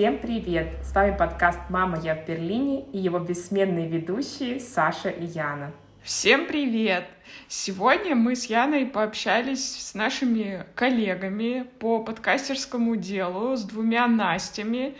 Всем 0.00 0.16
привет! 0.16 0.78
С 0.82 0.94
вами 0.94 1.14
подкаст 1.14 1.60
«Мама, 1.68 2.00
я 2.00 2.14
в 2.14 2.26
Берлине» 2.26 2.86
и 2.90 2.96
его 2.96 3.18
бессменные 3.18 3.86
ведущие 3.86 4.58
Саша 4.58 5.10
и 5.10 5.26
Яна. 5.26 5.72
Всем 6.02 6.46
привет! 6.46 7.04
Сегодня 7.48 8.14
мы 8.14 8.34
с 8.34 8.46
Яной 8.46 8.86
пообщались 8.86 9.62
с 9.62 9.92
нашими 9.92 10.64
коллегами 10.74 11.66
по 11.80 12.02
подкастерскому 12.02 12.96
делу, 12.96 13.58
с 13.58 13.64
двумя 13.64 14.06
Настями. 14.06 14.96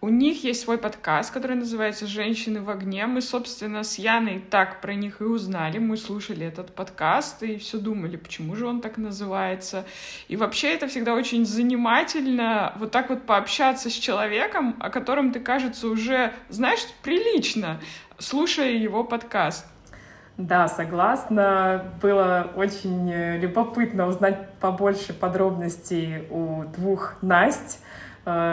У 0.00 0.10
них 0.10 0.44
есть 0.44 0.60
свой 0.60 0.78
подкаст, 0.78 1.32
который 1.32 1.56
называется 1.56 2.06
«Женщины 2.06 2.62
в 2.62 2.70
огне». 2.70 3.04
Мы, 3.06 3.20
собственно, 3.20 3.82
с 3.82 3.98
Яной 3.98 4.40
так 4.48 4.80
про 4.80 4.94
них 4.94 5.20
и 5.20 5.24
узнали. 5.24 5.78
Мы 5.78 5.96
слушали 5.96 6.46
этот 6.46 6.72
подкаст 6.72 7.42
и 7.42 7.56
все 7.58 7.78
думали, 7.78 8.16
почему 8.16 8.54
же 8.54 8.68
он 8.68 8.80
так 8.80 8.96
называется. 8.96 9.84
И 10.28 10.36
вообще 10.36 10.72
это 10.72 10.86
всегда 10.86 11.14
очень 11.14 11.44
занимательно 11.44 12.74
вот 12.76 12.92
так 12.92 13.10
вот 13.10 13.26
пообщаться 13.26 13.90
с 13.90 13.92
человеком, 13.92 14.76
о 14.78 14.90
котором 14.90 15.32
ты, 15.32 15.40
кажется, 15.40 15.88
уже 15.88 16.32
знаешь 16.48 16.86
прилично, 17.02 17.80
слушая 18.18 18.70
его 18.70 19.02
подкаст. 19.02 19.66
Да, 20.36 20.68
согласна. 20.68 21.92
Было 22.00 22.52
очень 22.54 23.10
э, 23.10 23.38
любопытно 23.38 24.06
узнать 24.06 24.48
побольше 24.60 25.12
подробностей 25.12 26.28
у 26.30 26.62
двух 26.76 27.20
Насть, 27.20 27.82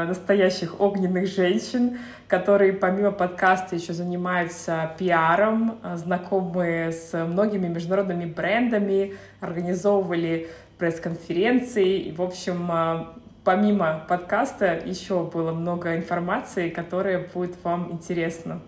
настоящих 0.08 0.80
огненных 0.80 1.28
женщин, 1.28 2.00
которые 2.28 2.74
помимо 2.74 3.12
подкаста 3.12 3.76
еще 3.76 3.94
занимаются 3.94 4.96
пиаром, 4.98 5.80
э, 5.84 5.98
знакомы 5.98 6.92
с 6.92 7.14
многими 7.14 7.68
международными 7.68 8.26
брендами, 8.26 9.16
организовывали 9.42 10.50
пресс-конференции. 10.78 12.00
И, 12.00 12.12
в 12.12 12.22
общем, 12.22 12.70
помимо 13.44 14.06
подкаста 14.10 14.82
еще 14.86 15.24
было 15.24 15.52
много 15.52 15.96
информации, 15.96 16.70
которая 16.70 17.28
будет 17.34 17.56
вам 17.64 17.92
интересна. 17.92 18.60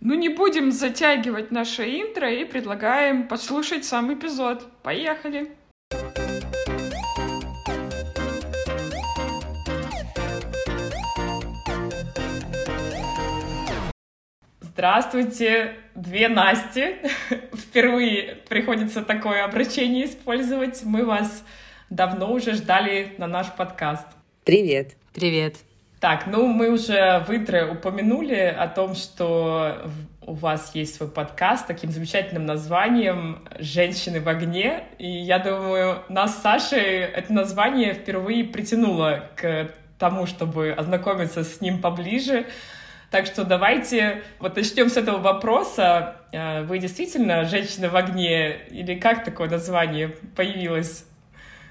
Ну, 0.00 0.14
не 0.14 0.28
будем 0.28 0.72
затягивать 0.72 1.50
наше 1.50 1.84
интро 1.84 2.30
и 2.30 2.44
предлагаем 2.44 3.28
послушать 3.28 3.84
сам 3.84 4.12
эпизод. 4.12 4.66
Поехали! 4.82 5.52
Здравствуйте, 14.76 15.76
две 15.94 16.28
Насти. 16.28 16.96
Впервые 17.54 18.38
приходится 18.48 19.02
такое 19.02 19.44
обращение 19.44 20.04
использовать. 20.04 20.82
Мы 20.82 21.04
вас 21.04 21.44
давно 21.90 22.32
уже 22.32 22.54
ждали 22.54 23.14
на 23.18 23.28
наш 23.28 23.52
подкаст. 23.52 24.04
Привет. 24.42 24.96
Привет. 25.14 25.58
Так, 26.00 26.26
ну 26.26 26.48
мы 26.48 26.72
уже 26.72 27.24
в 27.24 27.30
интро 27.30 27.70
упомянули 27.70 28.34
о 28.34 28.66
том, 28.66 28.96
что 28.96 29.88
у 30.22 30.34
вас 30.34 30.74
есть 30.74 30.96
свой 30.96 31.08
подкаст 31.08 31.62
с 31.62 31.66
таким 31.66 31.92
замечательным 31.92 32.44
названием 32.44 33.46
«Женщины 33.60 34.20
в 34.20 34.28
огне». 34.28 34.88
И 34.98 35.08
я 35.08 35.38
думаю, 35.38 36.02
нас 36.08 36.36
с 36.36 36.42
Сашей 36.42 36.80
это 36.80 37.32
название 37.32 37.94
впервые 37.94 38.42
притянуло 38.42 39.22
к 39.36 39.70
тому, 40.00 40.26
чтобы 40.26 40.72
ознакомиться 40.72 41.44
с 41.44 41.60
ним 41.60 41.80
поближе. 41.80 42.46
Так 43.14 43.26
что 43.26 43.44
давайте 43.44 44.24
вот 44.40 44.56
начнем 44.56 44.90
с 44.90 44.96
этого 44.96 45.18
вопроса. 45.18 46.16
Э, 46.32 46.64
вы 46.64 46.80
действительно 46.80 47.44
женщина 47.44 47.88
в 47.88 47.94
огне 47.94 48.66
или 48.70 48.96
как 48.96 49.24
такое 49.24 49.48
название 49.48 50.16
появилось? 50.34 51.04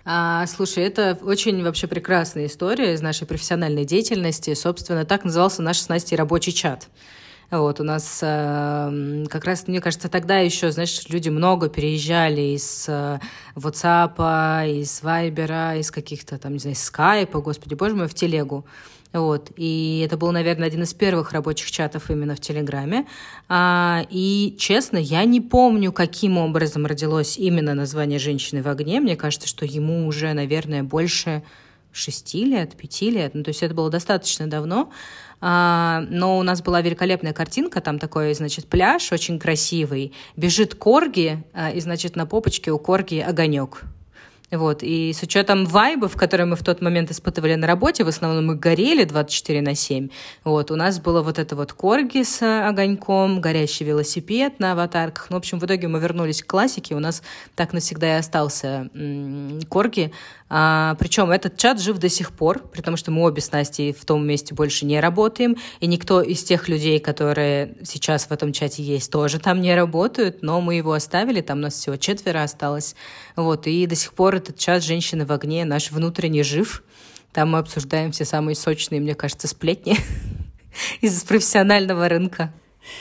А, 0.06 0.48
слушай, 0.48 0.86
это 0.86 1.20
очень 1.22 1.62
вообще 1.62 1.88
прекрасная 1.88 2.46
история 2.46 2.94
из 2.94 3.02
нашей 3.02 3.28
профессиональной 3.28 3.84
деятельности. 3.84 4.54
Собственно, 4.54 5.04
так 5.04 5.26
назывался 5.26 5.62
наш 5.62 5.80
с 5.80 5.90
Настей 5.90 6.16
рабочий 6.16 6.54
чат. 6.54 6.88
Вот, 7.52 7.82
у 7.82 7.84
нас 7.84 8.22
э, 8.24 9.26
как 9.30 9.44
раз, 9.44 9.68
мне 9.68 9.82
кажется, 9.82 10.08
тогда 10.08 10.38
еще, 10.38 10.72
знаешь, 10.72 11.10
люди 11.10 11.28
много 11.28 11.68
переезжали 11.68 12.56
из 12.56 12.86
э, 12.88 13.20
WhatsApp, 13.58 14.80
из 14.80 15.04
Viber, 15.04 15.78
из 15.78 15.92
каких-то 15.92 16.38
там, 16.38 16.54
не 16.54 16.60
знаю, 16.60 16.78
Skype, 16.78 17.42
господи 17.42 17.74
боже 17.74 17.96
мой, 17.96 18.08
в 18.08 18.14
телегу. 18.14 18.66
Вот. 19.14 19.52
И 19.56 20.04
это 20.06 20.18
был, 20.18 20.32
наверное, 20.32 20.68
один 20.68 20.84
из 20.84 20.94
первых 20.94 21.32
рабочих 21.32 21.70
чатов 21.70 22.10
именно 22.10 22.36
в 22.36 22.40
Телеграме. 22.40 23.06
А, 23.48 24.06
и, 24.10 24.56
честно, 24.58 24.98
я 24.98 25.24
не 25.24 25.40
помню, 25.40 25.92
каким 25.92 26.38
образом 26.38 26.86
родилось 26.88 27.38
именно 27.38 27.76
название 27.76 28.18
«Женщины 28.18 28.64
в 28.64 28.68
огне». 28.68 29.00
Мне 29.00 29.16
кажется, 29.16 29.48
что 29.48 29.66
ему 29.66 30.08
уже, 30.08 30.34
наверное, 30.34 30.84
больше 30.84 31.44
шести 31.92 32.44
лет, 32.44 32.76
пяти 32.76 33.12
лет. 33.12 33.36
Ну, 33.36 33.44
то 33.44 33.50
есть 33.50 33.62
это 33.62 33.76
было 33.76 33.92
достаточно 33.92 34.48
давно. 34.48 34.92
А, 35.40 36.04
но 36.10 36.40
у 36.40 36.44
нас 36.44 36.62
была 36.62 36.82
великолепная 36.82 37.34
картинка, 37.34 37.82
там 37.82 38.00
такой, 38.00 38.34
значит, 38.34 38.66
пляж 38.66 39.12
очень 39.12 39.38
красивый. 39.40 40.14
Бежит 40.36 40.74
корги, 40.74 41.44
а, 41.54 41.70
и, 41.70 41.80
значит, 41.80 42.16
на 42.16 42.26
попочке 42.26 42.72
у 42.72 42.80
корги 42.80 43.20
огонек. 43.20 43.84
Вот. 44.52 44.84
И 44.84 45.14
с 45.14 45.24
учетом 45.24 45.66
вайбов, 45.66 46.16
которые 46.16 46.46
мы 46.46 46.56
в 46.56 46.64
тот 46.64 46.82
момент 46.82 47.12
испытывали 47.12 47.56
на 47.56 47.66
работе, 47.68 48.04
в 48.04 48.08
основном 48.08 48.46
мы 48.48 48.56
горели 48.56 49.04
24 49.04 49.62
на 49.62 49.76
7. 49.76 50.10
Вот. 50.44 50.72
У 50.72 50.76
нас 50.76 51.00
было 51.00 51.22
вот 51.22 51.40
это 51.40 51.56
вот 51.56 51.74
корги 51.74 52.24
с 52.24 52.42
огоньком, 52.42 53.42
горящий 53.42 53.86
велосипед 53.86 54.60
на 54.60 54.74
аватарках. 54.74 55.28
Ну, 55.30 55.38
в 55.38 55.40
общем, 55.40 55.60
в 55.60 55.66
итоге 55.66 55.88
мы 55.88 56.00
вернулись 56.00 56.44
к 56.44 56.48
классике. 56.48 56.96
У 56.96 57.00
нас 57.00 57.24
так 57.56 57.74
навсегда 57.74 58.16
и 58.16 58.20
остался 58.20 58.90
м- 58.94 59.62
корги. 59.70 60.12
А, 60.56 60.96
причем 61.00 61.32
этот 61.32 61.58
чат 61.58 61.82
жив 61.82 61.98
до 61.98 62.10
сих 62.10 62.32
пор, 62.32 62.60
потому 62.60 62.96
что 62.96 63.10
мы 63.10 63.24
обе 63.24 63.42
с 63.42 63.52
Настей 63.52 63.92
в 63.92 64.06
том 64.06 64.24
месте 64.28 64.54
больше 64.54 64.86
не 64.86 65.00
работаем, 65.00 65.58
и 65.80 65.88
никто 65.88 66.22
из 66.22 66.44
тех 66.44 66.70
людей, 66.70 67.00
которые 67.00 67.76
сейчас 67.84 68.28
в 68.28 68.32
этом 68.32 68.54
чате 68.54 68.84
есть, 68.84 69.12
тоже 69.12 69.40
там 69.40 69.62
не 69.62 69.74
работают, 69.74 70.44
но 70.44 70.62
мы 70.62 70.76
его 70.76 70.94
оставили, 70.94 71.42
там 71.42 71.60
нас 71.60 71.74
всего 71.74 71.96
четверо 71.96 72.44
осталось. 72.44 72.96
Вот, 73.36 73.66
и 73.66 73.88
до 73.88 73.96
сих 73.96 74.14
пор 74.14 74.36
этот 74.44 74.60
чат 74.60 74.84
«Женщины 74.84 75.26
в 75.26 75.32
огне» 75.32 75.64
наш 75.64 75.92
внутренний 75.92 76.44
жив. 76.44 76.84
Там 77.32 77.52
мы 77.52 77.60
обсуждаем 77.60 78.12
все 78.12 78.26
самые 78.26 78.56
сочные, 78.56 79.00
мне 79.00 79.16
кажется, 79.16 79.48
сплетни 79.48 79.98
из 81.02 81.24
профессионального 81.24 82.10
рынка. 82.10 82.54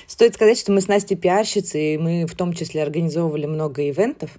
Стоит 0.06 0.34
сказать, 0.34 0.59
что 0.59 0.72
мы 0.72 0.81
с 0.81 0.88
Настей 0.88 1.16
пиарщицы, 1.16 1.94
и 1.94 1.98
мы 1.98 2.26
в 2.26 2.34
том 2.34 2.53
числе 2.53 2.82
организовывали 2.82 3.47
много 3.47 3.88
ивентов. 3.88 4.31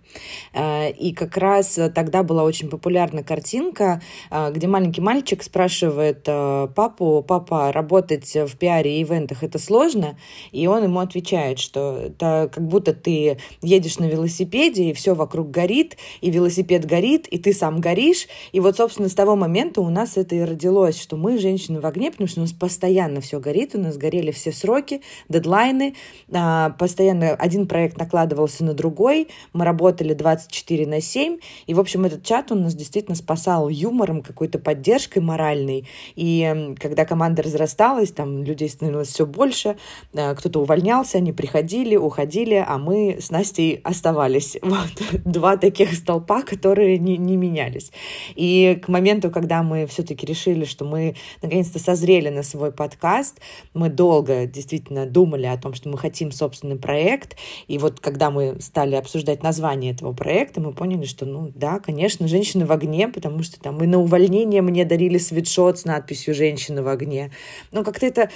Э, 0.54 0.92
и 0.92 1.14
как 1.14 1.38
раз 1.38 1.80
тогда 1.94 2.24
была 2.24 2.44
очень 2.44 2.70
популярна 2.70 3.24
картинка, 3.24 4.02
э, 4.31 4.52
где 4.52 4.68
маленький 4.68 5.02
мальчик 5.02 5.44
спрашивает 5.44 6.24
э, 6.28 6.68
папу, 6.76 7.24
папа, 7.28 7.72
работать 7.72 8.34
в 8.36 8.58
пиаре 8.58 9.00
и 9.00 9.04
ивентах 9.04 9.44
это 9.44 9.59
сложно? 9.59 10.18
И 10.52 10.68
он 10.68 10.84
ему 10.84 11.00
отвечает, 11.00 11.60
что 11.60 11.98
это 12.06 12.50
как 12.54 12.66
будто 12.66 12.94
ты 12.94 13.38
едешь 13.62 14.00
на 14.00 14.06
велосипеде, 14.06 14.90
и 14.90 14.94
все 14.94 15.16
вокруг 15.16 15.52
горит, 15.52 15.98
и 16.22 16.31
велосипед 16.31 16.86
горит, 16.86 17.28
и 17.28 17.38
ты 17.38 17.54
сам 17.54 17.81
горишь. 17.81 18.28
И 18.52 18.60
вот, 18.60 18.78
собственно, 18.78 19.10
с 19.10 19.14
того 19.14 19.36
момента 19.36 19.81
у 19.81 19.90
нас 19.90 20.18
это 20.18 20.36
и 20.36 20.42
родилось, 20.42 21.00
что 21.00 21.18
мы 21.18 21.38
женщины 21.38 21.80
в 21.80 21.86
огне, 21.86 22.12
потому 22.12 22.28
что 22.28 22.40
у 22.40 22.44
нас 22.44 22.54
постоянно 22.54 23.22
все 23.22 23.40
горит, 23.40 23.75
у 23.75 23.80
нас 23.80 23.98
горели 23.98 24.31
все 24.31 24.52
сроки, 24.52 25.02
дедлайны, 25.33 25.95
а, 26.31 26.69
постоянно 26.71 27.31
один 27.31 27.67
проект 27.67 27.97
накладывался 27.97 28.63
на 28.63 28.73
другой, 28.73 29.27
мы 29.53 29.66
работали 29.66 30.13
24 30.13 30.88
на 30.88 31.01
7, 31.01 31.39
и, 31.67 31.73
в 31.73 31.79
общем, 31.79 32.05
этот 32.05 32.23
чат, 32.23 32.51
он 32.51 32.63
нас 32.63 32.75
действительно 32.75 33.16
спасал 33.16 33.69
юмором, 33.69 34.21
какой-то 34.21 34.59
поддержкой 34.59 35.19
моральной, 35.19 35.88
и 36.16 36.73
когда 36.79 37.05
команда 37.05 37.44
разрасталась, 37.44 38.11
там 38.11 38.44
людей 38.44 38.69
становилось 38.69 39.09
все 39.09 39.25
больше, 39.25 39.75
а, 40.16 40.35
кто-то 40.35 40.61
увольнялся, 40.61 41.17
они 41.17 41.33
приходили, 41.33 41.95
уходили, 41.95 42.63
а 42.65 42.77
мы 42.77 43.17
с 43.19 43.31
Настей 43.31 43.81
оставались. 43.83 44.57
Вот. 44.74 45.24
Два 45.24 45.56
таких 45.57 45.94
столпа, 45.94 46.41
которые 46.41 46.97
не, 46.97 47.18
не 47.18 47.38
менялись. 47.38 47.91
И 48.36 48.81
к 48.83 48.88
моменту, 48.88 49.29
когда 49.29 49.62
мы 49.62 49.86
все-таки 49.86 50.25
решили, 50.25 50.65
что 50.65 50.83
мы 50.83 51.15
наконец-то 51.44 51.77
созрели 51.77 52.29
на 52.29 52.41
свой 52.41 52.71
подкаст, 52.71 53.39
мы 53.75 53.89
долго 53.89 54.47
действительно 54.47 55.06
думали, 55.06 55.23
думали 55.24 55.46
о 55.46 55.58
том, 55.58 55.74
что 55.74 55.88
мы 55.88 55.98
хотим 55.98 56.34
собственный 56.34 56.75
проект. 56.75 57.38
И 57.68 57.78
вот 57.78 58.02
когда 58.02 58.30
мы 58.30 58.60
стали 58.60 58.96
обсуждать 58.96 59.42
название 59.42 59.94
этого 59.94 60.12
проекта, 60.12 60.60
мы 60.60 60.74
поняли, 60.74 61.06
что, 61.06 61.25
ну 61.25 61.50
да, 61.56 61.80
конечно, 61.80 62.28
«Женщины 62.28 62.66
в 62.66 62.72
огне», 62.74 63.08
потому 63.08 63.42
что 63.42 63.58
там 63.60 63.81
и 63.81 63.88
на 63.88 64.00
увольнение 64.00 64.62
мне 64.62 64.84
дарили 64.84 65.18
свитшот 65.18 65.80
с 65.80 65.86
надписью 65.86 66.34
«Женщины 66.34 66.84
в 66.84 66.90
огне». 66.90 67.31
Но 67.72 67.86
как-то 67.86 68.06
это 68.06 68.30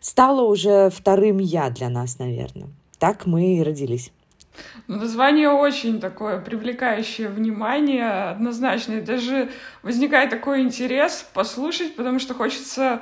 стало 0.00 0.42
уже 0.42 0.90
вторым 0.90 1.38
«я» 1.38 1.70
для 1.70 1.88
нас, 1.88 2.18
наверное. 2.18 2.68
Так 2.98 3.24
мы 3.24 3.56
и 3.56 3.62
родились. 3.62 4.12
Ну, 4.86 4.96
название 4.96 5.48
очень 5.48 5.98
такое 5.98 6.38
привлекающее 6.40 7.28
внимание, 7.28 8.30
однозначно. 8.30 8.94
И 8.94 9.00
даже 9.00 9.48
возникает 9.82 10.30
такой 10.30 10.60
интерес 10.60 11.26
послушать, 11.32 11.96
потому 11.96 12.18
что 12.18 12.34
хочется 12.34 13.00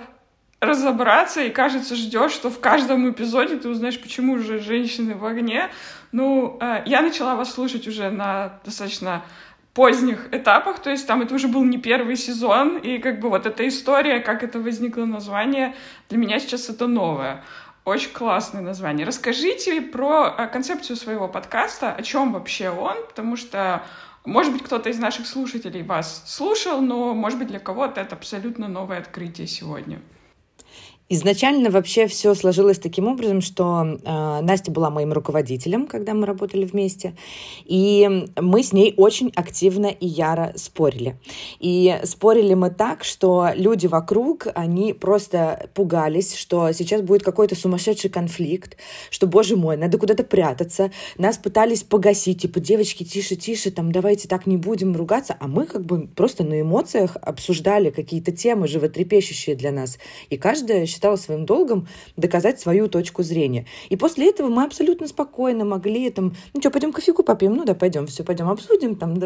разобраться, 0.62 1.42
и 1.42 1.50
кажется, 1.50 1.96
ждешь, 1.96 2.30
что 2.30 2.48
в 2.48 2.60
каждом 2.60 3.10
эпизоде 3.10 3.56
ты 3.56 3.68
узнаешь, 3.68 4.00
почему 4.00 4.38
же 4.38 4.60
женщины 4.60 5.16
в 5.16 5.26
огне. 5.26 5.70
Ну, 6.12 6.56
э, 6.60 6.84
я 6.86 7.02
начала 7.02 7.34
вас 7.34 7.52
слушать 7.52 7.88
уже 7.88 8.10
на 8.10 8.60
достаточно 8.64 9.24
поздних 9.74 10.32
этапах, 10.32 10.78
то 10.78 10.90
есть 10.90 11.04
там 11.06 11.20
это 11.20 11.34
уже 11.34 11.48
был 11.48 11.64
не 11.64 11.78
первый 11.78 12.16
сезон, 12.16 12.76
и 12.76 12.98
как 12.98 13.18
бы 13.18 13.28
вот 13.28 13.44
эта 13.44 13.66
история, 13.66 14.20
как 14.20 14.44
это 14.44 14.60
возникло 14.60 15.04
название, 15.04 15.74
для 16.08 16.18
меня 16.18 16.38
сейчас 16.38 16.68
это 16.68 16.86
новое. 16.86 17.42
Очень 17.84 18.12
классное 18.12 18.62
название. 18.62 19.04
Расскажите 19.04 19.80
про 19.80 20.32
э, 20.38 20.46
концепцию 20.46 20.96
своего 20.96 21.26
подкаста, 21.26 21.92
о 21.92 22.02
чем 22.02 22.32
вообще 22.32 22.70
он, 22.70 23.04
потому 23.08 23.34
что, 23.34 23.82
может 24.24 24.52
быть, 24.52 24.62
кто-то 24.62 24.90
из 24.90 25.00
наших 25.00 25.26
слушателей 25.26 25.82
вас 25.82 26.22
слушал, 26.24 26.80
но, 26.80 27.14
может 27.14 27.40
быть, 27.40 27.48
для 27.48 27.58
кого-то 27.58 28.00
это 28.00 28.14
абсолютно 28.14 28.68
новое 28.68 28.98
открытие 28.98 29.48
сегодня. 29.48 30.00
Изначально 31.14 31.68
вообще 31.68 32.06
все 32.06 32.34
сложилось 32.34 32.78
таким 32.78 33.06
образом, 33.06 33.42
что 33.42 33.82
э, 33.84 34.40
Настя 34.40 34.70
была 34.70 34.88
моим 34.88 35.12
руководителем, 35.12 35.86
когда 35.86 36.14
мы 36.14 36.24
работали 36.24 36.64
вместе, 36.64 37.12
и 37.66 38.30
мы 38.40 38.62
с 38.62 38.72
ней 38.72 38.94
очень 38.96 39.30
активно 39.36 39.88
и 39.88 40.06
яро 40.06 40.54
спорили. 40.56 41.18
И 41.60 42.00
спорили 42.04 42.54
мы 42.54 42.70
так, 42.70 43.04
что 43.04 43.48
люди 43.54 43.86
вокруг, 43.88 44.46
они 44.54 44.94
просто 44.94 45.68
пугались, 45.74 46.34
что 46.34 46.72
сейчас 46.72 47.02
будет 47.02 47.22
какой-то 47.22 47.56
сумасшедший 47.56 48.08
конфликт, 48.08 48.78
что, 49.10 49.26
боже 49.26 49.54
мой, 49.54 49.76
надо 49.76 49.98
куда-то 49.98 50.24
прятаться. 50.24 50.92
Нас 51.18 51.36
пытались 51.36 51.82
погасить, 51.82 52.40
типа, 52.40 52.58
девочки, 52.58 53.04
тише, 53.04 53.36
тише, 53.36 53.70
там, 53.70 53.92
давайте 53.92 54.28
так 54.28 54.46
не 54.46 54.56
будем 54.56 54.96
ругаться, 54.96 55.36
а 55.38 55.46
мы 55.46 55.66
как 55.66 55.84
бы 55.84 56.06
просто 56.06 56.42
на 56.42 56.62
эмоциях 56.62 57.18
обсуждали 57.20 57.90
какие-то 57.90 58.32
темы 58.32 58.66
животрепещущие 58.66 59.56
для 59.56 59.72
нас. 59.72 59.98
И 60.30 60.38
каждая 60.38 60.86
считала 61.02 61.16
своим 61.16 61.46
долгом 61.46 61.88
доказать 62.16 62.60
свою 62.60 62.88
точку 62.88 63.24
зрения. 63.24 63.66
И 63.88 63.96
после 63.96 64.30
этого 64.30 64.48
мы 64.48 64.64
абсолютно 64.64 65.08
спокойно 65.08 65.64
могли 65.64 66.10
там, 66.10 66.34
ну 66.54 66.60
что, 66.60 66.70
пойдем 66.70 66.92
кофейку 66.92 67.24
попьем? 67.24 67.54
Ну 67.54 67.64
да, 67.64 67.74
пойдем, 67.74 68.06
все, 68.06 68.22
пойдем 68.22 68.48
обсудим. 68.48 68.94
Там. 68.94 69.18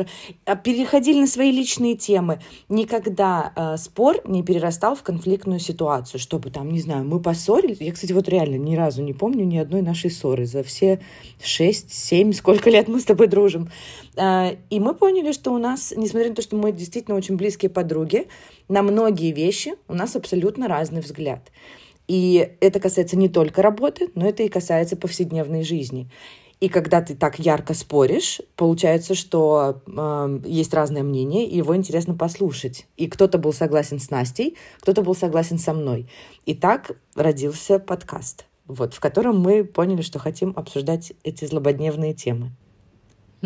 А 0.47 0.57
переходили 0.57 1.21
на 1.21 1.27
свои 1.27 1.51
личные 1.53 1.97
темы. 1.97 2.41
Никогда 2.71 3.53
э, 3.55 3.77
спор 3.77 4.23
не 4.25 4.43
перерастал 4.43 4.95
в 4.95 5.03
конфликтную 5.03 5.61
ситуацию, 5.61 6.19
чтобы 6.19 6.51
там, 6.51 6.71
не 6.71 6.81
знаю, 6.81 7.05
мы 7.05 7.21
поссорились. 7.21 7.81
Я, 7.81 7.93
кстати, 7.93 8.13
вот 8.13 8.29
реально 8.29 8.57
ни 8.57 8.75
разу 8.75 9.03
не 9.03 9.13
помню 9.13 9.45
ни 9.45 9.59
одной 9.59 9.83
нашей 9.83 10.11
ссоры 10.11 10.47
за 10.47 10.63
все 10.63 11.01
шесть, 11.43 11.93
семь, 11.93 12.33
сколько 12.33 12.71
лет 12.71 12.89
мы 12.89 13.01
с 13.01 13.05
тобой 13.05 13.27
дружим. 13.27 13.69
Э, 14.17 14.57
и 14.71 14.81
мы 14.81 14.95
поняли, 14.95 15.33
что 15.33 15.53
у 15.53 15.59
нас, 15.59 15.93
несмотря 15.95 16.31
на 16.31 16.37
то, 16.37 16.43
что 16.43 16.57
мы 16.57 16.73
действительно 16.73 17.17
очень 17.17 17.37
близкие 17.37 17.71
подруги, 17.71 18.29
на 18.69 18.83
многие 18.83 19.33
вещи 19.33 19.75
у 19.89 19.95
нас 19.95 20.17
абсолютно 20.17 20.69
разный 20.69 21.01
взгляд. 21.01 21.51
И 22.09 22.57
это 22.61 22.81
касается 22.81 23.17
не 23.17 23.29
только 23.29 23.63
работы, 23.63 24.11
но 24.15 24.29
это 24.29 24.43
и 24.43 24.49
касается 24.49 24.97
повседневной 24.97 25.63
жизни. 25.63 26.09
И 26.59 26.69
когда 26.69 27.03
ты 27.03 27.15
так 27.15 27.39
ярко 27.39 27.75
споришь, 27.75 28.41
получается, 28.57 29.15
что 29.15 29.83
э, 29.87 30.41
есть 30.47 30.73
разное 30.73 31.03
мнение, 31.03 31.47
и 31.47 31.59
его 31.59 31.77
интересно 31.77 32.15
послушать. 32.15 32.87
И 32.97 33.09
кто-то 33.09 33.37
был 33.37 33.53
согласен 33.53 33.99
с 33.99 34.11
Настей, 34.11 34.57
кто-то 34.81 35.03
был 35.03 35.15
согласен 35.15 35.59
со 35.59 35.75
мной. 35.75 36.09
И 36.47 36.55
так 36.55 36.93
родился 37.15 37.79
подкаст, 37.79 38.47
вот, 38.67 38.95
в 38.95 39.01
котором 39.01 39.39
мы 39.39 39.65
поняли, 39.65 40.01
что 40.01 40.19
хотим 40.19 40.55
обсуждать 40.57 41.13
эти 41.25 41.45
злободневные 41.45 42.15
темы. 42.15 42.53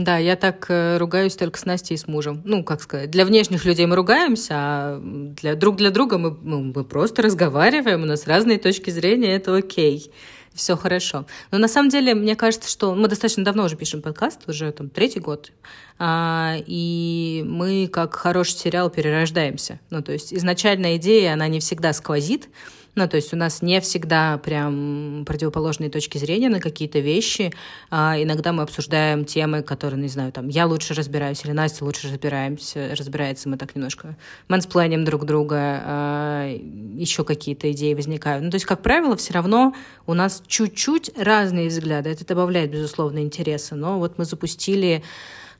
Да, 0.04 0.16
я 0.16 0.34
так 0.34 0.66
э, 0.70 0.96
ругаюсь 0.96 1.36
только 1.36 1.58
с 1.58 1.66
Настей 1.66 1.94
и 1.94 1.98
с 1.98 2.08
мужем. 2.08 2.40
Ну, 2.46 2.64
как 2.64 2.80
сказать, 2.80 3.10
для 3.10 3.26
внешних 3.26 3.66
людей 3.66 3.84
мы 3.84 3.96
ругаемся, 3.96 4.54
а 4.54 5.00
для, 5.02 5.54
друг 5.54 5.76
для 5.76 5.90
друга 5.90 6.16
мы, 6.16 6.36
ну, 6.42 6.72
мы 6.74 6.84
просто 6.84 7.20
разговариваем, 7.20 8.02
у 8.02 8.06
нас 8.06 8.26
разные 8.26 8.58
точки 8.58 8.88
зрения, 8.88 9.34
это 9.34 9.54
окей. 9.54 10.10
Все 10.54 10.76
хорошо. 10.76 11.26
Но 11.50 11.58
на 11.58 11.68
самом 11.68 11.90
деле, 11.90 12.14
мне 12.14 12.34
кажется, 12.34 12.68
что 12.68 12.94
мы 12.94 13.08
достаточно 13.08 13.44
давно 13.44 13.64
уже 13.64 13.76
пишем 13.76 14.00
подкаст, 14.00 14.48
уже 14.48 14.72
там 14.72 14.88
третий 14.88 15.20
год, 15.20 15.52
а, 15.98 16.56
и 16.66 17.44
мы 17.46 17.86
как 17.86 18.14
хороший 18.14 18.56
сериал 18.56 18.90
перерождаемся. 18.90 19.80
Ну, 19.90 20.02
то 20.02 20.12
есть 20.12 20.32
изначальная 20.32 20.96
идея, 20.96 21.34
она 21.34 21.46
не 21.46 21.60
всегда 21.60 21.92
сквозит, 21.92 22.48
ну, 22.94 23.08
то 23.08 23.16
есть 23.16 23.32
у 23.32 23.36
нас 23.36 23.62
не 23.62 23.80
всегда 23.80 24.38
прям 24.38 25.24
противоположные 25.26 25.90
точки 25.90 26.18
зрения 26.18 26.48
на 26.48 26.60
какие-то 26.60 26.98
вещи. 26.98 27.52
А, 27.90 28.16
иногда 28.20 28.52
мы 28.52 28.62
обсуждаем 28.62 29.24
темы, 29.24 29.62
которые, 29.62 30.00
не 30.00 30.08
знаю, 30.08 30.32
там, 30.32 30.48
я 30.48 30.66
лучше 30.66 30.94
разбираюсь 30.94 31.44
или 31.44 31.52
Настя 31.52 31.84
лучше 31.84 32.08
разбираемся, 32.08 32.94
разбирается. 32.96 33.48
Мы 33.48 33.56
так 33.56 33.74
немножко 33.76 34.16
манспланим 34.48 35.04
друг 35.04 35.24
друга, 35.24 35.56
а, 35.84 36.56
еще 36.96 37.24
какие-то 37.24 37.70
идеи 37.72 37.94
возникают. 37.94 38.42
Ну, 38.42 38.50
то 38.50 38.56
есть, 38.56 38.66
как 38.66 38.82
правило, 38.82 39.16
все 39.16 39.34
равно 39.34 39.74
у 40.06 40.14
нас 40.14 40.42
чуть-чуть 40.46 41.12
разные 41.16 41.68
взгляды. 41.68 42.10
Это 42.10 42.26
добавляет, 42.26 42.70
безусловно, 42.70 43.20
интереса. 43.20 43.76
Но 43.76 43.98
вот 43.98 44.18
мы 44.18 44.24
запустили 44.24 45.02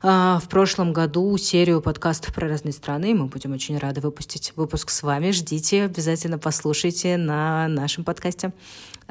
в 0.01 0.43
прошлом 0.49 0.93
году 0.93 1.37
серию 1.37 1.81
подкастов 1.81 2.33
про 2.33 2.47
разные 2.47 2.73
страны. 2.73 3.13
Мы 3.13 3.25
будем 3.27 3.53
очень 3.53 3.77
рады 3.77 4.01
выпустить 4.01 4.53
выпуск 4.55 4.89
с 4.89 5.03
вами. 5.03 5.31
Ждите, 5.31 5.83
обязательно 5.83 6.39
послушайте 6.39 7.17
на 7.17 7.67
нашем 7.67 8.03
подкасте. 8.03 8.51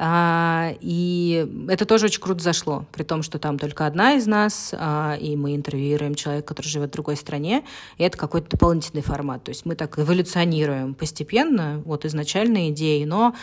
А, 0.02 0.72
и 0.80 1.46
это 1.68 1.84
тоже 1.84 2.06
очень 2.06 2.22
круто 2.22 2.42
зашло, 2.42 2.86
при 2.90 3.02
том, 3.02 3.22
что 3.22 3.38
там 3.38 3.58
только 3.58 3.86
одна 3.86 4.14
из 4.14 4.26
нас, 4.26 4.74
а, 4.76 5.14
и 5.20 5.36
мы 5.36 5.54
интервьюируем 5.54 6.14
человека, 6.14 6.48
который 6.48 6.68
живет 6.68 6.88
в 6.88 6.92
другой 6.92 7.16
стране, 7.16 7.64
и 7.98 8.04
это 8.04 8.16
какой-то 8.16 8.48
дополнительный 8.48 9.02
формат. 9.02 9.44
То 9.44 9.50
есть 9.50 9.66
мы 9.66 9.74
так 9.74 9.98
эволюционируем 9.98 10.94
постепенно 10.94 11.82
от 11.84 12.06
изначальной 12.06 12.70
идеи, 12.70 13.04
но 13.04 13.34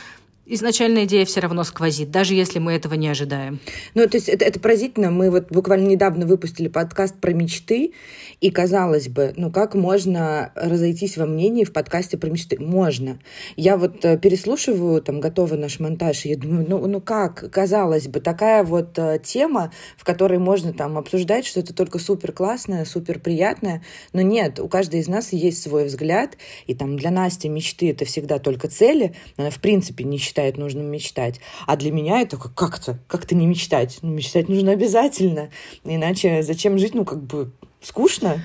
изначальная 0.49 1.05
идея 1.05 1.25
все 1.25 1.41
равно 1.41 1.63
сквозит, 1.63 2.09
даже 2.11 2.33
если 2.33 2.59
мы 2.59 2.73
этого 2.73 2.93
не 2.93 3.09
ожидаем. 3.09 3.59
Ну, 3.93 4.07
то 4.07 4.17
есть 4.17 4.29
это, 4.29 4.45
это 4.45 4.59
поразительно. 4.59 5.11
Мы 5.11 5.29
вот 5.29 5.51
буквально 5.51 5.87
недавно 5.87 6.25
выпустили 6.25 6.67
подкаст 6.67 7.15
про 7.19 7.33
мечты, 7.33 7.93
и 8.39 8.51
казалось 8.51 9.09
бы, 9.09 9.33
ну 9.35 9.51
как 9.51 9.75
можно 9.75 10.51
разойтись 10.55 11.17
во 11.17 11.25
мнении 11.25 11.63
в 11.63 11.73
подкасте 11.73 12.17
про 12.17 12.29
мечты? 12.29 12.57
Можно. 12.59 13.19
Я 13.55 13.77
вот 13.77 14.05
э, 14.05 14.17
переслушиваю, 14.17 15.01
там, 15.01 15.19
готовый 15.19 15.59
наш 15.59 15.79
монтаж, 15.79 16.25
и 16.25 16.29
я 16.29 16.37
думаю, 16.37 16.65
ну, 16.67 16.85
ну 16.87 17.01
как, 17.01 17.49
казалось 17.51 18.07
бы, 18.07 18.19
такая 18.19 18.63
вот 18.63 18.97
э, 18.97 19.19
тема, 19.23 19.71
в 19.97 20.03
которой 20.03 20.39
можно 20.39 20.73
там 20.73 20.97
обсуждать 20.97 21.45
что-то 21.45 21.73
только 21.73 21.99
супер 21.99 22.31
классное, 22.31 22.85
супер 22.85 23.19
приятное, 23.19 23.83
но 24.13 24.21
нет, 24.21 24.59
у 24.59 24.67
каждой 24.67 25.01
из 25.01 25.07
нас 25.07 25.33
есть 25.33 25.61
свой 25.61 25.85
взгляд, 25.85 26.37
и 26.67 26.73
там 26.73 26.97
для 26.97 27.11
Насти 27.11 27.49
мечты 27.49 27.91
это 27.91 28.05
всегда 28.05 28.39
только 28.39 28.67
цели, 28.67 29.15
она 29.35 29.49
в 29.49 29.59
принципе 29.59 30.03
не 30.03 30.17
считает 30.17 30.36
считает 30.37 30.57
нужным 30.57 30.85
мечтать. 30.85 31.39
А 31.65 31.75
для 31.75 31.91
меня 31.91 32.21
это 32.21 32.37
как-то, 32.37 32.99
как-то 33.07 33.33
не 33.33 33.47
мечтать. 33.47 33.97
Ну, 34.03 34.11
мечтать 34.11 34.49
нужно 34.49 34.71
обязательно. 34.71 35.49
Иначе 35.83 36.43
зачем 36.43 36.77
жить? 36.77 36.93
Ну, 36.93 37.05
как 37.05 37.23
бы 37.23 37.51
скучно. 37.81 38.37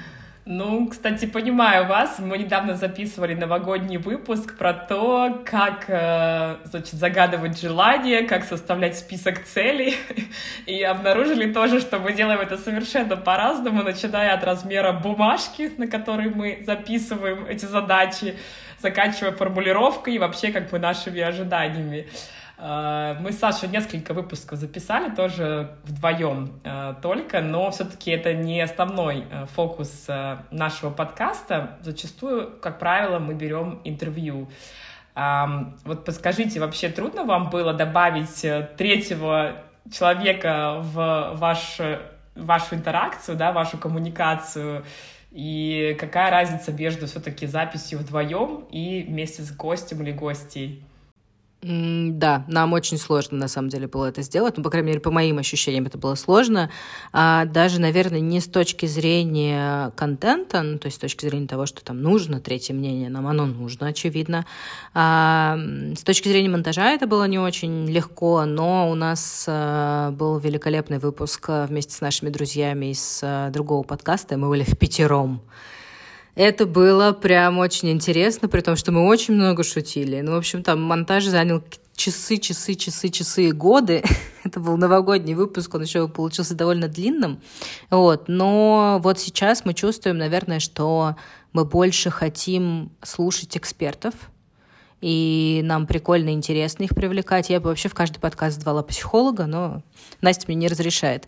Ну, 0.46 0.88
кстати, 0.88 1.26
понимаю 1.26 1.86
вас. 1.86 2.18
Мы 2.18 2.38
недавно 2.38 2.76
записывали 2.76 3.34
новогодний 3.34 3.98
выпуск 3.98 4.56
про 4.56 4.72
то, 4.72 5.42
как, 5.44 5.84
э, 5.88 6.56
значит, 6.64 6.94
загадывать 6.94 7.60
желания, 7.60 8.22
как 8.22 8.44
составлять 8.44 8.96
список 8.96 9.44
целей. 9.44 9.94
И 10.66 10.82
обнаружили 10.82 11.52
тоже, 11.52 11.78
что 11.78 11.98
мы 11.98 12.14
делаем 12.14 12.40
это 12.40 12.56
совершенно 12.56 13.16
по-разному, 13.16 13.82
начиная 13.82 14.32
от 14.34 14.42
размера 14.44 14.92
бумажки, 14.92 15.70
на 15.76 15.86
которой 15.86 16.30
мы 16.30 16.64
записываем 16.66 17.44
эти 17.46 17.66
задачи, 17.66 18.34
заканчивая 18.82 19.32
формулировкой 19.32 20.14
и 20.14 20.18
вообще 20.18 20.52
как 20.52 20.68
бы 20.70 20.78
нашими 20.78 21.20
ожиданиями. 21.20 22.08
Э, 22.62 23.16
мы 23.18 23.32
с 23.32 23.38
Сашей 23.38 23.68
несколько 23.68 24.14
выпусков 24.14 24.58
записали, 24.58 25.12
тоже 25.12 25.76
вдвоем 25.82 26.60
э, 26.62 26.94
только, 27.02 27.40
но 27.40 27.70
все-таки 27.72 28.12
это 28.12 28.34
не 28.34 28.60
основной 28.60 29.24
э, 29.30 29.46
фокус 29.46 30.06
нашего 30.50 30.90
подкаста. 30.90 31.78
Зачастую, 31.80 32.52
как 32.60 32.78
правило, 32.78 33.18
мы 33.18 33.34
берем 33.34 33.80
интервью. 33.84 34.48
Вот 35.14 36.06
подскажите, 36.06 36.58
вообще 36.58 36.88
трудно 36.88 37.24
вам 37.24 37.50
было 37.50 37.74
добавить 37.74 38.40
третьего 38.78 39.56
человека 39.92 40.76
в 40.78 41.32
ваш, 41.34 41.80
вашу 42.34 42.74
интеракцию, 42.74 43.36
да, 43.36 43.52
вашу 43.52 43.76
коммуникацию? 43.76 44.86
И 45.32 45.96
какая 45.98 46.30
разница 46.30 46.72
между 46.72 47.06
все-таки 47.06 47.46
записью 47.46 47.98
вдвоем 47.98 48.66
и 48.70 49.02
вместе 49.02 49.42
с 49.42 49.50
гостем 49.50 50.02
или 50.02 50.12
гостей? 50.12 50.84
Да, 51.64 52.44
нам 52.48 52.72
очень 52.72 52.98
сложно, 52.98 53.38
на 53.38 53.46
самом 53.46 53.68
деле, 53.68 53.86
было 53.86 54.06
это 54.06 54.22
сделать. 54.22 54.56
Ну, 54.56 54.64
по 54.64 54.70
крайней 54.70 54.88
мере, 54.88 55.00
по 55.00 55.12
моим 55.12 55.38
ощущениям, 55.38 55.86
это 55.86 55.96
было 55.96 56.16
сложно. 56.16 56.70
А 57.12 57.44
даже, 57.44 57.80
наверное, 57.80 58.18
не 58.18 58.40
с 58.40 58.48
точки 58.48 58.86
зрения 58.86 59.92
контента, 59.94 60.62
ну, 60.62 60.78
то 60.78 60.86
есть 60.86 60.96
с 60.96 61.00
точки 61.00 61.24
зрения 61.24 61.46
того, 61.46 61.66
что 61.66 61.84
там 61.84 62.02
нужно 62.02 62.40
третье 62.40 62.74
мнение, 62.74 63.08
нам 63.08 63.28
оно 63.28 63.46
нужно, 63.46 63.86
очевидно. 63.86 64.44
А 64.92 65.56
с 65.96 66.02
точки 66.02 66.26
зрения 66.26 66.48
монтажа 66.48 66.90
это 66.90 67.06
было 67.06 67.28
не 67.28 67.38
очень 67.38 67.88
легко, 67.88 68.44
но 68.44 68.90
у 68.90 68.96
нас 68.96 69.44
а, 69.48 70.10
был 70.10 70.38
великолепный 70.38 70.98
выпуск 70.98 71.44
а, 71.46 71.66
вместе 71.68 71.94
с 71.94 72.00
нашими 72.00 72.30
друзьями 72.30 72.86
из 72.86 73.20
а, 73.22 73.50
другого 73.50 73.84
подкаста, 73.84 74.36
мы 74.36 74.48
были 74.48 74.64
в 74.64 74.76
пятером. 74.76 75.40
Это 76.34 76.64
было 76.64 77.12
прям 77.12 77.58
очень 77.58 77.90
интересно, 77.90 78.48
при 78.48 78.62
том, 78.62 78.76
что 78.76 78.90
мы 78.90 79.06
очень 79.06 79.34
много 79.34 79.62
шутили. 79.62 80.20
Ну, 80.22 80.32
в 80.32 80.36
общем, 80.36 80.62
там 80.62 80.82
монтаж 80.82 81.24
занял 81.24 81.62
часы, 81.94 82.38
часы, 82.38 82.74
часы, 82.74 83.10
часы 83.10 83.48
и 83.48 83.52
годы. 83.52 84.02
Это 84.44 84.58
был 84.58 84.78
новогодний 84.78 85.34
выпуск, 85.34 85.74
он 85.74 85.82
еще 85.82 86.08
получился 86.08 86.54
довольно 86.54 86.88
длинным. 86.88 87.40
Вот. 87.90 88.24
Но 88.28 88.98
вот 89.02 89.20
сейчас 89.20 89.64
мы 89.66 89.74
чувствуем, 89.74 90.16
наверное, 90.16 90.58
что 90.58 91.16
мы 91.52 91.66
больше 91.66 92.10
хотим 92.10 92.90
слушать 93.02 93.56
экспертов, 93.56 94.14
и 95.02 95.60
нам 95.64 95.86
прикольно 95.86 96.30
и 96.30 96.32
интересно 96.32 96.84
их 96.84 96.94
привлекать. 96.94 97.50
Я 97.50 97.60
бы 97.60 97.68
вообще 97.68 97.88
в 97.88 97.94
каждый 97.94 98.20
подкаст 98.20 98.60
звала 98.62 98.82
психолога, 98.82 99.46
но 99.46 99.82
Настя 100.22 100.44
мне 100.46 100.56
не 100.56 100.68
разрешает. 100.68 101.26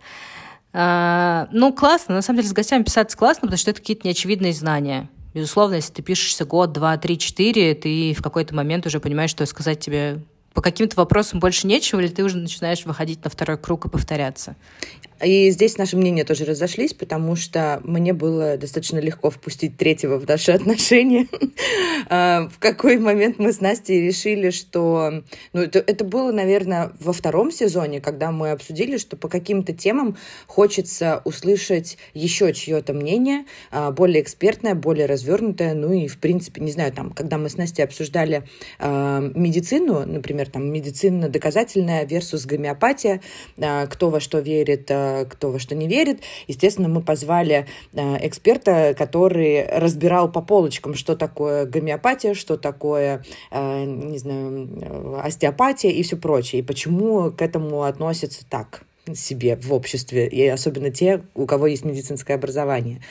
А, 0.77 1.49
ну, 1.53 1.73
классно. 1.73 2.17
На 2.17 2.23
самом 2.23 2.39
деле, 2.39 2.49
с 2.49 2.53
гостями 2.53 2.83
писаться 2.83 3.17
классно, 3.17 3.43
потому 3.43 3.59
что 3.59 3.71
это 3.71 3.81
какие-то 3.81 4.07
неочевидные 4.07 4.53
знания. 4.53 5.09
Безусловно, 5.33 5.75
если 5.77 5.93
ты 5.93 6.03
пишешься 6.03 6.45
год, 6.45 6.73
два, 6.73 6.97
три, 6.97 7.17
четыре, 7.17 7.75
ты 7.75 8.13
в 8.13 8.23
какой-то 8.23 8.55
момент 8.55 8.85
уже 8.87 8.99
понимаешь, 9.01 9.31
что 9.31 9.47
сказать 9.47 9.81
тебе 9.81 10.19
по 10.55 10.63
каким-то 10.63 10.97
вопросам 10.97 11.41
больше 11.41 11.67
нечего, 11.67 12.01
или 12.01 12.09
ты 12.09 12.23
уже 12.23 12.39
начинаешь 12.39 12.87
выходить 12.87 13.23
на 13.25 13.31
второй 13.31 13.59
круг 13.59 13.87
и 13.87 13.89
повторяться? 13.89 14.57
И 15.23 15.51
здесь 15.51 15.79
наши 15.79 15.97
мнения 15.97 16.25
тоже 16.25 16.45
разошлись, 16.45 16.93
потому 16.93 17.37
что 17.37 17.81
мне 17.85 18.13
было 18.13 18.57
достаточно 18.57 18.99
легко 18.99 19.31
впустить 19.31 19.77
третьего 19.77 20.19
в 20.19 20.27
наши 20.27 20.53
отношения. 20.53 21.29
А, 22.09 22.49
в 22.49 22.59
какой 22.59 22.99
момент 22.99 23.39
мы 23.39 23.53
с 23.53 23.61
Настей 23.61 24.07
решили, 24.07 24.51
что... 24.51 25.23
Ну, 25.53 25.61
это, 25.61 25.79
это 25.79 26.05
было, 26.05 26.33
наверное, 26.33 26.93
во 27.01 27.13
втором 27.13 27.51
сезоне, 27.51 28.01
когда 28.01 28.33
мы 28.33 28.51
обсудили, 28.51 28.99
что 28.99 29.17
по 29.17 29.29
каким-то 29.29 29.73
темам 29.73 30.17
хочется 30.47 31.23
услышать 31.25 31.97
еще 32.13 32.53
чье-то 32.53 32.93
мнение, 32.93 33.45
а, 33.71 33.91
более 33.93 34.23
экспертное, 34.23 34.75
более 34.75 35.07
развернутое. 35.07 35.75
Ну 35.75 35.93
и, 35.93 36.07
в 36.07 36.19
принципе, 36.19 36.61
не 36.61 36.73
знаю, 36.73 36.93
там, 36.93 37.11
когда 37.13 37.39
мы 37.39 37.49
с 37.49 37.57
Настей 37.57 37.85
обсуждали 37.85 38.45
а, 38.79 39.21
медицину, 39.35 40.05
например, 40.07 40.44
там, 40.47 40.73
медицина 40.73 41.29
доказательная 41.29 42.07
versus 42.07 42.47
гомеопатия, 42.47 43.21
кто 43.57 44.11
во 44.11 44.21
что 44.21 44.39
верит, 44.41 44.85
кто 44.85 45.51
во 45.51 45.59
что 45.59 45.75
не 45.75 45.89
верит. 45.89 46.21
Естественно, 46.47 46.89
мы 46.89 47.03
позвали 47.03 47.67
э, 47.93 48.27
эксперта, 48.27 48.95
который 48.97 49.67
разбирал 49.67 50.31
по 50.31 50.41
полочкам, 50.43 50.95
что 50.95 51.17
такое 51.17 51.67
гомеопатия, 51.67 52.35
что 52.35 52.57
такое, 52.57 53.25
не 53.53 54.19
знаю, 54.19 55.21
остеопатия 55.23 55.91
и 55.91 56.03
все 56.03 56.17
прочее, 56.17 56.61
и 56.61 56.65
почему 56.65 57.31
к 57.31 57.43
этому 57.43 57.83
относятся 57.83 58.45
так 58.49 58.83
себе 59.15 59.57
в 59.57 59.73
обществе, 59.73 60.27
и 60.27 60.47
особенно 60.47 60.91
те, 60.91 61.23
у 61.35 61.47
кого 61.47 61.67
есть 61.67 61.85
медицинское 61.85 62.35
образование. 62.35 63.03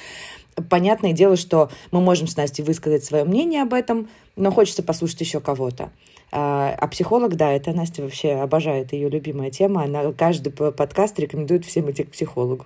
Понятное 0.70 1.14
дело, 1.14 1.36
что 1.36 1.72
мы 1.92 2.02
можем 2.02 2.28
с 2.28 2.38
Настей 2.38 2.64
высказать 2.64 3.04
свое 3.04 3.24
мнение 3.24 3.62
об 3.64 3.74
этом, 3.74 4.10
но 4.36 4.52
хочется 4.52 4.84
послушать 4.84 5.22
еще 5.22 5.40
кого-то. 5.40 5.92
А, 6.32 6.76
а 6.80 6.88
психолог, 6.88 7.36
да, 7.36 7.52
это 7.52 7.74
Настя 7.74 8.02
вообще 8.02 8.34
обожает 8.34 8.94
ее 8.94 9.10
любимая 9.10 9.52
тема. 9.52 9.84
Она 9.84 10.12
каждый 10.14 10.52
подкаст 10.52 11.20
рекомендует 11.20 11.66
всем 11.66 11.90
идти 11.92 12.04
к 12.04 12.12
психологу. 12.12 12.66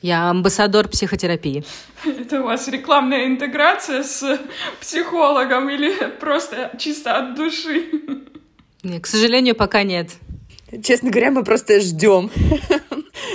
Я 0.00 0.30
амбассадор 0.30 0.88
психотерапии. 0.88 1.64
Это 2.04 2.40
у 2.40 2.44
вас 2.44 2.68
рекламная 2.68 3.26
интеграция 3.26 4.04
с 4.04 4.40
психологом 4.80 5.68
или 5.68 5.92
просто 6.20 6.70
чисто 6.78 7.16
от 7.16 7.34
души? 7.34 7.84
Нет, 8.84 9.02
к 9.02 9.06
сожалению, 9.06 9.56
пока 9.56 9.82
нет. 9.82 10.12
Честно 10.82 11.10
говоря, 11.10 11.30
мы 11.30 11.44
просто 11.44 11.80
ждем. 11.80 12.30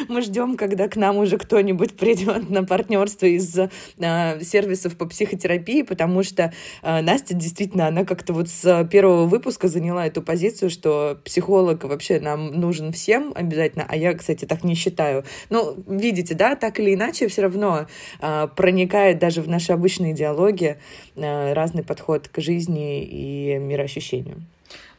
Мы 0.08 0.22
ждем, 0.22 0.58
когда 0.58 0.88
к 0.88 0.96
нам 0.96 1.18
уже 1.18 1.38
кто-нибудь 1.38 1.96
придет 1.98 2.50
на 2.50 2.64
партнерство 2.64 3.26
из 3.26 3.58
э, 3.58 4.40
сервисов 4.42 4.98
по 4.98 5.06
психотерапии, 5.06 5.82
потому 5.82 6.24
что 6.24 6.54
э, 6.82 7.02
Настя 7.02 7.34
действительно, 7.34 7.88
она 7.88 8.06
как-то 8.06 8.34
вот 8.34 8.50
с 8.50 8.88
первого 8.92 9.26
выпуска 9.26 9.68
заняла 9.68 10.06
эту 10.08 10.22
позицию, 10.22 10.70
что 10.70 11.20
психолог 11.24 11.84
вообще 11.84 12.20
нам 12.20 12.48
нужен 12.60 12.92
всем 12.92 13.32
обязательно, 13.36 13.86
а 13.88 13.96
я, 13.96 14.14
кстати, 14.14 14.46
так 14.46 14.64
не 14.64 14.76
считаю. 14.76 15.24
Ну, 15.50 15.76
видите, 15.88 16.36
да, 16.36 16.56
так 16.56 16.80
или 16.80 16.94
иначе 16.94 17.28
все 17.28 17.44
равно 17.44 17.88
э, 18.22 18.48
проникает 18.56 19.20
даже 19.20 19.42
в 19.42 19.48
наши 19.48 19.74
обычные 19.74 20.14
диалоги 20.14 20.78
э, 21.16 21.54
разный 21.54 21.84
подход 21.84 22.28
к 22.28 22.40
жизни 22.42 23.04
и 23.04 23.58
мироощущению. 23.58 24.44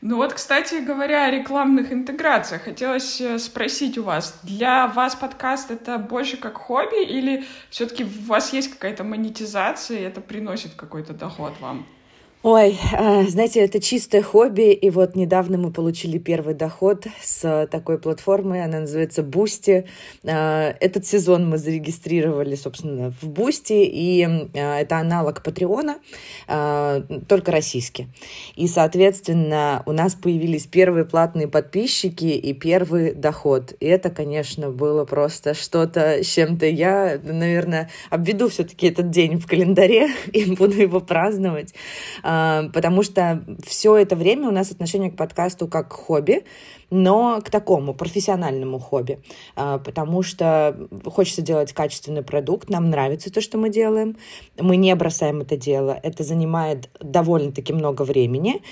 Ну 0.07 0.17
вот, 0.19 0.35
кстати 0.35 0.85
говоря, 0.85 1.25
о 1.25 1.31
рекламных 1.31 1.91
интеграциях. 1.91 2.65
Хотелось 2.65 3.23
э, 3.23 3.39
спросить 3.39 3.97
у 3.97 4.03
вас, 4.03 4.39
для 4.43 4.87
вас 4.87 5.15
подкаст 5.15 5.71
это 5.71 5.97
больше 5.97 6.37
как 6.37 6.59
хобби 6.59 7.03
или 7.03 7.47
все-таки 7.71 8.05
у 8.05 8.27
вас 8.27 8.53
есть 8.53 8.71
какая-то 8.71 9.03
монетизация, 9.03 10.01
и 10.01 10.03
это 10.03 10.21
приносит 10.21 10.75
какой-то 10.75 11.15
доход 11.15 11.55
вам? 11.59 11.87
Ой, 12.47 12.79
а, 12.93 13.23
знаете, 13.23 13.61
это 13.61 13.81
чистое 13.81 14.21
хобби, 14.21 14.75
и 14.75 14.91
вот 14.91 15.17
недавно 15.17 15.57
мы 15.57 15.73
получили 15.73 16.19
первый 16.19 16.53
доход 16.53 17.07
с 17.23 17.67
такой 17.71 17.99
платформы, 17.99 18.63
она 18.63 18.81
называется 18.81 19.23
Boosty. 19.23 19.87
А, 20.27 20.77
этот 20.79 21.07
сезон 21.07 21.49
мы 21.49 21.57
зарегистрировали, 21.57 22.55
собственно, 22.55 23.15
в 23.23 23.31
Boosty, 23.31 23.87
и 23.87 24.23
а, 24.55 24.79
это 24.79 24.99
аналог 24.99 25.43
Патреона, 25.43 25.97
только 27.29 27.51
российский. 27.51 28.09
И, 28.57 28.69
соответственно, 28.69 29.83
у 29.87 29.93
нас 29.93 30.15
появились 30.15 30.67
первые 30.67 31.07
платные 31.07 31.49
подписчики 31.49 32.27
и 32.27 32.53
первый 32.53 33.15
доход. 33.15 33.73
И 33.81 33.87
это, 33.87 34.11
конечно, 34.11 34.69
было 34.69 35.07
просто 35.07 35.55
что-то 35.55 36.23
с 36.23 36.27
чем-то. 36.27 36.67
Я, 36.67 37.19
наверное, 37.23 37.89
обведу 38.11 38.51
все-таки 38.51 38.89
этот 38.89 39.09
день 39.09 39.39
в 39.39 39.47
календаре 39.47 40.11
и 40.35 40.45
буду 40.55 40.75
его 40.75 41.01
праздновать 41.01 41.73
потому 42.73 43.03
что 43.03 43.45
все 43.65 43.97
это 43.97 44.17
время 44.17 44.49
у 44.49 44.53
нас 44.53 44.71
отношение 44.71 45.11
к 45.11 45.17
подкасту 45.17 45.69
как 45.69 45.91
к 45.91 45.93
хобби, 45.93 46.45
но 46.91 47.41
к 47.45 47.51
такому 47.51 47.93
профессиональному 47.93 48.79
хобби, 48.79 49.21
а, 49.57 49.79
потому 49.79 50.23
что 50.23 50.77
хочется 51.07 51.43
делать 51.43 51.73
качественный 51.73 52.23
продукт, 52.23 52.71
нам 52.71 52.89
нравится 52.91 53.33
то, 53.33 53.41
что 53.41 53.59
мы 53.59 53.69
делаем, 53.69 54.17
мы 54.59 54.77
не 54.77 54.95
бросаем 54.95 55.41
это 55.41 55.57
дело, 55.57 55.99
это 56.03 56.23
занимает 56.23 56.89
довольно-таки 57.01 57.73
много 57.73 58.03
времени, 58.03 58.63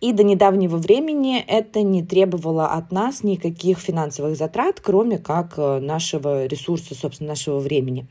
и 0.00 0.12
до 0.12 0.24
недавнего 0.24 0.76
времени 0.76 1.38
это 1.38 1.82
не 1.82 2.02
требовало 2.02 2.66
от 2.66 2.90
нас 2.90 3.22
никаких 3.22 3.78
финансовых 3.78 4.36
затрат, 4.36 4.80
кроме 4.80 5.18
как 5.18 5.54
э, 5.56 5.78
нашего 5.80 6.46
ресурса, 6.46 6.94
собственно, 6.94 7.30
нашего 7.30 7.58
времени. 7.58 8.08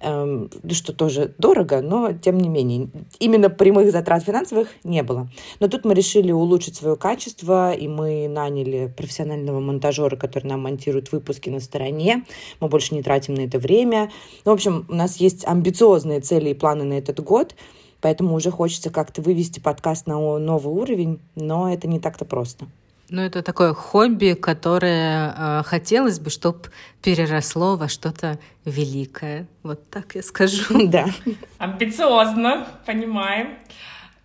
Эм, 0.00 0.50
что 0.72 0.92
тоже 0.92 1.34
дорого, 1.38 1.80
но 1.80 2.12
тем 2.12 2.38
не 2.38 2.48
менее. 2.48 2.88
Именно 3.18 3.48
прямых 3.48 3.90
затрат 3.90 4.24
финансовых 4.24 4.68
не 4.84 5.02
было. 5.02 5.28
Но 5.58 5.68
тут 5.68 5.84
мы 5.84 5.94
решили 5.94 6.32
улучшить 6.32 6.76
свое 6.76 6.96
качество, 6.96 7.72
и 7.72 7.88
мы 7.88 8.28
наняли 8.28 8.92
профессионального 8.94 9.58
монтажера, 9.60 10.16
который 10.16 10.48
нам 10.48 10.62
монтирует 10.62 11.12
выпуски 11.12 11.48
на 11.48 11.60
стороне. 11.60 12.24
Мы 12.60 12.68
больше 12.68 12.94
не 12.94 13.02
тратим 13.02 13.34
на 13.34 13.40
это 13.40 13.58
время. 13.58 14.10
Ну, 14.44 14.52
в 14.52 14.54
общем, 14.54 14.84
у 14.88 14.94
нас 14.94 15.16
есть 15.16 15.46
амбициозные 15.46 16.20
цели 16.20 16.50
и 16.50 16.54
планы 16.54 16.84
на 16.84 16.94
этот 16.94 17.20
год, 17.20 17.54
поэтому 18.02 18.34
уже 18.34 18.50
хочется 18.50 18.90
как-то 18.90 19.22
вывести 19.22 19.60
подкаст 19.60 20.06
на 20.06 20.16
новый 20.38 20.74
уровень, 20.74 21.20
но 21.34 21.72
это 21.72 21.88
не 21.88 22.00
так-то 22.00 22.26
просто. 22.26 22.66
Ну, 23.08 23.22
это 23.22 23.42
такое 23.42 23.72
хобби, 23.72 24.34
которое 24.34 25.32
э, 25.36 25.62
хотелось 25.64 26.18
бы, 26.18 26.30
чтобы 26.30 26.70
переросло 27.02 27.76
во 27.76 27.88
что-то 27.88 28.38
великое. 28.64 29.46
Вот 29.62 29.88
так 29.90 30.14
я 30.14 30.22
скажу. 30.22 30.88
Да. 30.88 31.06
Амбициозно, 31.58 32.66
понимаем. 32.84 33.58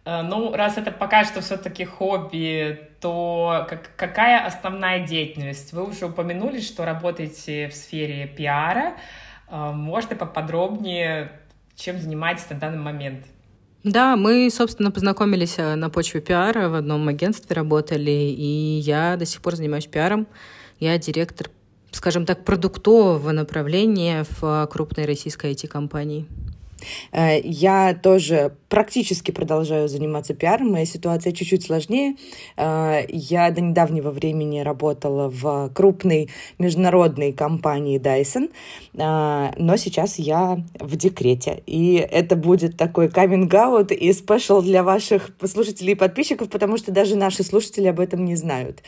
Э, 0.04 0.24
ну, 0.24 0.56
раз 0.56 0.78
это 0.78 0.92
пока 0.92 1.26
что 1.26 1.42
все-таки 1.42 1.86
хобби, 1.86 2.90
то 3.00 3.68
как, 3.70 3.96
какая 3.96 4.46
основная 4.46 5.06
деятельность? 5.06 5.74
Вы 5.74 5.84
уже 5.84 6.08
упомянули, 6.08 6.60
что 6.60 6.84
работаете 6.84 7.68
в 7.68 7.76
сфере 7.76 8.26
пиара. 8.26 8.94
Э, 9.48 9.72
Можете 9.74 10.16
поподробнее, 10.16 11.32
чем 11.76 12.00
занимаетесь 12.00 12.50
на 12.50 12.56
данный 12.58 12.80
момент? 12.80 13.26
Да, 13.84 14.16
мы, 14.16 14.50
собственно, 14.52 14.92
познакомились 14.92 15.56
э, 15.58 15.74
на 15.76 15.90
почве 15.90 16.22
пиара, 16.22 16.70
в 16.70 16.76
одном 16.76 17.08
агентстве 17.08 17.56
работали, 17.56 18.12
и 18.12 18.80
я 18.84 19.18
до 19.18 19.26
сих 19.26 19.42
пор 19.42 19.56
занимаюсь 19.56 19.88
пиаром. 19.88 20.28
Я 20.80 20.98
директор, 21.00 21.50
скажем 21.90 22.28
так, 22.28 22.46
продуктового 22.46 23.32
направления 23.32 24.24
в 24.40 24.68
крупной 24.72 25.06
российской 25.06 25.54
IT-компании. 25.54 26.28
Э, 27.12 27.40
я 27.44 27.94
тоже 27.94 28.56
практически 28.70 29.32
продолжаю 29.32 29.88
заниматься 29.90 30.34
пиаром. 30.34 30.72
Моя 30.72 30.86
ситуация 30.86 31.34
чуть-чуть 31.34 31.64
сложнее. 31.64 32.16
Э, 32.58 33.02
я 33.10 33.52
до 33.52 33.62
недавнего 33.62 34.12
времени 34.12 34.62
работала 34.62 35.30
в 35.30 35.70
крупной 35.74 36.30
международной 36.58 37.34
компании 37.34 38.00
Dyson, 38.00 38.50
э, 38.94 39.52
но 39.58 39.78
сейчас 39.78 40.20
я 40.20 40.64
в 40.80 40.96
декрете. 40.96 41.62
И 41.66 41.96
это 41.96 42.36
будет 42.36 42.78
такой 42.78 43.10
каминг-аут 43.10 43.92
и 43.92 44.14
спешл 44.14 44.62
для 44.62 44.84
ваших 44.84 45.32
слушателей 45.46 45.94
и 45.94 45.96
подписчиков, 45.96 46.50
потому 46.50 46.78
что 46.78 46.92
даже 46.92 47.16
наши 47.16 47.44
слушатели 47.44 47.88
об 47.88 48.00
этом 48.00 48.26
не 48.26 48.36
знают. 48.36 48.84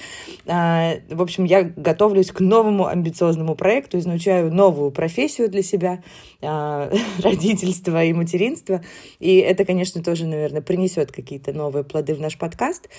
В 0.46 1.22
общем, 1.22 1.44
я 1.46 1.64
готовлюсь 1.64 2.32
к 2.32 2.40
новому 2.40 2.88
амбициозному 2.88 3.56
проекту, 3.56 4.00
изучаю 4.00 4.54
новую 4.54 4.92
профессию 4.92 5.50
для 5.50 5.64
себя, 5.64 6.04
родительство 6.42 7.83
материнства 7.92 8.04
и 8.04 8.13
материнства. 8.13 8.82
И 9.20 9.38
это, 9.38 9.66
конечно, 9.66 10.04
тоже, 10.04 10.25
наверное, 10.25 10.62
принесет 10.62 11.12
какие-то 11.12 11.54
новые 11.54 11.84
плоды 11.84 12.16
в 12.16 12.20
наш 12.20 12.38
подкаст. 12.38 12.90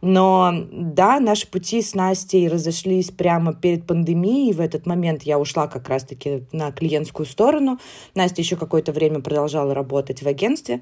Но 0.00 0.52
да, 0.70 1.20
наши 1.20 1.46
пути 1.48 1.82
с 1.82 1.94
Настей 1.94 2.48
разошлись 2.48 3.10
прямо 3.10 3.54
перед 3.54 3.86
пандемией. 3.86 4.52
В 4.52 4.60
этот 4.60 4.86
момент 4.86 5.22
я 5.22 5.38
ушла 5.38 5.66
как 5.66 5.88
раз-таки 5.88 6.44
на 6.52 6.72
клиентскую 6.72 7.26
сторону. 7.26 7.78
Настя 8.14 8.42
еще 8.42 8.56
какое-то 8.56 8.92
время 8.92 9.20
продолжала 9.20 9.74
работать 9.74 10.22
в 10.22 10.26
агентстве 10.26 10.80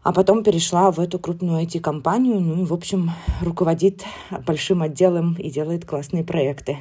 а 0.00 0.12
потом 0.12 0.42
перешла 0.42 0.90
в 0.90 1.00
эту 1.00 1.18
крупную 1.18 1.64
IT-компанию, 1.64 2.40
ну 2.40 2.62
и, 2.62 2.64
в 2.64 2.72
общем, 2.72 3.10
руководит 3.42 4.04
большим 4.46 4.82
отделом 4.82 5.34
и 5.34 5.50
делает 5.50 5.84
классные 5.84 6.24
проекты. 6.24 6.78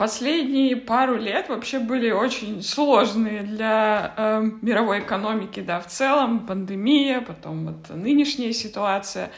Последние 0.00 0.76
пару 0.76 1.18
лет 1.18 1.50
вообще 1.50 1.78
были 1.78 2.10
очень 2.10 2.62
сложные 2.62 3.42
для 3.42 4.14
э, 4.16 4.42
мировой 4.62 5.00
экономики, 5.00 5.60
да, 5.60 5.78
в 5.78 5.88
целом, 5.88 6.46
пандемия, 6.46 7.20
потом 7.20 7.66
вот 7.66 7.90
нынешняя 7.90 8.54
ситуация. 8.54 9.30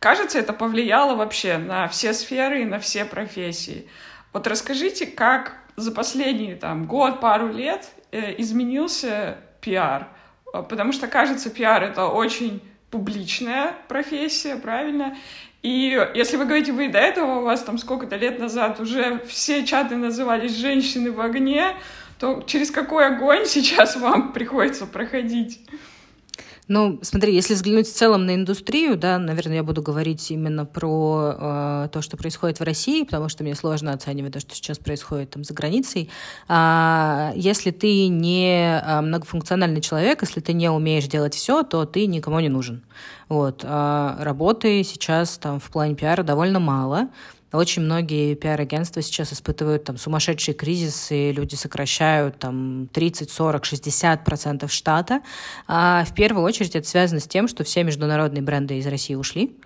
Кажется, 0.00 0.40
это 0.40 0.52
повлияло 0.52 1.14
вообще 1.14 1.58
на 1.58 1.86
все 1.86 2.12
сферы 2.12 2.62
и 2.62 2.64
на 2.64 2.80
все 2.80 3.04
профессии. 3.04 3.88
Вот 4.32 4.48
расскажите, 4.48 5.06
как 5.06 5.54
за 5.76 5.92
последние 5.92 6.56
там 6.56 6.86
год, 6.86 7.20
пару 7.20 7.46
лет 7.46 7.88
э, 8.10 8.34
изменился 8.38 9.38
пиар? 9.60 10.08
Потому 10.52 10.90
что, 10.90 11.06
кажется, 11.06 11.50
пиар— 11.50 11.84
это 11.84 12.06
очень 12.06 12.60
публичная 12.90 13.74
профессия, 13.88 14.56
правильно? 14.56 15.16
И 15.62 16.08
если 16.14 16.36
вы 16.36 16.46
говорите, 16.46 16.72
вы 16.72 16.88
до 16.88 16.98
этого, 16.98 17.40
у 17.40 17.42
вас 17.42 17.62
там 17.62 17.76
сколько-то 17.78 18.16
лет 18.16 18.38
назад 18.38 18.80
уже 18.80 19.20
все 19.26 19.64
чаты 19.66 19.96
назывались 19.96 20.56
«женщины 20.56 21.12
в 21.12 21.20
огне», 21.20 21.74
то 22.18 22.42
через 22.46 22.70
какой 22.70 23.06
огонь 23.06 23.44
сейчас 23.46 23.96
вам 23.96 24.32
приходится 24.32 24.86
проходить? 24.86 25.60
Ну, 26.72 27.00
смотри, 27.02 27.34
если 27.34 27.54
взглянуть 27.54 27.88
в 27.88 27.92
целом 27.92 28.26
на 28.26 28.36
индустрию, 28.36 28.96
да, 28.96 29.18
наверное, 29.18 29.56
я 29.56 29.62
буду 29.64 29.82
говорить 29.82 30.30
именно 30.30 30.64
про 30.64 31.34
э, 31.36 31.88
то, 31.92 32.00
что 32.00 32.16
происходит 32.16 32.60
в 32.60 32.62
России, 32.62 33.02
потому 33.02 33.28
что 33.28 33.42
мне 33.42 33.56
сложно 33.56 33.92
оценивать 33.92 34.34
то, 34.34 34.38
что 34.38 34.54
сейчас 34.54 34.78
происходит 34.78 35.30
там 35.30 35.42
за 35.42 35.52
границей. 35.52 36.10
А, 36.46 37.32
если 37.34 37.72
ты 37.72 38.06
не 38.06 38.80
а, 38.84 39.02
многофункциональный 39.02 39.80
человек, 39.80 40.22
если 40.22 40.38
ты 40.38 40.52
не 40.52 40.70
умеешь 40.70 41.08
делать 41.08 41.34
все, 41.34 41.64
то 41.64 41.86
ты 41.86 42.06
никому 42.06 42.38
не 42.38 42.48
нужен. 42.48 42.84
Вот. 43.28 43.64
А 43.64 44.16
работы 44.20 44.84
сейчас 44.84 45.38
там 45.38 45.58
в 45.58 45.70
плане 45.72 45.96
пиара 45.96 46.22
довольно 46.22 46.60
мало. 46.60 47.08
Очень 47.52 47.82
многие 47.82 48.34
пиар-агентства 48.34 49.02
сейчас 49.02 49.32
испытывают 49.32 49.84
там 49.84 49.96
сумасшедшие 49.96 50.54
кризисы, 50.54 51.32
люди 51.32 51.56
сокращают 51.56 52.38
там 52.38 52.88
30, 52.92 53.30
40, 53.30 53.64
60 53.64 54.24
процентов 54.24 54.72
штата. 54.72 55.20
А 55.66 56.04
в 56.04 56.14
первую 56.14 56.44
очередь 56.44 56.76
это 56.76 56.86
связано 56.86 57.20
с 57.20 57.26
тем, 57.26 57.48
что 57.48 57.64
все 57.64 57.82
международные 57.82 58.42
бренды 58.42 58.78
из 58.78 58.86
России 58.86 59.16
ушли. 59.16 59.56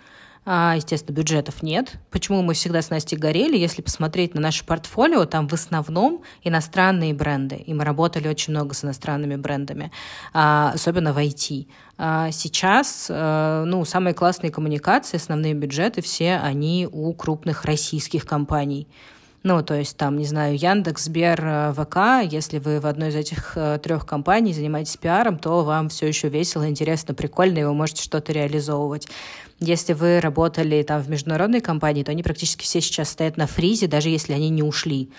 А, 0.46 0.74
естественно, 0.76 1.16
бюджетов 1.16 1.62
нет. 1.62 1.94
Почему 2.10 2.42
мы 2.42 2.52
всегда 2.54 2.82
с 2.82 2.90
Настей 2.90 3.16
горели? 3.16 3.56
Если 3.56 3.80
посмотреть 3.80 4.34
на 4.34 4.40
наше 4.40 4.64
портфолио, 4.64 5.24
там 5.24 5.48
в 5.48 5.54
основном 5.54 6.22
иностранные 6.42 7.14
бренды. 7.14 7.56
И 7.56 7.72
мы 7.72 7.84
работали 7.84 8.28
очень 8.28 8.52
много 8.52 8.74
с 8.74 8.84
иностранными 8.84 9.36
брендами, 9.36 9.90
а, 10.34 10.72
особенно 10.74 11.12
в 11.14 11.18
IT. 11.18 11.66
А 11.96 12.30
сейчас, 12.30 13.06
э, 13.08 13.64
ну, 13.66 13.84
самые 13.84 14.14
классные 14.14 14.50
коммуникации, 14.50 15.16
основные 15.16 15.54
бюджеты, 15.54 16.02
все 16.02 16.36
они 16.36 16.88
у 16.90 17.12
крупных 17.14 17.64
российских 17.64 18.26
компаний. 18.26 18.88
Ну, 19.44 19.62
то 19.62 19.74
есть 19.74 19.98
там, 19.98 20.16
не 20.16 20.24
знаю, 20.24 20.56
Яндекс, 20.56 21.04
Сбер, 21.04 21.40
э, 21.44 21.74
ВК, 21.74 22.26
если 22.32 22.58
вы 22.58 22.80
в 22.80 22.86
одной 22.86 23.10
из 23.10 23.14
этих 23.14 23.52
э, 23.56 23.78
трех 23.78 24.06
компаний 24.06 24.54
занимаетесь 24.54 24.96
пиаром, 24.96 25.38
то 25.38 25.62
вам 25.64 25.90
все 25.90 26.06
еще 26.06 26.30
весело, 26.30 26.66
интересно, 26.66 27.12
прикольно, 27.12 27.58
и 27.58 27.64
вы 27.64 27.74
можете 27.74 28.02
что-то 28.02 28.32
реализовывать. 28.32 29.06
Если 29.60 29.92
вы 29.92 30.20
работали 30.20 30.82
там 30.82 31.00
в 31.00 31.08
международной 31.08 31.60
компании, 31.60 32.02
то 32.02 32.10
они 32.10 32.22
практически 32.22 32.64
все 32.64 32.80
сейчас 32.80 33.10
стоят 33.10 33.36
на 33.36 33.46
фризе, 33.46 33.86
даже 33.86 34.08
если 34.08 34.32
они 34.32 34.48
не 34.50 34.62
ушли. 34.62 35.10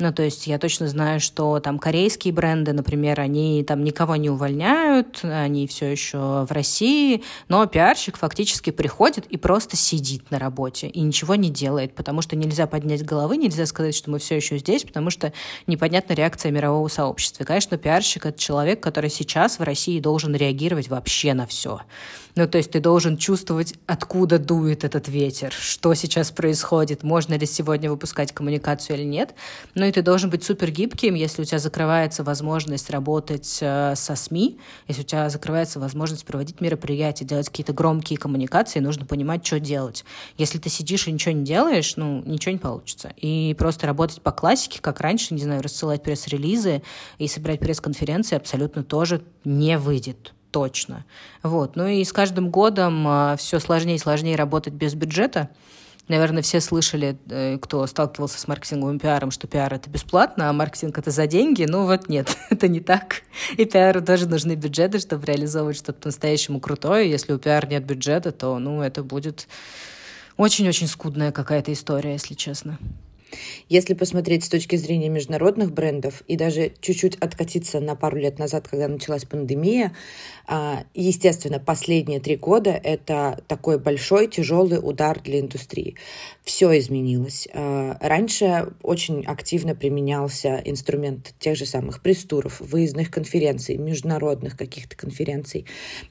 Ну, 0.00 0.12
то 0.12 0.24
есть 0.24 0.48
я 0.48 0.58
точно 0.58 0.88
знаю, 0.88 1.20
что 1.20 1.60
там 1.60 1.78
корейские 1.78 2.34
бренды, 2.34 2.72
например, 2.72 3.20
они 3.20 3.62
там 3.62 3.84
никого 3.84 4.16
не 4.16 4.28
увольняют, 4.28 5.20
они 5.22 5.68
все 5.68 5.86
еще 5.86 6.44
в 6.48 6.50
России, 6.50 7.22
но 7.48 7.64
пиарщик 7.66 8.16
фактически 8.16 8.70
приходит 8.70 9.26
и 9.26 9.36
просто 9.36 9.76
сидит 9.76 10.32
на 10.32 10.40
работе 10.40 10.88
и 10.88 11.00
ничего 11.00 11.36
не 11.36 11.48
делает, 11.48 11.94
потому 11.94 12.22
что 12.22 12.34
нельзя 12.34 12.66
поднять 12.66 13.04
головы, 13.04 13.36
нельзя 13.36 13.66
сказать, 13.66 13.94
что 13.94 14.10
мы 14.10 14.18
все 14.18 14.34
еще 14.34 14.58
здесь, 14.58 14.82
потому 14.82 15.10
что 15.10 15.32
непонятна 15.68 16.14
реакция 16.14 16.50
мирового 16.50 16.88
сообщества. 16.88 17.44
И, 17.44 17.46
конечно, 17.46 17.78
пиарщик— 17.78 18.26
это 18.26 18.38
человек, 18.38 18.80
который 18.80 19.10
сейчас 19.10 19.60
в 19.60 19.62
России 19.62 20.00
должен 20.00 20.34
реагировать 20.34 20.88
вообще 20.88 21.34
на 21.34 21.46
все. 21.46 21.80
Ну, 22.36 22.48
то 22.48 22.58
есть 22.58 22.72
ты 22.72 22.80
должен 22.80 23.16
чувствовать, 23.16 23.74
откуда 23.86 24.40
дует 24.40 24.82
этот 24.82 25.06
ветер, 25.06 25.52
что 25.52 25.94
сейчас 25.94 26.32
происходит, 26.32 27.04
можно 27.04 27.34
ли 27.34 27.46
сегодня 27.46 27.88
выпускать 27.88 28.32
коммуникацию 28.32 28.96
или 28.98 29.04
нет. 29.04 29.34
Ну 29.84 29.88
и 29.88 29.92
ты 29.92 30.00
должен 30.00 30.30
быть 30.30 30.42
супер 30.42 30.70
гибким, 30.70 31.14
если 31.14 31.42
у 31.42 31.44
тебя 31.44 31.58
закрывается 31.58 32.24
возможность 32.24 32.88
работать 32.88 33.58
э, 33.60 33.92
со 33.94 34.16
СМИ, 34.16 34.58
если 34.88 35.02
у 35.02 35.04
тебя 35.04 35.28
закрывается 35.28 35.78
возможность 35.78 36.24
проводить 36.24 36.62
мероприятия, 36.62 37.26
делать 37.26 37.50
какие-то 37.50 37.74
громкие 37.74 38.18
коммуникации, 38.18 38.78
нужно 38.78 39.04
понимать, 39.04 39.44
что 39.46 39.60
делать. 39.60 40.06
Если 40.38 40.56
ты 40.56 40.70
сидишь 40.70 41.06
и 41.06 41.12
ничего 41.12 41.34
не 41.34 41.44
делаешь, 41.44 41.96
ну, 41.96 42.22
ничего 42.24 42.52
не 42.52 42.58
получится. 42.58 43.12
И 43.18 43.54
просто 43.58 43.86
работать 43.86 44.22
по 44.22 44.32
классике, 44.32 44.80
как 44.80 45.02
раньше, 45.02 45.34
не 45.34 45.42
знаю, 45.42 45.60
рассылать 45.60 46.02
пресс-релизы 46.02 46.82
и 47.18 47.28
собирать 47.28 47.60
пресс-конференции 47.60 48.36
абсолютно 48.36 48.84
тоже 48.84 49.20
не 49.44 49.76
выйдет 49.76 50.32
точно. 50.50 51.04
Вот. 51.42 51.76
Ну 51.76 51.86
и 51.88 52.02
с 52.04 52.12
каждым 52.14 52.48
годом 52.48 53.06
а, 53.06 53.36
все 53.36 53.60
сложнее 53.60 53.96
и 53.96 53.98
сложнее 53.98 54.36
работать 54.36 54.72
без 54.72 54.94
бюджета. 54.94 55.50
Наверное, 56.06 56.42
все 56.42 56.60
слышали, 56.60 57.16
э, 57.30 57.58
кто 57.58 57.86
сталкивался 57.86 58.38
с 58.38 58.46
маркетинговым 58.46 58.98
пиаром, 58.98 59.30
что 59.30 59.46
пиар— 59.46 59.72
это 59.74 59.88
бесплатно, 59.88 60.50
а 60.50 60.52
маркетинг— 60.52 60.98
это 60.98 61.10
за 61.10 61.26
деньги. 61.26 61.64
Ну 61.66 61.86
вот 61.86 62.08
нет, 62.10 62.36
это 62.50 62.68
не 62.68 62.80
так. 62.80 63.22
И 63.56 63.64
пиару 63.64 64.02
тоже 64.02 64.28
нужны 64.28 64.54
бюджеты, 64.54 64.98
чтобы 64.98 65.24
реализовывать 65.26 65.78
что-то 65.78 66.00
по-настоящему 66.00 66.60
крутое. 66.60 67.10
Если 67.10 67.32
у 67.32 67.38
пиара 67.38 67.66
нет 67.66 67.84
бюджета, 67.84 68.32
то 68.32 68.58
ну, 68.58 68.82
это 68.82 69.02
будет 69.02 69.48
очень-очень 70.36 70.88
скудная 70.88 71.32
какая-то 71.32 71.72
история, 71.72 72.12
если 72.12 72.34
честно. 72.34 72.78
Если 73.68 73.94
посмотреть 73.94 74.44
с 74.44 74.48
точки 74.48 74.76
зрения 74.76 75.08
международных 75.08 75.72
брендов 75.72 76.22
и 76.28 76.36
даже 76.36 76.72
чуть-чуть 76.80 77.16
откатиться 77.16 77.80
на 77.80 77.94
пару 77.96 78.16
лет 78.16 78.38
назад, 78.38 78.68
когда 78.68 78.88
началась 78.88 79.24
пандемия, 79.24 79.94
а, 80.46 80.84
естественно, 80.94 81.58
последние 81.58 82.20
три 82.20 82.36
года 82.36 82.70
это 82.70 83.42
такой 83.48 83.78
большой, 83.78 84.28
тяжелый 84.28 84.78
удар 84.82 85.20
для 85.20 85.40
индустрии. 85.40 85.96
Все 86.42 86.78
изменилось. 86.78 87.48
А, 87.52 87.96
раньше 88.00 88.72
очень 88.82 89.24
активно 89.24 89.74
применялся 89.74 90.60
инструмент 90.64 91.34
тех 91.38 91.56
же 91.56 91.66
самых 91.66 92.02
пресс-туров, 92.02 92.60
выездных 92.60 93.10
конференций, 93.10 93.76
международных 93.76 94.56
каких-то 94.56 94.96
конференций. 94.96 95.66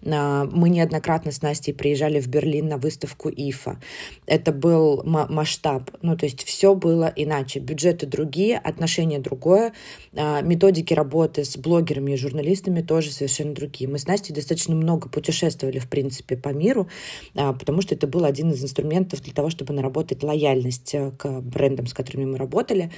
А, 0.06 0.46
мы 0.46 0.70
неоднократно 0.70 1.32
с 1.32 1.42
Настей 1.42 1.74
приезжали 1.74 2.20
в 2.20 2.28
Берлин 2.28 2.68
на 2.68 2.78
выставку 2.78 3.30
ИФА. 3.30 3.80
Это 4.26 4.52
был 4.52 5.04
масштаб. 5.04 5.92
Ну, 6.02 6.18
то 6.18 6.26
есть 6.26 6.44
все 6.44 6.76
было 6.76 7.12
иначе. 7.15 7.60
Бюджеты 7.60 8.08
другие, 8.08 8.58
отношения 8.58 9.19
другое, 9.19 9.73
методики 10.12 10.93
работы 10.93 11.45
с 11.45 11.58
блогерами 11.58 12.13
и 12.13 12.17
журналистами 12.17 12.82
тоже 12.82 13.12
совершенно 13.12 13.54
другие. 13.54 13.89
Мы 13.89 13.97
с 13.99 14.08
Настей 14.08 14.23
Настей 14.23 14.36
достаточно 14.36 14.76
много 14.76 15.10
путешествовали, 15.10 15.80
в 15.80 15.89
принципе, 15.89 16.38
по 16.38 16.49
миру, 16.49 16.88
а, 17.36 17.54
потому 17.54 17.82
что 17.82 17.95
это 17.95 18.08
был 18.08 18.23
один 18.23 18.52
из 18.52 18.63
инструментов 18.63 19.21
для 19.21 19.34
того, 19.34 19.49
чтобы 19.49 19.73
наработать 19.73 20.23
лояльность 20.23 20.95
э, 20.95 21.12
к 21.12 21.41
брендам, 21.41 21.88
с 21.88 21.93
которыми 21.93 22.26
мы 22.26 22.38
работали. 22.38 22.91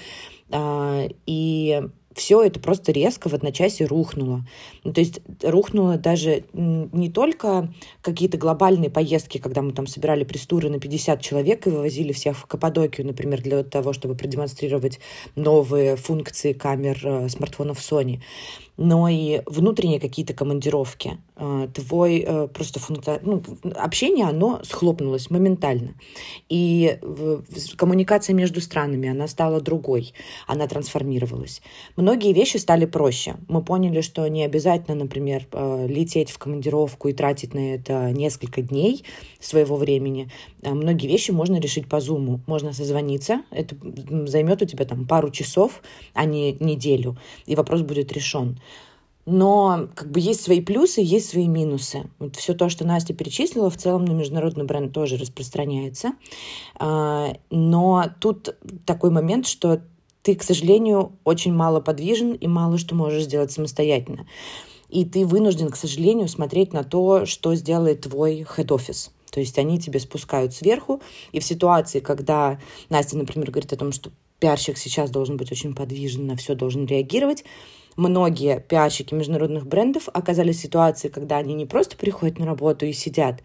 А, 0.51 1.07
и 1.25 1.81
все 2.15 2.41
это 2.41 2.59
просто 2.59 2.91
резко 2.91 3.29
в 3.29 3.33
одночасье 3.33 3.85
рухнуло. 3.85 4.45
Ну, 4.83 4.93
то 4.93 5.01
есть 5.01 5.19
рухнуло 5.43 5.97
даже 5.97 6.45
не 6.53 7.09
только 7.09 7.73
какие-то 8.01 8.37
глобальные 8.37 8.89
поездки, 8.89 9.37
когда 9.37 9.61
мы 9.61 9.73
там 9.73 9.85
собирали 9.85 10.23
престуры 10.23 10.69
на 10.69 10.79
50 10.79 11.21
человек 11.21 11.67
и 11.67 11.69
вывозили 11.69 12.13
всех 12.13 12.37
в 12.37 12.45
Каппадокию, 12.45 13.05
например, 13.05 13.41
для 13.41 13.63
того, 13.63 13.91
чтобы 13.91 14.15
продемонстрировать 14.15 14.99
новые 15.35 15.97
функции 15.97 16.53
камер 16.53 16.99
э, 17.03 17.29
смартфонов 17.29 17.79
Sony 17.79 18.21
но 18.77 19.07
и 19.07 19.41
внутренние 19.45 19.99
какие-то 19.99 20.33
командировки. 20.33 21.17
Э, 21.37 21.67
твой 21.73 22.19
э, 22.19 22.47
просто 22.47 22.79
функция, 22.79 23.19
ну, 23.23 23.43
общение, 23.75 24.25
оно 24.25 24.61
схлопнулось 24.63 25.29
моментально. 25.29 25.95
И 26.49 26.97
коммуникация 27.77 28.33
между 28.33 28.61
странами, 28.61 29.09
она 29.09 29.27
стала 29.27 29.61
другой, 29.61 30.13
она 30.47 30.67
трансформировалась. 30.67 31.61
Многие 31.95 32.33
вещи 32.33 32.57
стали 32.57 32.85
проще. 32.85 33.35
Мы 33.47 33.63
поняли, 33.63 34.01
что 34.01 34.27
не 34.27 34.43
обязательно, 34.43 34.95
например, 34.95 35.47
э, 35.51 35.87
лететь 35.87 36.31
в 36.31 36.37
командировку 36.37 37.07
и 37.07 37.13
тратить 37.13 37.53
на 37.53 37.75
это 37.75 38.11
несколько 38.11 38.61
дней 38.61 39.03
своего 39.39 39.75
времени. 39.75 40.29
Многие 40.61 41.07
вещи 41.07 41.31
можно 41.31 41.59
решить 41.59 41.87
по 41.87 41.99
зуму. 41.99 42.41
Можно 42.47 42.73
созвониться, 42.73 43.41
это 43.51 43.75
займет 44.27 44.61
у 44.61 44.65
тебя 44.65 44.85
там 44.85 45.05
пару 45.05 45.29
часов, 45.29 45.81
а 46.13 46.25
не 46.25 46.53
неделю, 46.59 47.17
и 47.45 47.55
вопрос 47.55 47.81
будет 47.81 48.11
решен. 48.11 48.59
Но 49.25 49.87
как 49.95 50.11
бы 50.11 50.19
есть 50.19 50.41
свои 50.41 50.61
плюсы, 50.61 51.01
есть 51.01 51.29
свои 51.29 51.47
минусы. 51.47 52.09
Вот 52.19 52.35
все 52.35 52.53
то, 52.53 52.69
что 52.69 52.85
Настя 52.85 53.13
перечислила, 53.13 53.69
в 53.69 53.77
целом 53.77 54.05
на 54.05 54.11
международный 54.11 54.65
бренд 54.65 54.93
тоже 54.93 55.17
распространяется. 55.17 56.13
А, 56.75 57.33
но 57.49 58.05
тут 58.19 58.55
такой 58.85 59.09
момент, 59.09 59.47
что 59.47 59.81
ты, 60.21 60.35
к 60.35 60.43
сожалению, 60.43 61.13
очень 61.23 61.53
мало 61.53 61.81
подвижен 61.81 62.33
и 62.33 62.47
мало 62.47 62.77
что 62.77 62.95
можешь 62.95 63.23
сделать 63.23 63.51
самостоятельно. 63.51 64.27
И 64.89 65.05
ты 65.05 65.25
вынужден, 65.25 65.69
к 65.69 65.75
сожалению, 65.75 66.27
смотреть 66.27 66.71
на 66.71 66.83
то, 66.83 67.25
что 67.25 67.55
сделает 67.55 68.01
твой 68.01 68.41
head-office. 68.41 69.09
То 69.31 69.39
есть 69.39 69.57
они 69.57 69.79
тебе 69.79 69.99
спускают 69.99 70.53
сверху, 70.53 71.01
и 71.31 71.39
в 71.39 71.43
ситуации, 71.43 71.99
когда 71.99 72.59
Настя, 72.89 73.17
например, 73.17 73.51
говорит 73.51 73.73
о 73.73 73.75
том, 73.75 73.91
что 73.91 74.11
пиарщик 74.39 74.77
сейчас 74.77 75.09
должен 75.09 75.35
быть 75.37 75.51
очень 75.51 75.73
подвижен, 75.73 76.27
на 76.27 76.37
все 76.37 76.55
должен 76.55 76.85
реагировать, 76.85 77.43
многие 77.95 78.59
пиарщики 78.59 79.13
международных 79.13 79.65
брендов 79.65 80.09
оказались 80.13 80.57
в 80.57 80.61
ситуации, 80.61 81.09
когда 81.09 81.37
они 81.37 81.53
не 81.53 81.65
просто 81.65 81.97
приходят 81.97 82.39
на 82.39 82.45
работу 82.45 82.85
и 82.85 82.93
сидят, 82.93 83.41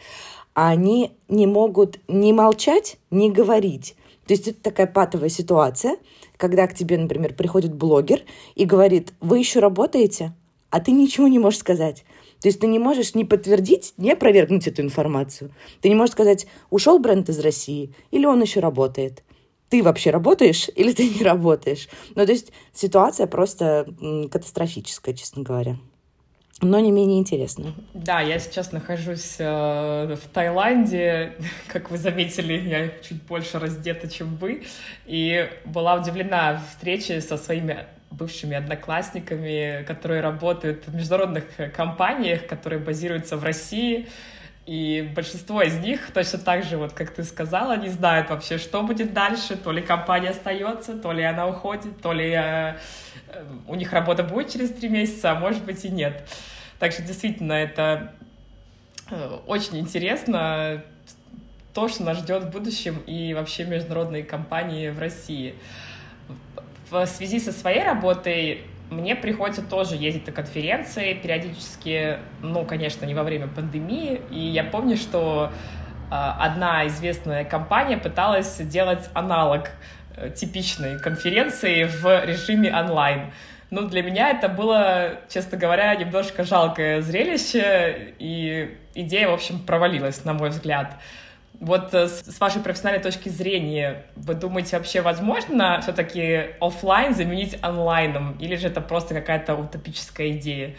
а 0.55 0.71
они 0.71 1.13
не 1.29 1.47
могут 1.47 1.99
ни 2.09 2.33
молчать, 2.33 2.97
ни 3.11 3.31
говорить. 3.31 3.95
То 4.27 4.35
есть 4.35 4.49
это 4.49 4.63
такая 4.63 4.87
патовая 4.87 5.29
ситуация, 5.29 5.97
когда 6.37 6.67
к 6.67 6.75
тебе, 6.75 6.99
например, 6.99 7.35
приходит 7.35 7.75
блогер 7.75 8.23
и 8.55 8.65
говорит, 8.65 9.13
вы 9.21 9.39
еще 9.39 9.61
работаете, 9.61 10.33
а 10.71 10.81
ты 10.81 10.93
ничего 10.93 11.29
не 11.29 11.39
можешь 11.39 11.61
сказать. 11.61 12.05
То 12.41 12.49
есть 12.49 12.61
ты 12.61 12.67
не 12.67 12.79
можешь 12.79 13.15
ни 13.15 13.25
подтвердить, 13.25 13.93
ни 13.99 14.11
опровергнуть 14.11 14.67
эту 14.67 14.83
информацию. 14.83 15.51
Ты 15.81 15.89
не 15.89 15.95
можешь 15.95 16.13
сказать, 16.13 16.47
ушел 16.71 16.99
бренд 16.99 17.29
из 17.29 17.39
России 17.41 17.93
или 18.11 18.25
он 18.25 18.41
еще 18.41 18.61
работает 18.61 19.23
ты 19.71 19.83
вообще 19.83 20.11
работаешь 20.11 20.69
или 20.77 20.93
ты 20.93 21.09
не 21.09 21.23
работаешь. 21.25 21.89
Ну, 22.15 22.27
то 22.27 22.33
есть 22.33 22.53
ситуация 22.75 23.27
просто 23.27 23.87
катастрофическая, 24.31 25.15
честно 25.15 25.43
говоря. 25.43 25.77
Но 26.63 26.79
не 26.79 26.93
менее 26.93 27.19
интересно. 27.19 27.73
Да, 27.95 28.21
я 28.21 28.39
сейчас 28.39 28.71
нахожусь 28.71 29.37
э, 29.39 30.15
в 30.15 30.29
Таиланде. 30.35 31.33
Как 31.69 31.91
вы 31.91 31.97
заметили, 31.97 32.53
я 32.53 32.89
чуть 33.01 33.23
больше 33.23 33.59
раздета, 33.59 34.09
чем 34.09 34.37
вы. 34.37 34.65
И 35.07 35.49
была 35.65 35.95
удивлена 35.95 36.63
встрече 36.71 37.23
со 37.23 37.39
своими 37.39 37.87
бывшими 38.11 38.57
одноклассниками, 38.57 39.85
которые 39.87 40.21
работают 40.21 40.87
в 40.87 40.95
международных 40.95 41.45
компаниях, 41.75 42.47
которые 42.47 42.81
базируются 42.81 43.39
в 43.39 43.45
России. 43.45 44.09
И 44.67 45.11
большинство 45.15 45.63
из 45.63 45.79
них 45.79 46.11
точно 46.13 46.39
так 46.39 46.65
же, 46.65 46.77
вот 46.77 46.93
как 46.93 47.11
ты 47.11 47.25
сказала, 47.25 47.77
не 47.77 47.89
знают 47.89 48.31
вообще, 48.31 48.59
что 48.59 48.83
будет 48.83 49.13
дальше. 49.13 49.57
То 49.57 49.73
ли 49.73 49.83
компания 49.83 50.31
остается, 50.31 50.97
то 50.99 51.13
ли 51.13 51.23
она 51.23 51.47
уходит, 51.47 52.01
то 52.01 52.13
ли 52.13 52.31
э, 52.31 52.77
э, 53.29 53.45
у 53.67 53.75
них 53.75 53.93
работа 53.93 54.23
будет 54.23 54.51
через 54.51 54.71
три 54.71 54.89
месяца, 54.89 55.33
а 55.33 55.35
может 55.35 55.65
быть 55.65 55.85
и 55.85 55.89
нет. 55.89 56.29
Так 56.79 56.93
что 56.93 57.03
действительно 57.03 57.55
это 57.55 58.13
э, 59.11 59.39
очень 59.47 59.79
интересно, 59.79 60.85
то, 61.73 61.89
что 61.89 62.05
нас 62.05 62.19
ждет 62.19 62.45
в 62.45 62.51
будущем 62.51 62.99
и 63.07 63.33
вообще 63.33 63.65
международные 63.65 64.25
компании 64.25 64.91
в 64.91 64.99
России. 64.99 65.55
В 66.91 67.07
связи 67.07 67.41
со 67.41 67.53
своей 67.53 67.83
работой 67.83 68.65
мне 68.91 69.15
приходится 69.15 69.63
тоже 69.63 69.95
ездить 69.95 70.27
на 70.27 70.33
конференции 70.33 71.15
периодически, 71.15 72.19
ну, 72.43 72.65
конечно, 72.65 73.07
не 73.07 73.15
во 73.15 73.23
время 73.23 73.47
пандемии. 73.47 74.21
И 74.31 74.41
я 74.41 74.65
помню, 74.65 74.97
что 74.97 75.51
э, 75.51 76.09
одна 76.11 76.87
известная 76.89 77.45
компания 77.45 77.97
пыталась 77.97 78.57
делать 78.59 79.09
аналог 79.15 79.71
э, 80.17 80.31
типичной 80.31 80.99
конференции 80.99 81.85
в 81.85 82.25
режиме 82.25 82.77
онлайн. 82.77 83.33
Ну, 83.71 83.83
для 83.83 84.03
меня 84.03 84.31
это 84.31 84.49
было, 84.49 85.21
честно 85.29 85.57
говоря, 85.57 85.95
немножко 85.95 86.43
жалкое 86.43 87.01
зрелище, 87.01 88.15
и 88.19 88.77
идея, 88.97 89.29
в 89.29 89.35
общем, 89.35 89.61
провалилась, 89.61 90.25
на 90.25 90.33
мой 90.33 90.51
взгляд. 90.51 90.97
Вот 91.61 91.93
э, 91.93 92.09
с 92.09 92.41
вашей 92.41 92.63
профессиональной 92.63 93.03
точки 93.03 93.29
зрения, 93.29 94.07
вы 94.17 94.35
думаете, 94.35 94.79
вообще 94.79 95.03
возможно 95.03 95.79
все-таки 95.83 96.55
офлайн 96.59 97.15
заменить 97.15 97.59
онлайном? 97.61 98.33
Или 98.39 98.57
же 98.57 98.69
это 98.69 98.81
просто 98.81 99.15
какая-то 99.15 99.55
утопическая 99.55 100.31
идея? 100.31 100.75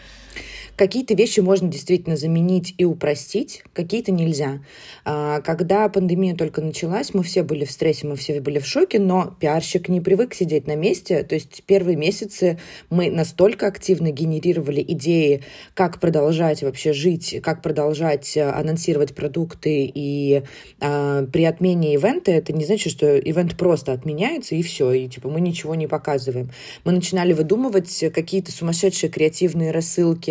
Какие-то 0.76 1.14
вещи 1.14 1.40
можно 1.40 1.68
действительно 1.68 2.16
заменить 2.16 2.74
и 2.78 2.84
упростить, 2.84 3.62
какие-то 3.74 4.10
нельзя. 4.10 4.60
А, 5.04 5.40
когда 5.42 5.88
пандемия 5.88 6.34
только 6.34 6.62
началась, 6.62 7.12
мы 7.12 7.22
все 7.22 7.42
были 7.42 7.64
в 7.64 7.70
стрессе, 7.70 8.06
мы 8.06 8.16
все 8.16 8.40
были 8.40 8.58
в 8.58 8.66
шоке, 8.66 8.98
но 8.98 9.36
пиарщик 9.38 9.88
не 9.88 10.00
привык 10.00 10.34
сидеть 10.34 10.66
на 10.66 10.74
месте. 10.74 11.22
То 11.24 11.34
есть 11.34 11.62
первые 11.66 11.96
месяцы 11.96 12.58
мы 12.88 13.10
настолько 13.10 13.66
активно 13.66 14.10
генерировали 14.10 14.82
идеи, 14.88 15.42
как 15.74 16.00
продолжать 16.00 16.62
вообще 16.62 16.92
жить, 16.92 17.40
как 17.42 17.60
продолжать 17.60 18.36
э, 18.36 18.48
анонсировать 18.48 19.14
продукты. 19.14 19.90
И 19.94 20.42
а, 20.80 21.26
при 21.26 21.44
отмене 21.44 21.94
ивента 21.94 22.30
это 22.30 22.52
не 22.54 22.64
значит, 22.64 22.92
что 22.92 23.18
ивент 23.18 23.56
просто 23.56 23.92
отменяется 23.92 24.54
и 24.54 24.62
все, 24.62 24.90
и 24.92 25.06
типа 25.06 25.28
мы 25.28 25.40
ничего 25.40 25.74
не 25.74 25.86
показываем. 25.86 26.50
Мы 26.84 26.92
начинали 26.92 27.34
выдумывать 27.34 28.04
какие-то 28.14 28.52
сумасшедшие 28.52 29.10
креативные 29.10 29.70
рассылки, 29.70 30.21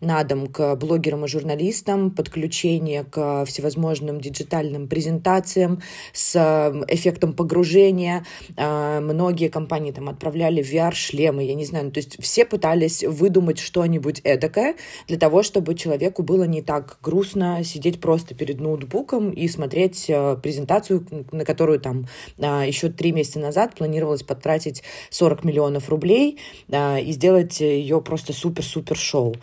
на 0.00 0.24
дом 0.24 0.46
к 0.46 0.76
блогерам 0.76 1.24
и 1.24 1.28
журналистам, 1.28 2.10
подключение 2.10 3.04
к 3.04 3.44
всевозможным 3.44 4.20
диджитальным 4.20 4.88
презентациям 4.88 5.82
с 6.12 6.36
эм, 6.36 6.84
эффектом 6.88 7.32
погружения. 7.32 8.24
А, 8.56 9.00
многие 9.00 9.48
компании 9.48 9.92
там 9.92 10.08
отправляли 10.08 10.62
VR-шлемы, 10.62 11.44
я 11.44 11.54
не 11.54 11.64
знаю, 11.64 11.86
ну, 11.86 11.90
то 11.90 11.98
есть 11.98 12.22
все 12.22 12.44
пытались 12.44 13.02
выдумать 13.04 13.58
что-нибудь 13.58 14.20
эдакое 14.24 14.76
для 15.08 15.18
того, 15.18 15.42
чтобы 15.42 15.74
человеку 15.74 16.22
было 16.22 16.44
не 16.44 16.62
так 16.62 16.98
грустно 17.02 17.62
сидеть 17.64 18.00
просто 18.00 18.34
перед 18.34 18.60
ноутбуком 18.60 19.30
и 19.30 19.48
смотреть 19.48 20.06
э, 20.08 20.36
презентацию, 20.42 21.06
на 21.32 21.44
которую 21.44 21.80
там 21.80 22.06
еще 22.38 22.88
три 22.88 23.12
месяца 23.12 23.38
назад 23.38 23.74
планировалось 23.74 24.22
потратить 24.22 24.82
40 25.10 25.44
миллионов 25.44 25.88
рублей 25.88 26.38
и 26.68 27.12
сделать 27.12 27.60
ее 27.60 28.00
просто 28.00 28.32
супер-супер 28.32 28.96
шоу 28.96 29.33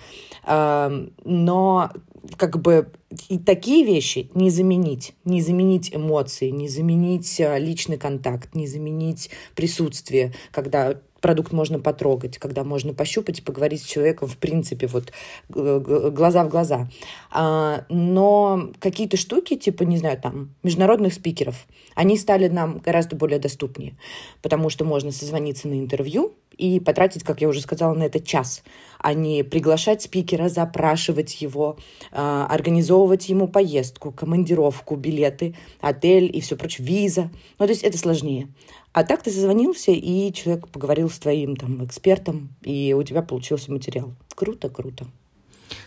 но 0.46 1.92
как 2.38 2.62
бы 2.62 2.92
и 3.30 3.38
такие 3.38 3.86
вещи 3.86 4.30
не 4.34 4.50
заменить. 4.50 5.14
Не 5.26 5.42
заменить 5.42 5.94
эмоции, 5.94 6.50
не 6.50 6.68
заменить 6.68 7.40
а, 7.42 7.58
личный 7.58 7.98
контакт, 7.98 8.56
не 8.56 8.68
заменить 8.68 9.30
присутствие, 9.56 10.34
когда 10.52 11.00
продукт 11.20 11.52
можно 11.52 11.80
потрогать, 11.80 12.38
когда 12.38 12.64
можно 12.64 12.94
пощупать 12.94 13.44
поговорить 13.44 13.84
с 13.84 13.86
человеком, 13.86 14.28
в 14.28 14.38
принципе, 14.38 14.88
вот 14.88 15.14
глаза 15.50 16.44
в 16.44 16.50
глаза. 16.50 16.90
А, 17.32 17.86
но 17.90 18.72
какие-то 18.80 19.18
штуки, 19.18 19.56
типа, 19.56 19.84
не 19.84 19.98
знаю, 19.98 20.20
там, 20.20 20.56
международных 20.64 21.14
спикеров, 21.14 21.68
они 21.96 22.18
стали 22.18 22.48
нам 22.48 22.80
гораздо 22.80 23.16
более 23.16 23.40
доступнее, 23.40 23.96
потому 24.42 24.70
что 24.70 24.84
можно 24.84 25.12
созвониться 25.12 25.68
на 25.68 25.80
интервью 25.80 26.34
и 26.62 26.80
потратить, 26.80 27.24
как 27.24 27.42
я 27.42 27.50
уже 27.50 27.60
сказала, 27.60 27.96
на 27.96 28.04
это 28.04 28.20
час, 28.20 28.64
а 29.00 29.16
не 29.16 29.44
приглашать 29.44 30.04
спикера, 30.04 30.48
запрашивать 30.48 31.42
его, 31.42 31.78
а, 32.12 32.46
организовывать 32.46 33.30
ему 33.30 33.48
поездку, 33.48 34.12
командировку, 34.12 34.96
билеты, 34.96 35.56
отель 35.80 36.30
и 36.32 36.40
все 36.40 36.56
прочее, 36.56 36.88
виза. 36.88 37.32
Ну, 37.58 37.66
то 37.66 37.72
есть 37.72 37.84
это 37.84 37.98
сложнее. 37.98 38.48
А 38.94 39.04
так 39.04 39.24
ты 39.24 39.32
созвонился, 39.32 39.92
и 39.92 40.32
человек 40.34 40.68
поговорил 40.68 41.10
с 41.10 41.18
твоим 41.18 41.56
там 41.56 41.84
экспертом, 41.84 42.50
и 42.62 42.94
у 42.96 43.02
тебя 43.02 43.24
получился 43.24 43.72
материал. 43.72 44.14
Круто, 44.36 44.70
круто. 44.70 45.08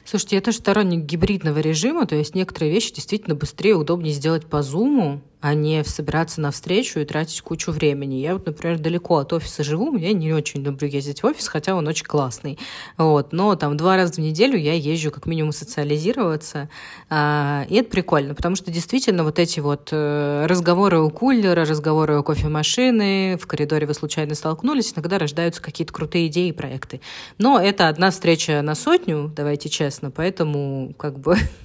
Слушайте, 0.04 0.36
я 0.36 0.42
тоже 0.42 0.58
сторонник 0.58 1.04
гибридного 1.04 1.60
режима, 1.60 2.06
то 2.06 2.16
есть 2.16 2.34
некоторые 2.34 2.72
вещи 2.72 2.94
действительно 2.94 3.36
быстрее, 3.36 3.76
удобнее 3.76 4.12
сделать 4.12 4.46
по 4.46 4.62
зуму, 4.62 5.20
а 5.44 5.52
не 5.52 5.84
собираться 5.84 6.40
на 6.40 6.50
встречу 6.50 7.00
и 7.00 7.04
тратить 7.04 7.42
кучу 7.42 7.70
времени. 7.70 8.14
Я 8.14 8.32
вот, 8.32 8.46
например, 8.46 8.78
далеко 8.78 9.18
от 9.18 9.34
офиса 9.34 9.62
живу, 9.62 9.94
я 9.94 10.14
не 10.14 10.32
очень 10.32 10.62
люблю 10.62 10.88
ездить 10.88 11.22
в 11.22 11.26
офис, 11.26 11.48
хотя 11.48 11.74
он 11.74 11.86
очень 11.86 12.06
классный. 12.06 12.58
Вот. 12.96 13.34
Но 13.34 13.54
там 13.54 13.76
два 13.76 13.96
раза 13.96 14.14
в 14.14 14.18
неделю 14.18 14.56
я 14.56 14.72
езжу 14.72 15.10
как 15.10 15.26
минимум 15.26 15.52
социализироваться, 15.52 16.70
а, 17.10 17.66
и 17.68 17.74
это 17.74 17.90
прикольно, 17.90 18.34
потому 18.34 18.56
что 18.56 18.70
действительно 18.70 19.22
вот 19.22 19.38
эти 19.38 19.60
вот 19.60 19.90
э, 19.92 20.46
разговоры 20.46 21.00
у 21.00 21.10
кулера, 21.10 21.66
разговоры 21.66 22.18
у 22.18 22.22
кофемашины, 22.22 23.36
в 23.36 23.46
коридоре 23.46 23.86
вы 23.86 23.92
случайно 23.92 24.34
столкнулись, 24.34 24.94
иногда 24.94 25.18
рождаются 25.18 25.60
какие-то 25.60 25.92
крутые 25.92 26.28
идеи 26.28 26.48
и 26.48 26.52
проекты. 26.52 27.02
Но 27.36 27.60
это 27.60 27.88
одна 27.88 28.10
встреча 28.10 28.62
на 28.62 28.74
сотню, 28.74 29.30
давайте 29.36 29.68
честно, 29.68 30.10
поэтому 30.10 30.94
как 30.96 31.18
бы 31.18 31.36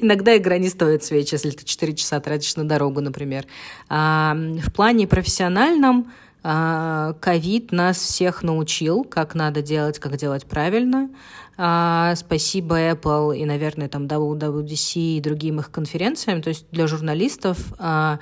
Иногда 0.00 0.36
игра 0.36 0.58
не 0.58 0.68
стоит 0.68 1.02
свеч, 1.02 1.32
если 1.32 1.50
ты 1.50 1.64
4 1.64 1.94
часа 1.94 2.20
тратишь 2.20 2.56
на 2.56 2.64
дорогу, 2.64 3.00
например. 3.00 3.46
А, 3.88 4.34
в 4.34 4.72
плане 4.72 5.06
профессиональном 5.06 6.12
а, 6.42 7.14
ковид 7.20 7.72
нас 7.72 7.98
всех 7.98 8.42
научил, 8.42 9.04
как 9.04 9.34
надо 9.34 9.62
делать, 9.62 9.98
как 9.98 10.16
делать 10.16 10.46
правильно. 10.46 11.08
А, 11.56 12.14
спасибо 12.16 12.90
Apple 12.90 13.36
и, 13.38 13.44
наверное, 13.44 13.88
там 13.88 14.06
WWDC 14.06 15.18
и 15.18 15.20
другим 15.20 15.60
их 15.60 15.70
конференциям. 15.70 16.42
То 16.42 16.48
есть 16.48 16.66
для 16.72 16.86
журналистов 16.86 17.58
а, 17.78 18.18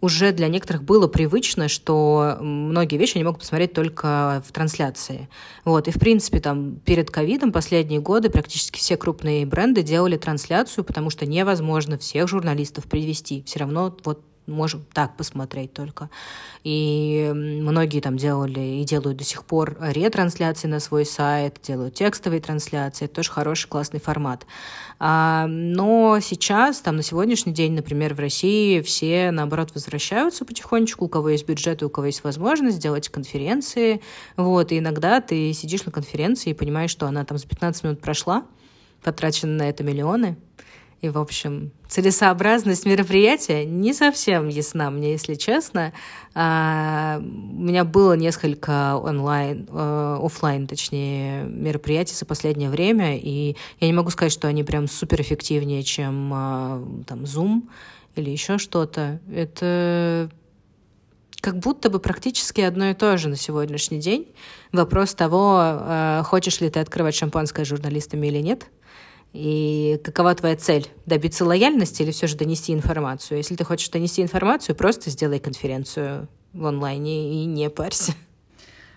уже 0.00 0.32
для 0.32 0.48
некоторых 0.48 0.84
было 0.84 1.08
привычно, 1.08 1.68
что 1.68 2.38
многие 2.40 2.96
вещи 2.96 3.16
они 3.16 3.24
могут 3.24 3.40
посмотреть 3.40 3.72
только 3.72 4.42
в 4.46 4.52
трансляции. 4.52 5.28
Вот. 5.64 5.88
И, 5.88 5.90
в 5.90 5.98
принципе, 5.98 6.40
там, 6.40 6.76
перед 6.76 7.10
ковидом 7.10 7.52
последние 7.52 8.00
годы 8.00 8.30
практически 8.30 8.78
все 8.78 8.96
крупные 8.96 9.46
бренды 9.46 9.82
делали 9.82 10.16
трансляцию, 10.16 10.84
потому 10.84 11.10
что 11.10 11.26
невозможно 11.26 11.98
всех 11.98 12.28
журналистов 12.28 12.84
привести. 12.84 13.42
Все 13.46 13.60
равно 13.60 13.96
вот 14.04 14.22
можем 14.46 14.84
так 14.92 15.16
посмотреть 15.16 15.72
только. 15.72 16.10
И 16.64 17.30
многие 17.34 18.00
там 18.00 18.16
делали 18.16 18.60
и 18.80 18.84
делают 18.84 19.18
до 19.18 19.24
сих 19.24 19.44
пор 19.44 19.76
ретрансляции 19.80 20.68
на 20.68 20.80
свой 20.80 21.04
сайт, 21.04 21.58
делают 21.62 21.94
текстовые 21.94 22.40
трансляции. 22.40 23.06
Это 23.06 23.16
тоже 23.16 23.30
хороший, 23.30 23.68
классный 23.68 24.00
формат. 24.00 24.46
А, 24.98 25.46
но 25.48 26.18
сейчас, 26.20 26.80
там 26.80 26.96
на 26.96 27.02
сегодняшний 27.02 27.52
день, 27.52 27.72
например, 27.72 28.14
в 28.14 28.20
России 28.20 28.80
все, 28.80 29.30
наоборот, 29.30 29.72
возвращаются 29.74 30.44
потихонечку, 30.44 31.04
у 31.04 31.08
кого 31.08 31.30
есть 31.30 31.46
бюджет, 31.46 31.82
у 31.82 31.90
кого 31.90 32.06
есть 32.06 32.24
возможность 32.24 32.76
сделать 32.76 33.08
конференции. 33.08 34.00
Вот, 34.36 34.72
и 34.72 34.78
иногда 34.78 35.20
ты 35.20 35.52
сидишь 35.52 35.84
на 35.84 35.92
конференции 35.92 36.50
и 36.50 36.54
понимаешь, 36.54 36.90
что 36.90 37.06
она 37.06 37.24
там 37.24 37.38
за 37.38 37.46
15 37.46 37.84
минут 37.84 38.00
прошла, 38.00 38.44
потрачены 39.02 39.52
на 39.52 39.68
это 39.68 39.84
миллионы, 39.84 40.36
и, 41.02 41.10
в 41.10 41.18
общем, 41.18 41.72
целесообразность 41.88 42.86
мероприятия 42.86 43.66
не 43.66 43.92
совсем 43.92 44.48
ясна 44.48 44.90
мне, 44.90 45.12
если 45.12 45.34
честно. 45.34 45.92
А, 46.34 47.18
у 47.20 47.62
меня 47.62 47.84
было 47.84 48.14
несколько 48.14 48.96
онлайн, 48.96 49.68
э, 49.70 50.18
офлайн, 50.22 50.66
точнее, 50.66 51.44
мероприятий 51.44 52.14
за 52.14 52.24
последнее 52.24 52.70
время, 52.70 53.18
и 53.18 53.56
я 53.78 53.86
не 53.86 53.92
могу 53.92 54.10
сказать, 54.10 54.32
что 54.32 54.48
они 54.48 54.64
прям 54.64 54.88
супер 54.88 55.20
эффективнее, 55.20 55.82
чем 55.82 56.32
а, 56.32 56.82
там 57.06 57.24
Zoom 57.24 57.68
или 58.14 58.30
еще 58.30 58.56
что-то. 58.56 59.20
Это 59.32 60.30
как 61.42 61.58
будто 61.58 61.90
бы 61.90 62.00
практически 62.00 62.62
одно 62.62 62.86
и 62.86 62.94
то 62.94 63.18
же 63.18 63.28
на 63.28 63.36
сегодняшний 63.36 63.98
день. 63.98 64.28
Вопрос 64.72 65.14
того, 65.14 65.60
э, 65.62 66.22
хочешь 66.24 66.60
ли 66.60 66.70
ты 66.70 66.80
открывать 66.80 67.14
шампанское 67.14 67.66
журналистами 67.66 68.26
или 68.28 68.38
нет— 68.38 68.70
и 69.36 70.00
какова 70.02 70.34
твоя 70.34 70.56
цель? 70.56 70.88
Добиться 71.04 71.44
лояльности 71.44 72.02
или 72.02 72.10
все 72.10 72.26
же 72.26 72.36
донести 72.36 72.72
информацию? 72.72 73.38
Если 73.38 73.54
ты 73.54 73.64
хочешь 73.64 73.88
донести 73.90 74.22
информацию, 74.22 74.74
просто 74.74 75.10
сделай 75.10 75.38
конференцию 75.38 76.28
в 76.52 76.64
онлайне 76.64 77.42
и 77.42 77.44
не 77.44 77.68
парься. 77.68 78.12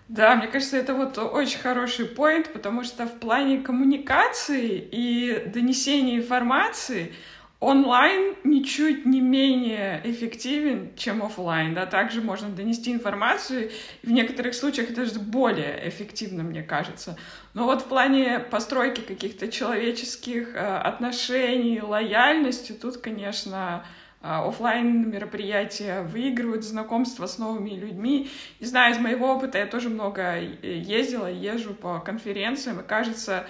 Да, 0.07 0.35
мне 0.35 0.47
кажется, 0.47 0.77
это 0.77 0.95
вот 0.95 1.19
очень 1.19 1.59
хороший 1.59 2.05
поинт, 2.05 2.51
потому 2.51 2.83
что 2.83 3.05
в 3.05 3.19
плане 3.19 3.59
коммуникации 3.59 4.77
и 4.91 5.43
донесения 5.53 6.17
информации 6.17 7.13
онлайн 7.59 8.35
ничуть 8.45 9.05
не 9.05 9.19
менее 9.19 10.01
эффективен, 10.05 10.91
чем 10.95 11.21
офлайн. 11.21 11.73
Да? 11.73 11.85
Также 11.85 12.21
можно 12.21 12.49
донести 12.49 12.91
информацию, 12.91 13.69
и 14.01 14.07
в 14.07 14.11
некоторых 14.11 14.55
случаях 14.55 14.91
это 14.91 15.05
даже 15.05 15.19
более 15.19 15.87
эффективно, 15.87 16.43
мне 16.43 16.63
кажется. 16.63 17.17
Но 17.53 17.65
вот 17.65 17.81
в 17.81 17.85
плане 17.85 18.39
постройки 18.39 19.01
каких-то 19.01 19.49
человеческих 19.49 20.55
э, 20.55 20.59
отношений, 20.59 21.81
лояльности, 21.81 22.71
тут, 22.71 22.97
конечно, 22.97 23.83
э, 24.21 24.27
офлайн 24.27 25.09
мероприятия 25.09 26.03
выигрывают 26.03 26.63
знакомство 26.63 27.27
с 27.27 27.37
новыми 27.39 27.71
людьми. 27.71 28.29
Не 28.61 28.67
знаю, 28.67 28.93
из 28.93 28.99
моего 28.99 29.33
опыта 29.33 29.57
я 29.57 29.65
тоже 29.65 29.89
много 29.89 30.39
ездила, 30.39 31.27
езжу 31.27 31.73
по 31.73 31.99
конференциям, 31.99 32.79
и 32.79 32.83
кажется, 32.83 33.47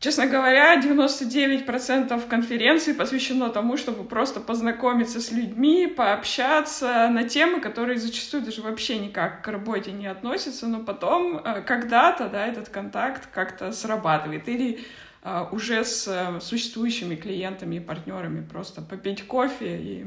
Честно 0.00 0.26
говоря, 0.26 0.80
99% 0.80 2.28
конференции 2.28 2.92
посвящено 2.92 3.48
тому, 3.48 3.76
чтобы 3.76 4.04
просто 4.04 4.38
познакомиться 4.38 5.20
с 5.20 5.32
людьми, 5.32 5.88
пообщаться 5.88 7.08
на 7.08 7.28
темы, 7.28 7.60
которые 7.60 7.98
зачастую 7.98 8.44
даже 8.44 8.62
вообще 8.62 9.00
никак 9.00 9.42
к 9.42 9.48
работе 9.48 9.90
не 9.90 10.06
относятся, 10.06 10.68
но 10.68 10.84
потом 10.84 11.38
э, 11.38 11.62
когда-то 11.62 12.28
да, 12.28 12.46
этот 12.46 12.68
контакт 12.68 13.28
как-то 13.34 13.72
срабатывает. 13.72 14.48
Или 14.48 14.84
э, 15.24 15.44
уже 15.50 15.84
с 15.84 16.06
э, 16.06 16.40
существующими 16.40 17.16
клиентами 17.16 17.76
и 17.76 17.80
партнерами 17.80 18.46
просто 18.46 18.82
попить 18.82 19.26
кофе 19.26 19.78
и 19.78 20.06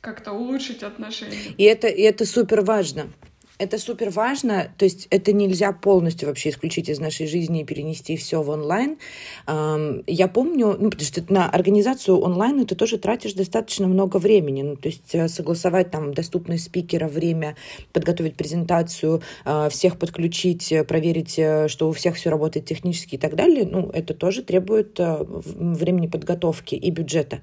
как-то 0.00 0.32
улучшить 0.32 0.82
отношения. 0.82 1.54
И 1.58 1.64
это, 1.64 1.86
и 1.86 2.00
это 2.00 2.24
супер 2.24 2.62
важно 2.62 3.10
это 3.60 3.76
супер 3.76 4.08
важно, 4.08 4.72
то 4.78 4.86
есть 4.86 5.06
это 5.10 5.32
нельзя 5.32 5.72
полностью 5.72 6.28
вообще 6.28 6.48
исключить 6.48 6.88
из 6.88 6.98
нашей 6.98 7.26
жизни 7.26 7.60
и 7.60 7.64
перенести 7.64 8.16
все 8.16 8.42
в 8.42 8.48
онлайн. 8.48 8.96
Я 10.06 10.28
помню, 10.28 10.76
ну, 10.80 10.90
потому 10.90 11.06
что 11.06 11.22
на 11.28 11.48
организацию 11.48 12.18
онлайн 12.18 12.64
ты 12.66 12.74
тоже 12.74 12.96
тратишь 12.96 13.34
достаточно 13.34 13.86
много 13.86 14.16
времени, 14.16 14.62
ну, 14.62 14.76
то 14.76 14.88
есть 14.88 15.14
э, 15.14 15.28
согласовать 15.28 15.90
там 15.90 16.14
доступность 16.14 16.64
спикера, 16.64 17.06
время, 17.06 17.54
подготовить 17.92 18.36
презентацию, 18.36 19.20
а, 19.44 19.68
всех 19.68 19.98
подключить, 19.98 20.72
э, 20.72 20.82
проверить, 20.82 21.38
э, 21.38 21.68
что 21.68 21.90
у 21.90 21.92
всех 21.92 22.16
все 22.16 22.30
работает 22.30 22.64
технически 22.64 23.16
и 23.16 23.18
так 23.18 23.36
далее, 23.36 23.68
ну, 23.70 23.90
это 23.92 24.14
тоже 24.14 24.42
требует 24.42 24.98
времени 24.98 26.06
подготовки 26.06 26.74
и 26.74 26.90
бюджета. 26.90 27.40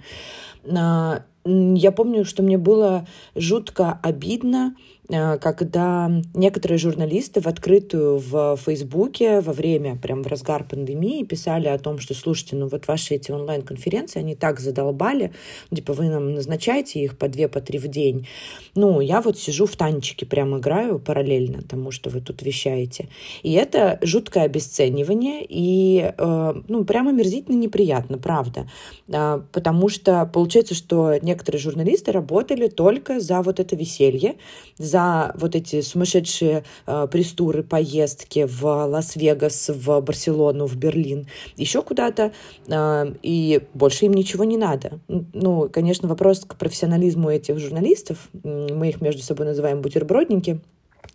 Я 0.66 1.92
помню, 1.96 2.26
что 2.26 2.44
мне 2.44 2.58
было 2.58 3.08
жутко 3.36 4.00
обидно, 4.04 4.76
Э, 4.97 4.97
когда 5.10 6.12
некоторые 6.34 6.78
журналисты 6.78 7.40
в 7.40 7.48
открытую 7.48 8.18
в 8.18 8.58
Фейсбуке 8.58 9.40
во 9.40 9.54
время, 9.54 9.96
прям 9.96 10.22
в 10.22 10.28
разгар 10.28 10.66
пандемии 10.66 11.24
писали 11.24 11.68
о 11.68 11.78
том, 11.80 12.00
что, 12.00 12.14
слушайте, 12.14 12.58
ну 12.58 12.68
вот 12.68 12.88
ваши 12.88 13.16
эти 13.16 13.32
онлайн-конференции, 13.32 14.20
они 14.20 14.36
так 14.36 14.60
задолбали, 14.60 15.32
типа 15.74 15.94
вы 15.94 16.10
нам 16.10 16.34
назначаете 16.34 17.00
их 17.00 17.18
по 17.18 17.30
две, 17.30 17.48
по 17.48 17.62
три 17.62 17.80
в 17.80 17.88
день. 17.88 18.28
Ну, 18.76 19.00
я 19.00 19.22
вот 19.22 19.38
сижу 19.40 19.66
в 19.66 19.76
танчике, 19.78 20.26
прям 20.26 20.58
играю 20.58 21.00
параллельно 21.00 21.62
тому, 21.62 21.92
что 21.92 22.10
вы 22.10 22.20
тут 22.20 22.42
вещаете. 22.42 23.08
И 23.44 23.54
это 23.54 24.00
жуткое 24.02 24.44
обесценивание 24.44 25.46
и, 25.48 26.14
э, 26.18 26.54
ну, 26.68 26.84
прямо 26.84 27.14
мерзительно 27.14 27.56
неприятно, 27.56 28.18
правда. 28.18 28.70
Э, 29.08 29.42
потому 29.52 29.88
что 29.88 30.30
получается, 30.32 30.76
что 30.76 31.16
некоторые 31.22 31.62
журналисты 31.62 32.12
работали 32.12 32.68
только 32.68 33.20
за 33.20 33.42
вот 33.42 33.60
это 33.60 33.76
веселье, 33.76 34.36
за 34.78 34.97
за 34.98 35.32
вот 35.36 35.56
эти 35.56 35.82
сумасшедшие 35.82 36.64
э, 36.88 37.08
престуры, 37.12 37.62
поездки 37.62 38.48
в 38.50 38.64
Лас-Вегас, 38.64 39.70
в 39.70 40.02
Барселону, 40.02 40.66
в 40.66 40.76
Берлин, 40.76 41.28
еще 41.56 41.84
куда-то, 41.84 42.32
э, 42.68 43.14
и 43.22 43.62
больше 43.76 44.06
им 44.06 44.14
ничего 44.14 44.44
не 44.44 44.58
надо. 44.58 45.00
Ну, 45.08 45.70
конечно, 45.70 46.08
вопрос 46.08 46.40
к 46.40 46.56
профессионализму 46.56 47.30
этих 47.30 47.60
журналистов, 47.60 48.30
мы 48.44 48.90
их 48.90 49.02
между 49.02 49.22
собой 49.22 49.46
называем 49.46 49.82
бутербродники, 49.82 50.62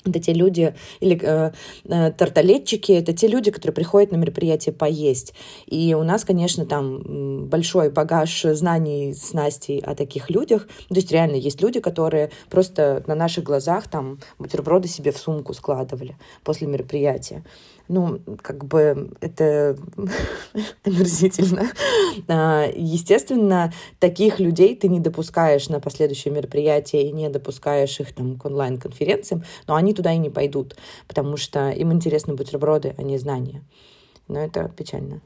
это 0.05 0.18
те 0.18 0.33
люди, 0.33 0.74
или 1.00 1.18
э, 1.22 1.52
э, 1.85 2.11
тарталетчики, 2.12 2.92
это 2.92 3.12
те 3.12 3.28
люди, 3.28 3.50
которые 3.50 3.74
приходят 3.74 4.12
на 4.12 4.16
мероприятие 4.16 4.72
поесть. 4.72 5.35
И 5.66 5.94
у 5.94 6.02
нас, 6.02 6.24
конечно, 6.24 6.66
там 6.66 7.46
большой 7.46 7.90
багаж 7.90 8.42
знаний 8.42 9.14
с 9.14 9.33
Настей 9.33 9.81
о 9.81 9.94
таких 9.94 10.31
людях. 10.31 10.66
То 10.88 10.94
есть 10.94 11.12
реально 11.12 11.37
есть 11.37 11.62
люди, 11.62 11.81
которые 11.81 12.31
просто 12.50 13.02
на 13.07 13.14
наших 13.14 13.44
глазах 13.44 13.88
там 13.88 14.18
бутерброды 14.38 14.88
себе 14.88 15.12
в 15.12 15.18
сумку 15.18 15.55
складывали 15.55 16.16
после 16.44 16.66
мероприятия 16.66 17.44
ну, 17.92 18.20
как 18.40 18.64
бы 18.64 19.11
это 19.20 19.76
омерзительно. 20.85 21.66
А, 22.26 22.66
естественно, 22.74 23.72
таких 23.98 24.40
людей 24.40 24.74
ты 24.74 24.88
не 24.88 24.98
допускаешь 24.98 25.68
на 25.68 25.78
последующие 25.78 26.33
мероприятия 26.33 27.02
и 27.02 27.12
не 27.12 27.28
допускаешь 27.28 28.00
их 28.00 28.14
там 28.14 28.38
к 28.38 28.44
онлайн-конференциям, 28.46 29.44
но 29.66 29.74
они 29.74 29.92
туда 29.92 30.12
и 30.12 30.18
не 30.18 30.31
пойдут, 30.31 30.76
потому 31.07 31.37
что 31.37 31.70
им 31.70 31.92
интересны 31.92 32.35
бутерброды, 32.35 32.94
а 32.96 33.02
не 33.02 33.18
знания. 33.18 33.62
Но 34.26 34.40
это 34.40 34.70
печально. 34.76 35.20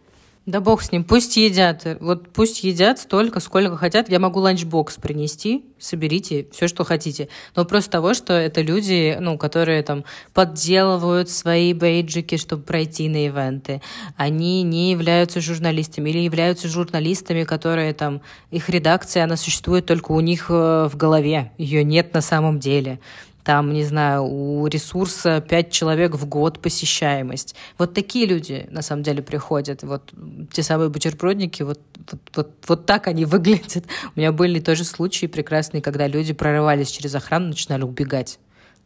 Да 0.46 0.60
бог 0.60 0.80
с 0.80 0.92
ним, 0.92 1.02
пусть 1.02 1.36
едят. 1.36 1.84
Вот 1.98 2.28
пусть 2.28 2.62
едят 2.62 3.00
столько, 3.00 3.40
сколько 3.40 3.76
хотят. 3.76 4.08
Я 4.08 4.20
могу 4.20 4.38
ланчбокс 4.38 4.94
принести, 4.94 5.64
соберите 5.76 6.46
все, 6.52 6.68
что 6.68 6.84
хотите. 6.84 7.28
Но 7.56 7.64
просто 7.64 7.90
того, 7.90 8.14
что 8.14 8.32
это 8.32 8.60
люди, 8.60 9.16
ну, 9.20 9.38
которые 9.38 9.82
там 9.82 10.04
подделывают 10.34 11.30
свои 11.30 11.72
бейджики, 11.72 12.36
чтобы 12.36 12.62
пройти 12.62 13.08
на 13.08 13.26
ивенты. 13.26 13.82
Они 14.16 14.62
не 14.62 14.92
являются 14.92 15.40
журналистами 15.40 16.10
или 16.10 16.20
являются 16.20 16.68
журналистами, 16.68 17.42
которые 17.42 17.92
там, 17.92 18.20
их 18.52 18.68
редакция, 18.68 19.24
она 19.24 19.36
существует 19.36 19.86
только 19.86 20.12
у 20.12 20.20
них 20.20 20.46
э, 20.48 20.88
в 20.88 20.96
голове. 20.96 21.50
Ее 21.58 21.82
нет 21.82 22.14
на 22.14 22.20
самом 22.20 22.60
деле 22.60 23.00
там, 23.46 23.72
не 23.72 23.84
знаю, 23.84 24.24
у 24.24 24.66
ресурса 24.66 25.40
5 25.40 25.70
человек 25.70 26.16
в 26.16 26.26
год 26.26 26.58
посещаемость. 26.58 27.54
Вот 27.78 27.94
такие 27.94 28.26
люди, 28.26 28.66
на 28.72 28.82
самом 28.82 29.04
деле, 29.04 29.22
приходят. 29.22 29.84
Вот 29.84 30.12
те 30.50 30.64
самые 30.64 30.88
бутербродники, 30.88 31.62
вот, 31.62 31.78
вот, 32.10 32.20
вот, 32.34 32.50
вот 32.66 32.86
так 32.86 33.06
они 33.06 33.24
выглядят. 33.34 33.84
У 34.16 34.18
меня 34.18 34.32
были 34.32 34.58
тоже 34.58 34.82
случаи 34.82 35.26
прекрасные, 35.26 35.80
когда 35.80 36.08
люди 36.08 36.32
прорывались 36.32 36.90
через 36.90 37.14
охрану, 37.14 37.46
начинали 37.46 37.84
убегать. 37.84 38.40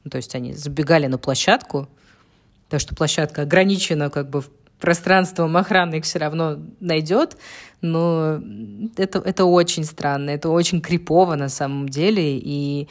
Ну, 0.05 0.11
то 0.11 0.19
есть 0.19 0.35
они 0.35 0.53
забегали 0.53 1.07
на 1.07 1.17
площадку, 1.17 1.89
потому 2.67 2.81
что 2.81 2.95
площадка 2.95 3.43
ограничена 3.43 4.11
как 4.11 4.29
бы 4.29 4.45
пространством 4.79 5.57
охранник 5.57 6.05
все 6.05 6.19
равно 6.19 6.59
найдет, 6.81 7.39
но 7.81 8.43
это, 8.99 9.21
это 9.21 9.47
очень 9.47 9.85
странно, 9.85 10.29
это 10.29 10.51
очень 10.51 10.83
крипово 10.83 11.37
на 11.37 11.49
самом 11.49 11.89
деле, 11.89 12.37
и 12.37 12.89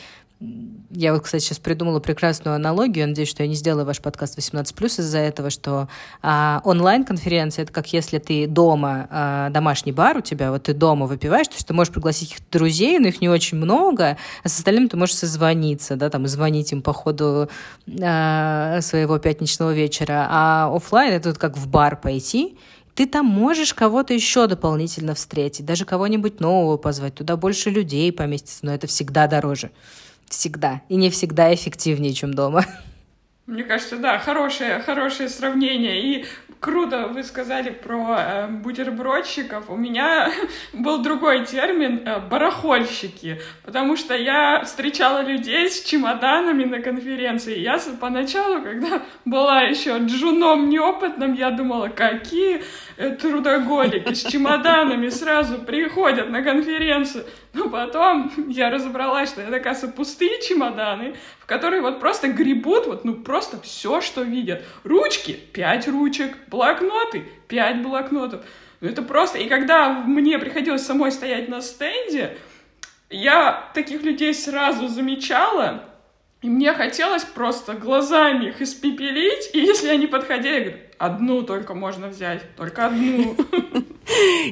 я 0.92 1.14
вот, 1.14 1.24
кстати, 1.24 1.44
сейчас 1.44 1.60
придумала 1.60 2.00
прекрасную 2.00 2.56
аналогию. 2.56 3.08
Надеюсь, 3.08 3.28
что 3.28 3.44
я 3.44 3.50
не 3.50 3.56
сделаю 3.56 3.86
ваш 3.86 4.00
подкаст 4.00 4.38
18+, 4.38 4.86
из-за 5.00 5.18
этого, 5.18 5.50
что 5.50 5.90
а, 6.22 6.62
онлайн-конференция— 6.64 7.64
это 7.64 7.74
как 7.74 7.92
если 7.92 8.20
ты 8.20 8.48
дома, 8.48 9.08
а, 9.10 9.50
домашний 9.50 9.92
бар 9.92 10.18
у 10.18 10.22
тебя, 10.22 10.52
вот 10.52 10.64
ты 10.64 10.74
дома 10.74 11.08
выпиваешь, 11.08 11.50
то 11.50 11.56
есть 11.56 11.68
ты 11.68 11.74
можешь 11.74 11.92
пригласить 11.92 12.32
их 12.32 12.38
друзей, 12.52 13.00
но 13.00 13.10
их 13.10 13.20
не 13.20 13.28
очень 13.28 13.58
много, 13.58 14.18
а 14.44 14.50
с 14.50 14.58
остальными 14.58 14.88
ты 14.88 14.96
можешь 14.96 15.16
созвониться, 15.16 15.98
да, 15.98 16.10
там, 16.10 16.24
и 16.24 16.30
звонить 16.30 16.72
им 16.72 16.82
по 16.82 16.94
ходу 16.94 17.50
а, 18.02 18.80
своего 18.82 19.18
пятничного 19.20 19.74
вечера. 19.74 20.26
А 20.30 20.74
офлайн 20.74 21.14
это 21.14 21.30
вот 21.30 21.38
как 21.38 21.58
в 21.58 21.68
бар 21.68 22.00
пойти, 22.00 22.58
ты 22.96 23.06
там 23.08 23.26
можешь 23.26 23.74
кого-то 23.74 24.14
еще 24.14 24.48
дополнительно 24.48 25.16
встретить, 25.16 25.66
даже 25.66 25.84
кого-нибудь 25.84 26.40
нового 26.40 26.78
позвать, 26.78 27.16
туда 27.16 27.36
больше 27.36 27.70
людей 27.70 28.12
поместится, 28.14 28.66
но 28.66 28.74
это 28.74 28.88
всегда 28.88 29.28
дороже. 29.28 29.72
Всегда. 30.30 30.82
И 30.90 30.96
не 30.96 31.10
всегда 31.10 31.54
эффективнее, 31.54 32.14
чем 32.14 32.34
дома. 32.34 32.66
Мне 33.48 33.64
кажется, 33.64 33.98
да, 33.98 34.20
хорошее, 34.20 34.80
хорошее 34.80 35.28
сравнение. 35.28 36.04
И 36.04 36.26
круто 36.60 37.08
вы 37.08 37.24
сказали 37.24 37.72
про 37.72 38.18
э, 38.20 38.48
бутербродщиков. 38.48 39.72
У 39.72 39.76
меня 39.76 40.32
был 40.74 41.02
другой 41.02 41.48
термин 41.48 42.04
э, 42.06 42.20
барахольщики, 42.20 43.42
потому 43.64 43.96
что 43.98 44.16
я 44.16 44.64
встречала 44.64 45.24
людей 45.24 45.68
с 45.68 45.82
чемоданами 45.82 46.66
на 46.66 46.80
конференции. 46.80 47.58
Я 47.58 47.80
поначалу, 48.00 48.62
когда 48.62 49.02
была 49.26 49.64
еще 49.64 49.98
джуном 49.98 50.70
неопытным, 50.70 51.34
я 51.34 51.50
думала, 51.50 51.88
какие 51.88 52.62
трудоголики 53.20 54.14
с 54.14 54.26
чемоданами 54.26 55.10
сразу 55.10 55.58
приходят 55.58 56.30
на 56.30 56.44
конференцию. 56.44 57.26
Но 57.54 57.70
потом 57.70 58.32
я 58.48 58.70
разобралась, 58.70 59.30
что 59.30 59.42
это, 59.42 59.56
оказывается, 59.56 59.96
пустые 59.96 60.42
чемоданы, 60.42 61.16
в 61.40 61.46
которые 61.46 61.82
вот 61.82 62.00
просто 62.00 62.28
гребут, 62.28 62.86
вот, 62.86 63.06
ну, 63.06 63.16
просто 63.16 63.60
все, 63.62 64.02
что 64.02 64.22
видят. 64.22 64.64
Ручки— 64.84 65.32
пять 65.54 65.88
ручек, 65.88 66.38
блокноты— 66.48 67.26
пять 67.48 67.82
блокнотов. 67.82 68.42
Ну, 68.82 68.88
это 68.88 69.02
просто... 69.02 69.40
И 69.40 69.50
когда 69.50 69.90
мне 69.90 70.38
приходилось 70.38 70.86
самой 70.86 71.12
стоять 71.12 71.50
на 71.50 71.62
стенде, 71.62 72.38
я 73.10 73.70
таких 73.74 74.04
людей 74.04 74.34
сразу 74.36 74.88
замечала, 74.88 75.84
и 76.42 76.50
мне 76.50 76.74
хотелось 76.74 77.24
просто 77.24 77.74
глазами 77.74 78.50
их 78.50 78.62
испепелить, 78.62 79.50
и 79.54 79.60
если 79.60 79.90
они 79.90 80.06
подходили, 80.06 80.54
я 80.54 80.60
говорю, 80.60 80.78
одну 81.00 81.42
только 81.42 81.74
можно 81.74 82.08
взять, 82.08 82.44
только 82.56 82.86
одну. 82.86 83.36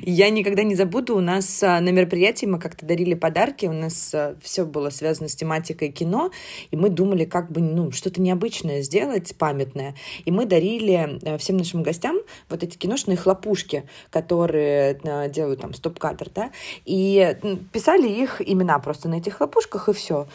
Я 0.01 0.29
никогда 0.29 0.63
не 0.63 0.75
забуду, 0.75 1.15
у 1.15 1.21
нас 1.21 1.61
а, 1.63 1.79
на 1.79 1.89
мероприятии 1.89 2.45
мы 2.45 2.59
как-то 2.59 2.85
дарили 2.85 3.13
подарки, 3.13 3.65
у 3.65 3.73
нас 3.73 4.11
а, 4.13 4.35
все 4.41 4.65
было 4.65 4.89
связано 4.89 5.27
с 5.27 5.35
тематикой 5.35 5.89
кино, 5.89 6.31
и 6.71 6.75
мы 6.75 6.89
думали, 6.89 7.25
как 7.25 7.51
бы, 7.51 7.61
ну, 7.61 7.91
что-то 7.91 8.21
необычное 8.21 8.81
сделать, 8.81 9.35
памятное. 9.37 9.95
И 10.25 10.31
мы 10.31 10.45
дарили 10.45 11.19
а, 11.23 11.37
всем 11.37 11.57
нашим 11.57 11.83
гостям 11.83 12.17
вот 12.49 12.63
эти 12.63 12.77
киношные 12.77 13.17
хлопушки, 13.17 13.83
которые 14.09 14.99
делают 15.29 15.61
там 15.61 15.73
стоп-кадр, 15.73 16.29
да, 16.33 16.51
и 16.85 17.35
писали 17.71 18.07
их 18.07 18.41
имена 18.41 18.79
просто 18.79 19.09
на 19.09 19.15
этих 19.15 19.35
хлопушках, 19.35 19.89
и 19.89 19.93
все. 19.93 20.27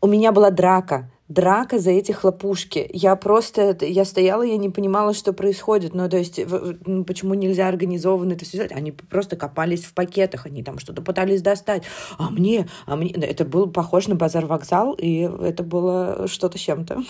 У 0.00 0.06
меня 0.06 0.32
была 0.32 0.50
драка 0.50 1.10
драка 1.32 1.78
за 1.78 1.90
эти 1.90 2.12
хлопушки. 2.12 2.88
Я 2.92 3.16
просто, 3.16 3.76
я 3.80 4.04
стояла, 4.04 4.42
я 4.42 4.56
не 4.56 4.70
понимала, 4.70 5.14
что 5.14 5.32
происходит. 5.32 5.94
Ну, 5.94 6.08
то 6.08 6.16
есть, 6.16 6.40
ну, 6.86 7.04
почему 7.04 7.34
нельзя 7.34 7.68
организованно 7.68 8.32
это 8.32 8.44
все 8.44 8.58
сделать? 8.58 8.72
Они 8.72 8.92
просто 8.92 9.36
копались 9.36 9.84
в 9.84 9.94
пакетах, 9.94 10.46
они 10.46 10.62
там 10.62 10.78
что-то 10.78 11.02
пытались 11.02 11.42
достать. 11.42 11.84
А 12.18 12.30
мне, 12.30 12.68
а 12.86 12.96
мне... 12.96 13.10
Это 13.12 13.44
было 13.44 13.66
похоже 13.66 14.10
на 14.10 14.16
базар-вокзал, 14.16 14.94
и 14.94 15.28
это 15.42 15.62
было 15.62 16.26
что-то 16.28 16.58
с 16.58 16.60
чем-то. 16.60 17.02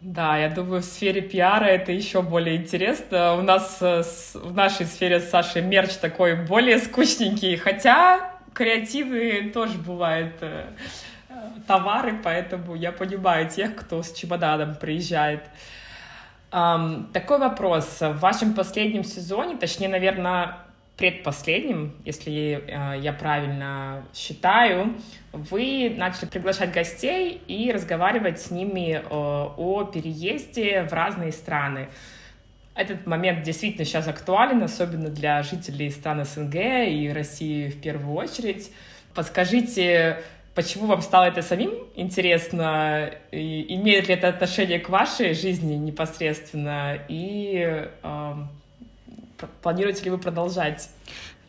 Да, 0.00 0.38
я 0.38 0.48
думаю, 0.48 0.80
в 0.80 0.86
сфере 0.86 1.20
пиара 1.20 1.66
это 1.66 1.92
еще 1.92 2.22
более 2.22 2.56
интересно. 2.56 3.36
У 3.36 3.42
нас 3.42 3.78
э, 3.82 4.02
в 4.32 4.54
нашей 4.54 4.86
сфере 4.86 5.20
с 5.20 5.28
Сашей 5.28 5.60
мерч 5.60 5.92
такой 5.96 6.36
более 6.46 6.78
скучненький, 6.78 7.56
хотя 7.56 8.32
креативы 8.54 9.50
тоже 9.52 9.76
бывают 9.76 10.36
э, 10.40 10.70
товары, 11.66 12.18
поэтому 12.22 12.74
я 12.74 12.92
понимаю 12.92 13.48
тех, 13.48 13.76
кто 13.76 14.02
с 14.02 14.12
чемоданом 14.12 14.74
приезжает. 14.74 15.42
Um, 16.52 17.12
такой 17.12 17.38
вопрос. 17.38 18.00
В 18.00 18.18
вашем 18.18 18.54
последнем 18.54 19.04
сезоне, 19.04 19.56
точнее, 19.56 19.88
наверное, 19.88 20.56
предпоследнем, 20.96 21.94
если 22.04 22.64
uh, 22.66 23.00
я 23.00 23.12
правильно 23.12 24.04
считаю, 24.12 24.96
вы 25.32 25.94
начали 25.96 26.26
приглашать 26.26 26.72
гостей 26.72 27.40
и 27.46 27.70
разговаривать 27.70 28.40
с 28.40 28.50
ними 28.50 29.00
uh, 29.00 29.54
о 29.56 29.84
переезде 29.84 30.82
в 30.82 30.92
разные 30.92 31.30
страны. 31.30 31.88
Этот 32.74 33.06
момент 33.06 33.44
действительно 33.44 33.84
сейчас 33.84 34.08
актуален, 34.08 34.62
особенно 34.62 35.08
для 35.08 35.42
жителей 35.42 35.90
стран 35.90 36.24
СНГ 36.24 36.54
и 36.54 37.12
России 37.14 37.68
в 37.68 37.80
первую 37.80 38.16
очередь. 38.16 38.72
Подскажите, 39.14 40.22
Почему 40.60 40.84
вам 40.84 41.00
стало 41.00 41.24
это 41.24 41.40
самим 41.40 41.72
интересно? 41.94 43.10
И 43.30 43.74
имеет 43.76 44.08
ли 44.08 44.14
это 44.14 44.28
отношение 44.28 44.78
к 44.78 44.90
вашей 44.90 45.32
жизни 45.32 45.76
непосредственно? 45.76 46.98
И 47.08 47.88
э, 48.02 48.34
планируете 49.62 50.04
ли 50.04 50.10
вы 50.10 50.18
продолжать? 50.18 50.90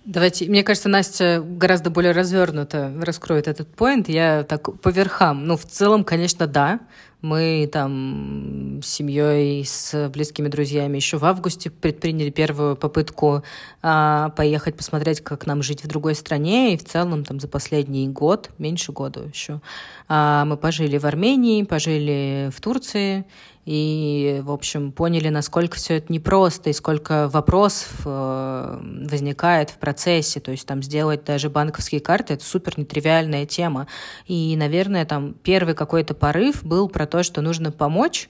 Давайте, 0.03 0.45
мне 0.45 0.63
кажется, 0.63 0.89
Настя 0.89 1.43
гораздо 1.45 1.91
более 1.91 2.11
развернуто 2.11 2.91
раскроет 3.01 3.47
этот 3.47 3.67
поинт. 3.75 4.09
Я 4.09 4.43
так 4.43 4.81
по 4.81 4.89
верхам. 4.89 5.45
Ну, 5.45 5.55
в 5.55 5.65
целом, 5.65 6.03
конечно, 6.03 6.47
да. 6.47 6.79
Мы 7.21 7.69
там 7.71 8.79
с 8.81 8.87
семьей, 8.87 9.63
с 9.63 10.09
близкими 10.09 10.47
друзьями 10.47 10.95
еще 10.95 11.17
в 11.17 11.25
августе 11.25 11.69
предприняли 11.69 12.31
первую 12.31 12.75
попытку 12.75 13.43
а, 13.83 14.29
поехать 14.29 14.75
посмотреть, 14.75 15.21
как 15.21 15.45
нам 15.45 15.61
жить 15.61 15.83
в 15.83 15.87
другой 15.87 16.15
стране. 16.15 16.73
И 16.73 16.77
в 16.77 16.83
целом 16.83 17.23
там 17.23 17.39
за 17.39 17.47
последний 17.47 18.07
год, 18.07 18.49
меньше 18.57 18.91
года 18.91 19.21
еще, 19.31 19.61
а, 20.07 20.45
мы 20.45 20.57
пожили 20.57 20.97
в 20.97 21.05
Армении, 21.05 21.61
пожили 21.61 22.49
в 22.51 22.59
Турции 22.59 23.25
и, 23.65 24.41
в 24.43 24.51
общем, 24.51 24.91
поняли, 24.91 25.29
насколько 25.29 25.77
все 25.77 25.97
это 25.97 26.11
непросто 26.11 26.69
и 26.69 26.73
сколько 26.73 27.27
вопросов 27.29 28.01
э, 28.05 28.79
возникает 29.09 29.69
в 29.69 29.77
процессе. 29.77 30.39
То 30.39 30.51
есть 30.51 30.65
там 30.65 30.81
сделать 30.81 31.23
даже 31.23 31.49
банковские 31.49 32.01
карты— 32.01 32.33
это 32.35 32.43
супер 32.43 32.79
нетривиальная 32.79 33.45
тема. 33.45 33.87
И, 34.25 34.55
наверное, 34.57 35.05
там 35.05 35.35
первый 35.43 35.75
какой-то 35.75 36.15
порыв 36.15 36.63
был 36.63 36.89
про 36.89 37.05
то, 37.05 37.21
что 37.21 37.41
нужно 37.41 37.71
помочь, 37.71 38.29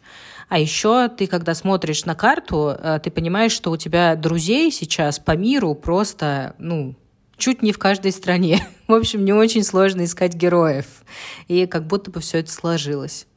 а 0.50 0.60
еще 0.60 1.08
ты, 1.08 1.28
когда 1.28 1.56
смотришь 1.56 2.04
на 2.04 2.14
карту, 2.14 2.76
э, 2.78 3.00
ты 3.02 3.10
понимаешь, 3.10 3.54
что 3.54 3.72
у 3.72 3.78
тебя 3.78 4.18
друзей 4.18 4.70
сейчас 4.70 5.18
по 5.18 5.38
миру 5.38 5.74
просто, 5.76 6.56
ну, 6.58 6.96
чуть 7.38 7.62
не 7.62 7.72
в 7.72 7.80
каждой 7.80 8.12
стране. 8.12 8.68
В 8.88 8.94
общем, 8.94 9.24
не 9.24 9.32
очень 9.32 9.64
сложно 9.64 10.04
искать 10.04 10.34
героев. 10.34 10.86
И 11.48 11.68
как 11.68 11.88
будто 11.88 12.12
бы 12.12 12.20
все 12.20 12.40
это 12.40 12.52
сложилось. 12.52 13.28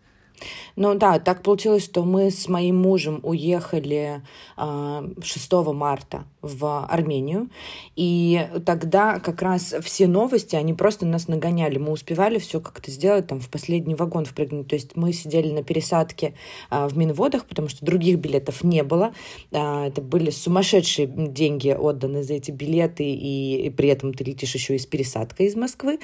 Ну 0.76 0.96
да, 0.96 1.20
так 1.20 1.42
получилось, 1.42 1.84
что 1.84 2.04
мы 2.04 2.30
с 2.30 2.48
моим 2.48 2.76
мужем 2.76 3.20
уехали 3.22 4.22
э, 4.56 5.12
6 5.22 5.52
марта 5.72 6.24
в 6.42 6.84
Армению, 6.86 7.48
и 7.94 8.48
тогда 8.66 9.20
как 9.20 9.40
раз 9.40 9.74
все 9.82 10.08
новости, 10.08 10.56
они 10.56 10.74
просто 10.74 11.06
нас 11.06 11.28
нагоняли. 11.28 11.78
Мы 11.78 11.92
успевали 11.92 12.38
все 12.38 12.60
как-то 12.60 12.90
сделать, 12.90 13.28
там, 13.28 13.40
в 13.40 13.48
последний 13.48 13.94
вагон 13.94 14.24
впрыгнуть. 14.24 14.66
То 14.66 14.74
есть 14.74 14.96
мы 14.96 15.12
сидели 15.12 15.52
на 15.52 15.62
пересадке 15.62 16.34
э, 16.70 16.88
в 16.88 16.98
Минводах, 16.98 17.46
потому 17.46 17.68
что 17.68 17.86
других 17.86 18.18
билетов 18.18 18.64
не 18.64 18.82
было. 18.82 19.14
Э, 19.52 19.86
это 19.86 20.02
были 20.02 20.30
сумасшедшие 20.30 21.06
деньги 21.06 21.70
отданы 21.70 22.24
за 22.24 22.34
эти 22.34 22.50
билеты, 22.50 23.04
и, 23.04 23.66
и 23.66 23.70
при 23.70 23.90
этом 23.90 24.12
ты 24.12 24.24
летишь 24.24 24.54
еще 24.54 24.74
и 24.74 24.78
с 24.78 24.86
пересадкой 24.86 25.46
из 25.46 25.54
Москвы. 25.54 26.00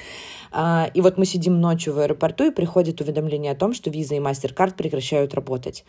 Э, 0.53 0.85
и 0.93 1.01
вот 1.01 1.17
мы 1.17 1.25
сидим 1.25 1.59
ночью 1.59 1.93
в 1.93 1.99
аэропорту, 1.99 2.45
и 2.45 2.51
приходит 2.51 3.01
уведомление 3.01 3.51
о 3.51 3.55
том, 3.55 3.73
что 3.73 3.89
виза 3.89 4.15
и 4.15 4.19
мастер 4.19 4.53
карт 4.61 4.75
прекращают 4.75 5.33
работать. 5.33 5.83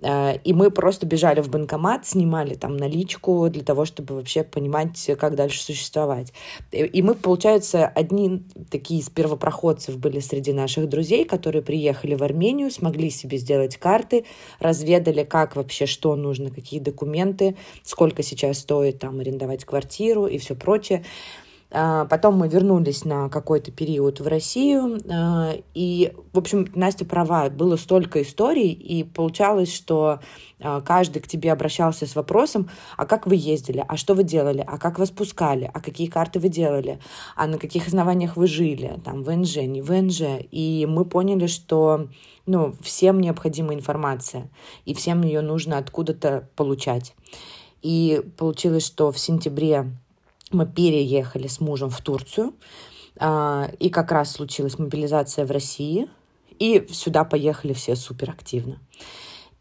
Э, 0.00 0.36
и 0.44 0.52
мы 0.52 0.70
просто 0.70 1.06
бежали 1.06 1.40
в 1.40 1.48
банкомат, 1.50 2.06
снимали 2.06 2.54
там 2.54 2.76
наличку 2.76 3.48
для 3.50 3.64
того, 3.64 3.84
чтобы 3.84 4.14
вообще 4.14 4.44
понимать, 4.44 5.10
как 5.18 5.34
дальше 5.34 5.60
существовать. 5.60 6.32
И 6.70 7.02
мы, 7.02 7.16
получается, 7.16 7.84
одни 7.84 8.44
такие 8.70 9.00
из 9.00 9.10
первопроходцев 9.10 9.98
были 9.98 10.20
среди 10.20 10.52
наших 10.52 10.88
друзей, 10.88 11.24
которые 11.24 11.62
приехали 11.62 12.14
в 12.14 12.22
Армению, 12.22 12.70
смогли 12.70 13.10
себе 13.10 13.38
сделать 13.38 13.76
карты, 13.76 14.24
разведали, 14.60 15.24
как 15.24 15.56
вообще, 15.56 15.86
что 15.86 16.14
нужно, 16.14 16.50
какие 16.50 16.78
документы, 16.78 17.56
сколько 17.82 18.22
сейчас 18.22 18.58
стоит 18.58 19.00
там 19.00 19.18
арендовать 19.18 19.64
квартиру 19.64 20.26
и 20.26 20.38
все 20.38 20.54
прочее. 20.54 21.04
А, 21.74 22.04
потом 22.04 22.36
мы 22.36 22.48
вернулись 22.48 23.04
на 23.04 23.30
какой-то 23.30 23.72
период 23.72 24.20
в 24.20 24.26
Россию. 24.26 25.00
А, 25.10 25.54
и, 25.72 26.12
в 26.32 26.38
общем, 26.38 26.68
Настя 26.74 27.06
права, 27.06 27.48
было 27.48 27.76
столько 27.76 28.20
историй, 28.22 28.72
и 28.72 29.04
получалось, 29.04 29.72
что 29.72 30.20
а, 30.60 30.82
каждый 30.82 31.22
к 31.22 31.26
тебе 31.26 31.50
обращался 31.50 32.06
с 32.06 32.14
вопросом, 32.14 32.68
а 32.98 33.06
как 33.06 33.26
вы 33.26 33.36
ездили, 33.36 33.82
а 33.88 33.96
что 33.96 34.14
вы 34.14 34.22
делали, 34.22 34.62
а 34.66 34.76
как 34.76 34.98
вас 34.98 35.10
пускали, 35.10 35.70
а 35.72 35.80
какие 35.80 36.08
карты 36.08 36.40
вы 36.40 36.50
делали, 36.50 36.98
а 37.36 37.46
на 37.46 37.58
каких 37.58 37.86
основаниях 37.86 38.36
вы 38.36 38.46
жили, 38.46 39.00
там, 39.02 39.22
ВНЖ, 39.22 39.56
не 39.56 39.80
ВНЖ. 39.80 40.44
И 40.50 40.86
мы 40.88 41.06
поняли, 41.06 41.46
что 41.46 42.08
ну, 42.44 42.74
всем 42.82 43.20
необходима 43.20 43.72
информация, 43.72 44.50
и 44.84 44.92
всем 44.92 45.22
ее 45.22 45.40
нужно 45.40 45.78
откуда-то 45.78 46.50
получать. 46.54 47.14
И 47.80 48.22
получилось, 48.36 48.86
что 48.86 49.10
в 49.10 49.18
сентябре 49.18 49.90
мы 50.54 50.66
переехали 50.66 51.46
с 51.46 51.60
мужем 51.60 51.90
в 51.90 52.00
Турцию, 52.00 52.54
а, 53.18 53.70
и 53.78 53.90
как 53.90 54.12
раз 54.12 54.32
случилась 54.32 54.78
мобилизация 54.78 55.46
в 55.46 55.50
России, 55.50 56.08
и 56.58 56.86
сюда 56.90 57.24
поехали 57.24 57.72
все 57.72 57.96
суперактивно. 57.96 58.78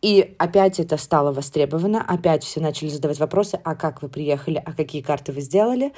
И 0.02 0.36
опять 0.40 0.80
это 0.80 0.98
стало 0.98 1.32
востребовано, 1.32 2.04
опять 2.04 2.44
все 2.44 2.60
начали 2.60 2.90
задавать 2.90 3.20
вопросы, 3.20 3.60
а 3.64 3.76
как 3.76 4.02
вы 4.02 4.10
приехали, 4.10 4.62
а 4.64 4.74
какие 4.74 5.02
карты 5.02 5.32
вы 5.32 5.42
сделали. 5.42 5.94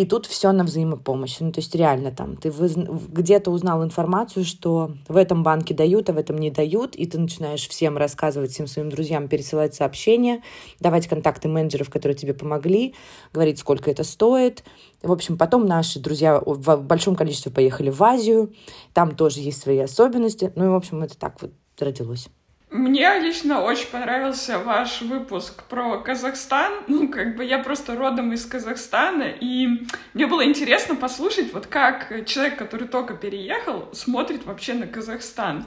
И 0.00 0.06
тут 0.06 0.24
все 0.24 0.50
на 0.52 0.64
взаимопомощи. 0.64 1.42
Ну, 1.42 1.52
то 1.52 1.60
есть 1.60 1.74
реально 1.74 2.10
там 2.10 2.34
ты 2.34 2.48
где-то 2.48 3.50
узнал 3.50 3.84
информацию, 3.84 4.46
что 4.46 4.92
в 5.08 5.16
этом 5.18 5.42
банке 5.42 5.74
дают, 5.74 6.08
а 6.08 6.14
в 6.14 6.16
этом 6.16 6.38
не 6.38 6.50
дают, 6.50 6.96
и 6.96 7.04
ты 7.04 7.18
начинаешь 7.18 7.68
всем 7.68 7.98
рассказывать, 7.98 8.50
всем 8.50 8.66
своим 8.66 8.88
друзьям 8.88 9.28
пересылать 9.28 9.74
сообщения, 9.74 10.42
давать 10.78 11.06
контакты 11.06 11.48
менеджеров, 11.48 11.90
которые 11.90 12.16
тебе 12.16 12.32
помогли, 12.32 12.94
говорить, 13.34 13.58
сколько 13.58 13.90
это 13.90 14.02
стоит. 14.02 14.64
В 15.02 15.12
общем, 15.12 15.36
потом 15.36 15.66
наши 15.66 16.00
друзья 16.00 16.40
в 16.46 16.76
большом 16.78 17.14
количестве 17.14 17.52
поехали 17.52 17.90
в 17.90 18.02
Азию, 18.02 18.54
там 18.94 19.14
тоже 19.14 19.40
есть 19.40 19.60
свои 19.60 19.80
особенности. 19.80 20.50
Ну 20.56 20.64
и, 20.64 20.68
в 20.68 20.76
общем, 20.76 21.02
это 21.02 21.18
так 21.18 21.42
вот 21.42 21.52
родилось. 21.78 22.30
Мне 22.70 23.18
лично 23.18 23.62
очень 23.62 23.88
понравился 23.88 24.60
ваш 24.60 25.02
выпуск 25.02 25.64
про 25.64 25.98
Казахстан. 25.98 26.72
Ну, 26.86 27.08
как 27.08 27.34
бы 27.34 27.44
я 27.44 27.58
просто 27.58 27.96
родом 27.96 28.32
из 28.32 28.46
Казахстана, 28.46 29.24
и 29.24 29.88
мне 30.14 30.28
было 30.28 30.44
интересно 30.44 30.94
послушать, 30.94 31.52
вот 31.52 31.66
как 31.66 32.24
человек, 32.26 32.56
который 32.56 32.86
только 32.86 33.14
переехал, 33.14 33.88
смотрит 33.92 34.46
вообще 34.46 34.74
на 34.74 34.86
Казахстан. 34.86 35.64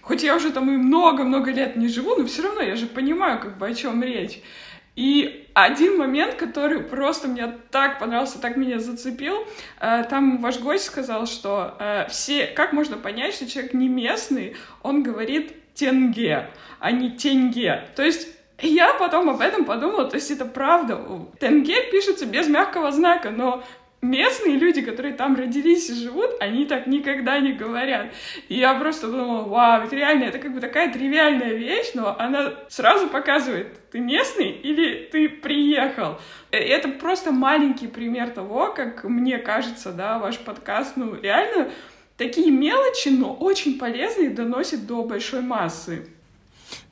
Хоть 0.00 0.22
я 0.22 0.36
уже 0.36 0.52
там 0.52 0.70
и 0.70 0.76
много-много 0.76 1.50
лет 1.50 1.74
не 1.74 1.88
живу, 1.88 2.14
но 2.14 2.24
все 2.24 2.42
равно 2.42 2.60
я 2.60 2.76
же 2.76 2.86
понимаю, 2.86 3.40
как 3.40 3.58
бы 3.58 3.66
о 3.66 3.74
чем 3.74 4.00
речь. 4.04 4.40
И 4.94 5.48
один 5.54 5.98
момент, 5.98 6.36
который 6.36 6.84
просто 6.84 7.26
мне 7.26 7.52
так 7.72 7.98
понравился, 7.98 8.38
так 8.38 8.56
меня 8.56 8.78
зацепил, 8.78 9.44
э, 9.80 10.04
там 10.08 10.38
ваш 10.38 10.60
гость 10.60 10.84
сказал, 10.84 11.26
что 11.26 11.74
э, 11.80 12.06
все, 12.10 12.46
как 12.46 12.72
можно 12.72 12.96
понять, 12.96 13.34
что 13.34 13.50
человек 13.50 13.74
не 13.74 13.88
местный, 13.88 14.54
он 14.84 15.02
говорит 15.02 15.52
тенге, 15.74 16.50
а 16.80 16.90
не 16.90 17.10
тенге. 17.10 17.88
То 17.96 18.02
есть 18.02 18.28
я 18.60 18.94
потом 18.94 19.30
об 19.30 19.40
этом 19.40 19.64
подумала, 19.64 20.08
то 20.08 20.16
есть 20.16 20.30
это 20.30 20.44
правда. 20.44 21.00
Тенге 21.40 21.90
пишется 21.90 22.26
без 22.26 22.48
мягкого 22.48 22.92
знака, 22.92 23.30
но 23.30 23.62
местные 24.04 24.56
люди, 24.56 24.82
которые 24.82 25.14
там 25.14 25.34
родились 25.34 25.88
и 25.90 25.94
живут, 25.94 26.30
они 26.40 26.66
так 26.66 26.86
никогда 26.86 27.40
не 27.40 27.52
говорят. 27.52 28.12
И 28.48 28.54
я 28.54 28.74
просто 28.74 29.08
думала, 29.08 29.42
вау, 29.42 29.82
ведь 29.82 29.92
реально, 29.92 30.24
это 30.24 30.38
как 30.38 30.52
бы 30.52 30.60
такая 30.60 30.92
тривиальная 30.92 31.54
вещь, 31.54 31.92
но 31.94 32.14
она 32.18 32.52
сразу 32.68 33.08
показывает, 33.08 33.90
ты 33.90 34.00
местный 34.00 34.50
или 34.50 35.08
ты 35.10 35.28
приехал. 35.28 36.18
И 36.52 36.56
это 36.56 36.88
просто 36.88 37.32
маленький 37.32 37.88
пример 37.88 38.30
того, 38.30 38.72
как 38.72 39.04
мне 39.04 39.38
кажется, 39.38 39.92
да, 39.92 40.18
ваш 40.18 40.38
подкаст, 40.38 40.96
ну, 40.96 41.18
реально 41.20 41.70
такие 42.16 42.50
мелочи, 42.50 43.08
но 43.08 43.32
очень 43.32 43.78
полезные, 43.78 44.30
доносят 44.30 44.86
до 44.86 45.04
большой 45.04 45.42
массы. 45.42 46.08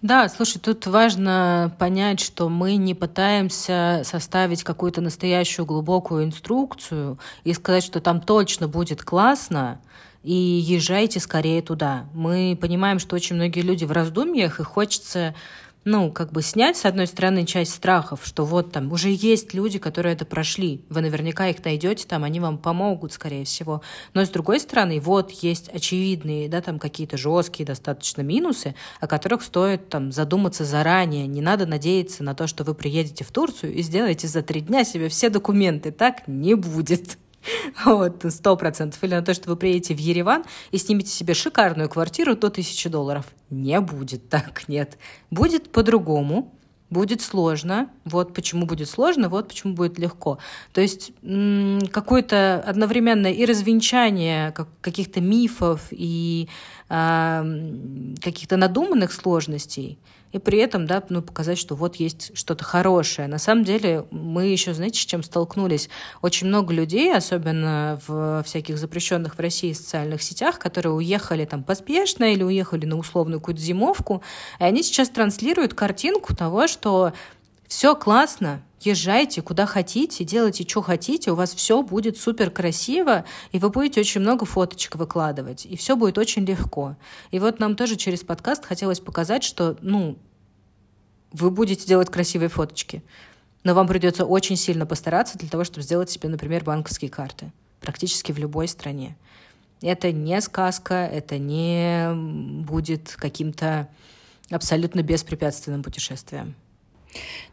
Да, 0.01 0.29
слушай, 0.29 0.59
тут 0.59 0.87
важно 0.87 1.75
понять, 1.79 2.21
что 2.21 2.49
мы 2.49 2.77
не 2.77 2.95
пытаемся 2.95 4.03
составить 4.05 4.63
какую-то 4.63 5.01
настоящую 5.01 5.67
глубокую 5.67 6.25
инструкцию 6.25 7.19
и 7.45 7.53
сказать, 7.53 7.85
что 7.85 8.01
там 8.01 8.21
точно 8.21 8.69
будет 8.69 9.03
классно, 9.03 9.81
и 10.23 10.35
езжайте 10.35 11.19
скорее 11.21 11.63
туда. 11.63 12.07
Мы 12.15 12.57
понимаем, 12.61 12.99
что 12.99 13.17
очень 13.17 13.37
многие 13.37 13.61
люди 13.61 13.85
в 13.85 13.93
раздумьях, 13.93 14.61
и 14.61 14.65
хочется 14.65 15.35
ну, 15.85 16.13
как 16.13 16.33
бы 16.33 16.43
снять, 16.43 16.77
с 16.77 16.85
одной 16.85 17.07
стороны, 17.07 17.45
часть 17.45 17.75
страхов, 17.75 18.21
что 18.25 18.45
вот 18.45 18.73
там 18.73 18.93
уже 18.93 19.11
есть 19.11 19.53
люди, 19.53 19.79
которые 19.79 20.15
это 20.15 20.25
прошли, 20.25 20.85
вы 20.89 21.01
наверняка 21.01 21.49
их 21.49 21.65
найдете 21.65 22.07
там, 22.07 22.25
они 22.25 22.39
вам 22.41 22.59
помогут, 22.59 23.13
скорее 23.13 23.45
всего. 23.45 23.83
Но 24.15 24.25
с 24.25 24.29
другой 24.29 24.61
стороны, 24.61 25.01
вот 25.01 25.33
есть 25.33 25.69
очевидные, 25.69 26.49
да, 26.49 26.61
там 26.61 26.79
какие-то 26.79 27.17
жесткие 27.17 27.67
достаточно 27.67 28.23
минусы, 28.23 28.75
о 29.01 29.07
которых 29.07 29.43
стоит 29.43 29.89
там 29.89 30.13
задуматься 30.13 30.65
заранее. 30.65 31.27
Не 31.27 31.41
надо 31.41 31.67
надеяться 31.67 32.23
на 32.23 32.35
то, 32.35 32.47
что 32.47 32.65
вы 32.65 32.75
приедете 32.75 33.25
в 33.25 33.33
Турцию 33.33 33.75
и 33.75 33.83
сделаете 33.83 34.29
за 34.29 34.43
три 34.43 34.61
дня 34.61 34.85
себе 34.85 35.09
все 35.09 35.31
документы. 35.31 35.91
Так 35.91 36.29
не 36.29 36.55
будет. 36.55 37.19
Вот, 37.85 38.25
сто 38.31 38.57
процентов. 38.57 39.03
Или 39.05 39.15
на 39.15 39.23
то, 39.23 39.35
что 39.35 39.51
вы 39.51 39.57
приедете 39.57 39.95
в 39.95 39.99
Ереван 39.99 40.45
и 40.71 40.79
снимете 40.79 41.11
себе 41.11 41.35
шикарную 41.35 41.89
квартиру 41.89 42.37
до 42.37 42.51
тысячи 42.51 42.89
долларов. 42.89 43.27
Не 43.51 43.81
будет 43.81 44.29
так, 44.29 44.65
нет. 44.69 44.99
Будет 45.31 45.71
по-другому, 45.71 46.55
будет 46.91 47.23
сложно. 47.23 47.91
Вот 48.05 48.35
почему 48.35 48.67
будет 48.67 48.89
сложно, 48.89 49.29
вот 49.29 49.49
почему 49.49 49.75
будет 49.75 49.99
легко. 49.99 50.39
То 50.73 50.81
есть 50.81 51.13
какое-то 51.91 52.63
одновременное 52.67 53.33
и 53.33 53.45
развенчание 53.45 54.53
каких-то 54.81 55.21
мифов 55.21 55.89
и 55.91 56.49
каких-то 56.89 58.57
надуманных 58.57 59.13
сложностей– 59.13 59.99
и 60.33 60.39
при 60.39 60.59
этом, 60.59 60.87
да, 60.87 61.03
ну, 61.09 61.23
показать, 61.23 61.59
что 61.59 61.75
вот 61.75 61.97
есть 61.97 62.37
что-то 62.37 62.65
хорошее. 62.65 63.29
На 63.29 63.39
самом 63.39 63.65
деле 63.65 64.07
мы 64.11 64.47
еще, 64.47 64.75
знаете, 64.75 65.01
с 65.01 65.05
чем 65.05 65.23
столкнулись? 65.23 65.89
Очень 66.23 66.49
много 66.49 66.73
людей, 66.73 67.15
особенно 67.15 68.01
в 68.07 68.43
всяких 68.45 68.79
запрещенных 68.79 69.37
в 69.37 69.41
России 69.41 69.73
социальных 69.73 70.23
сетях, 70.23 70.59
которые 70.59 70.95
уехали 70.95 71.45
там 71.45 71.63
поспешно 71.63 72.33
или 72.33 72.43
уехали 72.43 72.87
на 72.87 72.97
условную 72.97 73.41
какую-то 73.41 73.61
зимовку, 73.61 74.23
и 74.59 74.65
они 74.65 74.83
сейчас 74.83 75.11
транслируют 75.11 75.75
картинку 75.75 76.35
того, 76.35 76.67
что 76.67 77.13
все 77.69 77.95
классно, 77.95 78.63
езжайте 78.87 79.43
куда 79.43 79.67
хотите, 79.67 80.25
делайте, 80.25 80.69
что 80.69 80.83
хотите, 80.83 81.31
у 81.31 81.35
вас 81.35 81.55
все 81.55 81.83
будет 81.83 82.19
супер 82.19 82.51
красиво, 82.51 83.25
и 83.53 83.59
вы 83.59 83.71
будете 83.71 84.01
очень 84.01 84.21
много 84.21 84.45
фоточек 84.45 84.97
выкладывать, 84.97 85.67
и 85.67 85.77
все 85.77 85.97
будет 85.97 86.19
очень 86.19 86.45
легко. 86.45 86.97
И 87.31 87.39
вот 87.39 87.61
нам 87.61 87.77
тоже 87.77 87.97
через 87.97 88.21
подкаст 88.21 88.65
хотелось 88.65 89.01
показать, 89.01 89.45
что, 89.45 89.77
ну, 89.81 90.19
вы 91.33 91.51
будете 91.51 91.87
делать 91.87 92.11
красивые 92.11 92.49
фоточки, 92.49 93.03
но 93.65 93.75
вам 93.75 93.87
придется 93.87 94.25
очень 94.25 94.57
сильно 94.57 94.87
постараться 94.87 95.39
для 95.39 95.49
того, 95.49 95.65
чтобы 95.65 95.83
сделать 95.83 96.11
себе, 96.11 96.29
например, 96.29 96.65
банковские 96.65 97.11
карты 97.11 97.53
практически 97.81 98.33
в 98.33 98.39
любой 98.39 98.69
стране. 98.69 99.17
Это 99.81 100.13
не 100.13 100.41
сказка, 100.41 100.95
это 100.95 101.39
не 101.39 102.13
будет 102.65 103.15
каким-то 103.19 103.89
абсолютно 104.51 105.03
беспрепятственным 105.03 105.83
путешествием. 105.83 106.55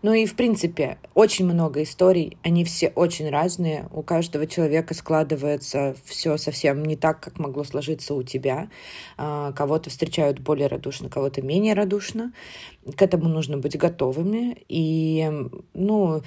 Ну 0.01 0.13
и, 0.13 0.25
в 0.25 0.35
принципе, 0.35 0.97
очень 1.13 1.45
много 1.45 1.83
историй, 1.83 2.37
они 2.43 2.63
все 2.63 2.89
очень 2.89 3.29
разные. 3.29 3.87
У 3.91 4.01
каждого 4.01 4.47
человека 4.47 4.93
складывается 4.93 5.95
все 6.05 6.37
совсем 6.37 6.83
не 6.83 6.95
так, 6.95 7.19
как 7.19 7.39
могло 7.39 7.63
сложиться 7.63 8.13
у 8.13 8.23
тебя. 8.23 8.69
А, 9.17 9.51
кого-то 9.51 9.89
встречают 9.89 10.39
более 10.39 10.67
радушно, 10.67 11.09
кого-то 11.09 11.41
менее 11.41 11.73
радушно. 11.73 12.33
К 12.95 13.01
этому 13.01 13.27
нужно 13.27 13.57
быть 13.57 13.77
готовыми. 13.77 14.57
И, 14.67 15.29
ну, 15.73 16.21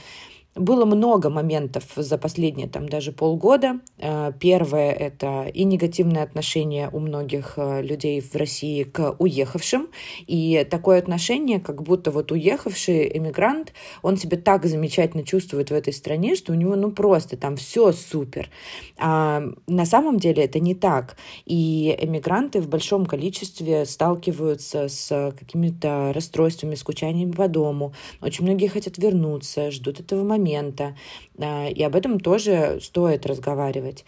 было 0.55 0.85
много 0.85 1.31
моментов 1.31 1.85
за 1.97 2.19
последние 2.19 2.69
там 2.69 2.89
даже 2.89 3.13
полгода. 3.13 3.81
Э, 3.99 4.33
первое— 4.39 4.93
это 4.93 5.47
и 5.53 5.65
негативное 5.65 6.23
отношение 6.23 6.91
у 6.93 7.01
многих 7.01 7.55
э, 7.57 7.81
людей 7.83 8.21
в 8.21 8.35
России 8.37 8.83
к 8.83 9.17
уехавшим. 9.19 9.89
И 10.27 10.67
такое 10.71 10.99
отношение, 10.99 11.59
как 11.59 11.83
будто 11.83 12.11
вот 12.11 12.33
уехавший 12.33 13.17
эмигрант, 13.17 13.73
он 14.03 14.19
себя 14.19 14.37
так 14.37 14.67
замечательно 14.67 15.25
чувствует 15.25 15.71
в 15.71 15.75
этой 15.75 15.95
стране, 15.95 16.37
что 16.37 16.53
у 16.53 16.55
него 16.55 16.77
ну 16.77 16.91
просто 16.91 17.39
там 17.39 17.57
все 17.57 17.93
супер. 17.93 18.51
А 18.99 19.43
на 19.67 19.87
самом 19.87 20.19
деле 20.19 20.45
это 20.45 20.61
не 20.61 20.75
так. 20.75 21.17
И 21.47 21.97
эмигранты 21.99 22.61
в 22.61 22.69
большом 22.69 23.07
количестве 23.07 23.87
сталкиваются 23.87 24.89
с 24.89 25.35
какими-то 25.39 26.13
расстройствами, 26.15 26.75
скучаниями 26.75 27.33
по 27.33 27.49
дому. 27.49 27.95
Очень 28.21 28.45
многие 28.45 28.67
хотят 28.67 28.99
вернуться, 28.99 29.71
ждут 29.71 30.01
этого 30.01 30.23
момента 30.23 30.42
момента. 30.43 30.97
А, 31.39 31.69
и 31.69 31.83
об 31.83 31.95
этом 31.95 32.21
тоже 32.21 32.79
стоит 32.83 33.27
разговаривать 33.27 34.05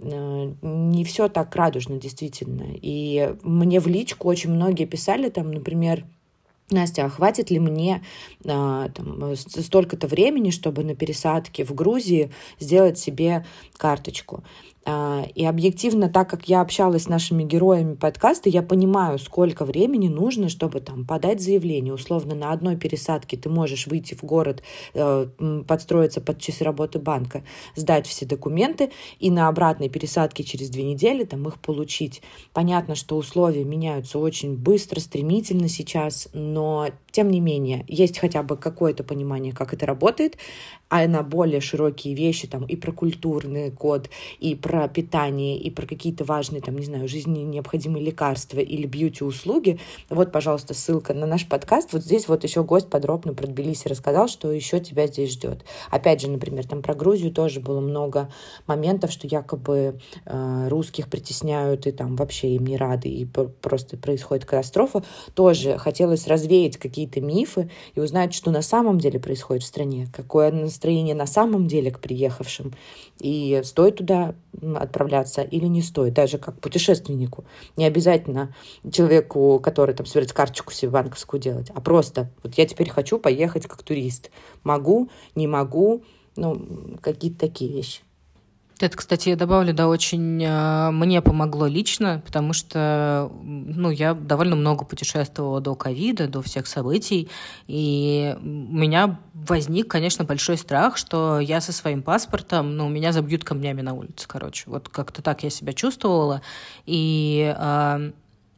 а, 0.00 0.52
не 0.62 1.04
все 1.04 1.28
так 1.28 1.54
радужно, 1.56 1.98
действительно. 1.98 2.66
И 2.70 3.34
мне 3.42 3.80
в 3.80 3.86
личку 3.86 4.28
очень 4.28 4.50
многие 4.50 4.84
писали 4.84 5.28
там, 5.30 5.50
например, 5.50 6.04
Настя, 6.70 7.06
а 7.06 7.08
хватит 7.08 7.50
ли 7.50 7.58
мне 7.58 8.02
а, 8.46 8.90
там, 8.90 9.34
столько-то 9.36 10.06
времени, 10.06 10.50
чтобы 10.50 10.84
на 10.84 10.94
пересадке 10.94 11.64
в 11.64 11.74
Грузии 11.74 12.30
сделать 12.60 12.98
себе 12.98 13.46
карточку? 13.76 14.44
А, 14.90 15.26
и 15.34 15.44
объективно, 15.44 16.08
так 16.08 16.30
как 16.30 16.48
я 16.48 16.62
общалась 16.62 17.02
с 17.02 17.08
нашими 17.08 17.42
героями 17.42 17.94
подкаста, 17.94 18.48
я 18.48 18.62
понимаю, 18.62 19.18
сколько 19.18 19.66
времени 19.66 20.08
нужно, 20.08 20.48
чтобы 20.48 20.80
там 20.80 21.04
подать 21.04 21.42
заявление. 21.42 21.92
Условно, 21.92 22.34
на 22.34 22.52
одной 22.52 22.74
пересадке 22.76 23.36
ты 23.36 23.50
можешь 23.50 23.86
выйти 23.86 24.14
в 24.14 24.24
город, 24.24 24.62
э, 24.94 25.26
подстроиться 25.66 26.22
под 26.22 26.40
часы 26.40 26.64
работы 26.64 26.98
банка, 26.98 27.44
сдать 27.76 28.06
все 28.06 28.24
документы, 28.24 28.90
и 29.20 29.30
на 29.30 29.48
обратной 29.48 29.90
пересадке 29.90 30.42
через 30.42 30.70
две 30.70 30.84
недели 30.84 31.24
там 31.24 31.46
их 31.46 31.58
получить. 31.58 32.22
Понятно, 32.54 32.94
что 32.94 33.18
условия 33.18 33.64
меняются 33.64 34.18
очень 34.18 34.56
быстро, 34.56 35.00
стремительно 35.00 35.68
сейчас, 35.68 36.30
но 36.32 36.88
тем 37.18 37.30
не 37.30 37.40
менее, 37.40 37.84
есть 37.88 38.16
хотя 38.20 38.44
бы 38.44 38.56
какое-то 38.56 39.02
понимание, 39.02 39.52
как 39.52 39.74
это 39.74 39.86
работает, 39.86 40.38
а 40.88 41.06
на 41.08 41.24
более 41.24 41.60
широкие 41.60 42.14
вещи, 42.14 42.46
там, 42.46 42.64
и 42.64 42.76
про 42.76 42.92
культурный 42.92 43.72
код, 43.72 44.08
и 44.38 44.54
про 44.54 44.86
питание, 44.86 45.58
и 45.58 45.68
про 45.68 45.84
какие-то 45.84 46.24
важные, 46.24 46.62
там, 46.62 46.76
не 46.76 46.86
знаю, 46.86 47.08
жизненно 47.08 47.38
необходимые 47.38 48.04
лекарства 48.04 48.60
или 48.60 48.86
бьюти-услуги, 48.86 49.80
вот, 50.08 50.30
пожалуйста, 50.30 50.74
ссылка 50.74 51.12
на 51.12 51.26
наш 51.26 51.46
подкаст. 51.48 51.92
Вот 51.92 52.04
здесь 52.04 52.28
вот 52.28 52.44
еще 52.44 52.62
гость 52.62 52.88
подробно 52.88 53.34
про 53.34 53.48
Тбилиси 53.48 53.88
рассказал, 53.88 54.28
что 54.28 54.52
еще 54.52 54.78
тебя 54.78 55.08
здесь 55.08 55.32
ждет. 55.32 55.64
Опять 55.90 56.20
же, 56.20 56.30
например, 56.30 56.68
там 56.68 56.82
про 56.82 56.94
Грузию 56.94 57.32
тоже 57.32 57.58
было 57.58 57.80
много 57.80 58.30
моментов, 58.68 59.10
что 59.10 59.26
якобы 59.26 59.98
э, 60.24 60.68
русских 60.68 61.08
притесняют, 61.08 61.88
и 61.88 61.90
там 61.90 62.14
вообще 62.14 62.54
им 62.54 62.66
не 62.66 62.76
рады, 62.76 63.08
и 63.08 63.24
просто 63.24 63.96
происходит 63.96 64.44
катастрофа. 64.44 65.02
Тоже 65.34 65.78
хотелось 65.78 66.28
развеять 66.28 66.76
какие-то 66.76 67.07
мифы 67.16 67.70
и 67.94 68.00
узнать, 68.00 68.34
что 68.34 68.50
на 68.50 68.62
самом 68.62 68.98
деле 68.98 69.18
происходит 69.18 69.62
в 69.62 69.66
стране, 69.66 70.08
какое 70.12 70.52
настроение 70.52 71.14
на 71.14 71.26
самом 71.26 71.66
деле 71.66 71.90
к 71.90 72.00
приехавшим, 72.00 72.74
и 73.18 73.60
стоит 73.64 73.96
туда 73.96 74.34
отправляться 74.76 75.42
или 75.42 75.66
не 75.66 75.82
стоит, 75.82 76.14
даже 76.14 76.38
как 76.38 76.60
путешественнику. 76.60 77.44
Не 77.76 77.86
обязательно 77.86 78.54
человеку, 78.90 79.60
который 79.60 79.94
там 79.94 80.06
собирается 80.06 80.34
карточку 80.34 80.72
себе 80.72 80.90
банковскую 80.90 81.40
делать, 81.40 81.70
а 81.74 81.80
просто 81.80 82.30
вот 82.42 82.54
я 82.54 82.66
теперь 82.66 82.90
хочу 82.90 83.18
поехать 83.18 83.66
как 83.66 83.82
турист. 83.82 84.30
Могу, 84.62 85.08
не 85.34 85.46
могу, 85.46 86.02
ну, 86.36 86.96
какие-то 87.00 87.38
такие 87.38 87.72
вещи. 87.72 88.02
Это, 88.80 88.96
кстати, 88.96 89.30
я 89.30 89.36
добавлю, 89.36 89.74
да, 89.74 89.88
очень 89.88 90.40
э, 90.44 90.90
мне 90.92 91.20
помогло 91.20 91.66
лично, 91.66 92.22
потому 92.24 92.52
что, 92.52 93.32
ну, 93.42 93.90
я 93.90 94.14
довольно 94.14 94.54
много 94.54 94.84
путешествовала 94.84 95.60
до 95.60 95.74
ковида, 95.74 96.28
до 96.28 96.42
всех 96.42 96.68
событий, 96.68 97.28
и 97.66 98.36
у 98.40 98.76
меня 98.76 99.18
возник, 99.34 99.88
конечно, 99.88 100.24
большой 100.24 100.56
страх, 100.56 100.96
что 100.96 101.40
я 101.40 101.60
со 101.60 101.72
своим 101.72 102.02
паспортом, 102.02 102.76
ну, 102.76 102.88
меня 102.88 103.12
забьют 103.12 103.42
камнями 103.42 103.82
на 103.82 103.94
улице, 103.94 104.28
короче. 104.28 104.64
Вот 104.66 104.88
как-то 104.88 105.22
так 105.22 105.42
я 105.42 105.50
себя 105.50 105.72
чувствовала. 105.72 106.40
И 106.86 107.52
э, 107.58 108.12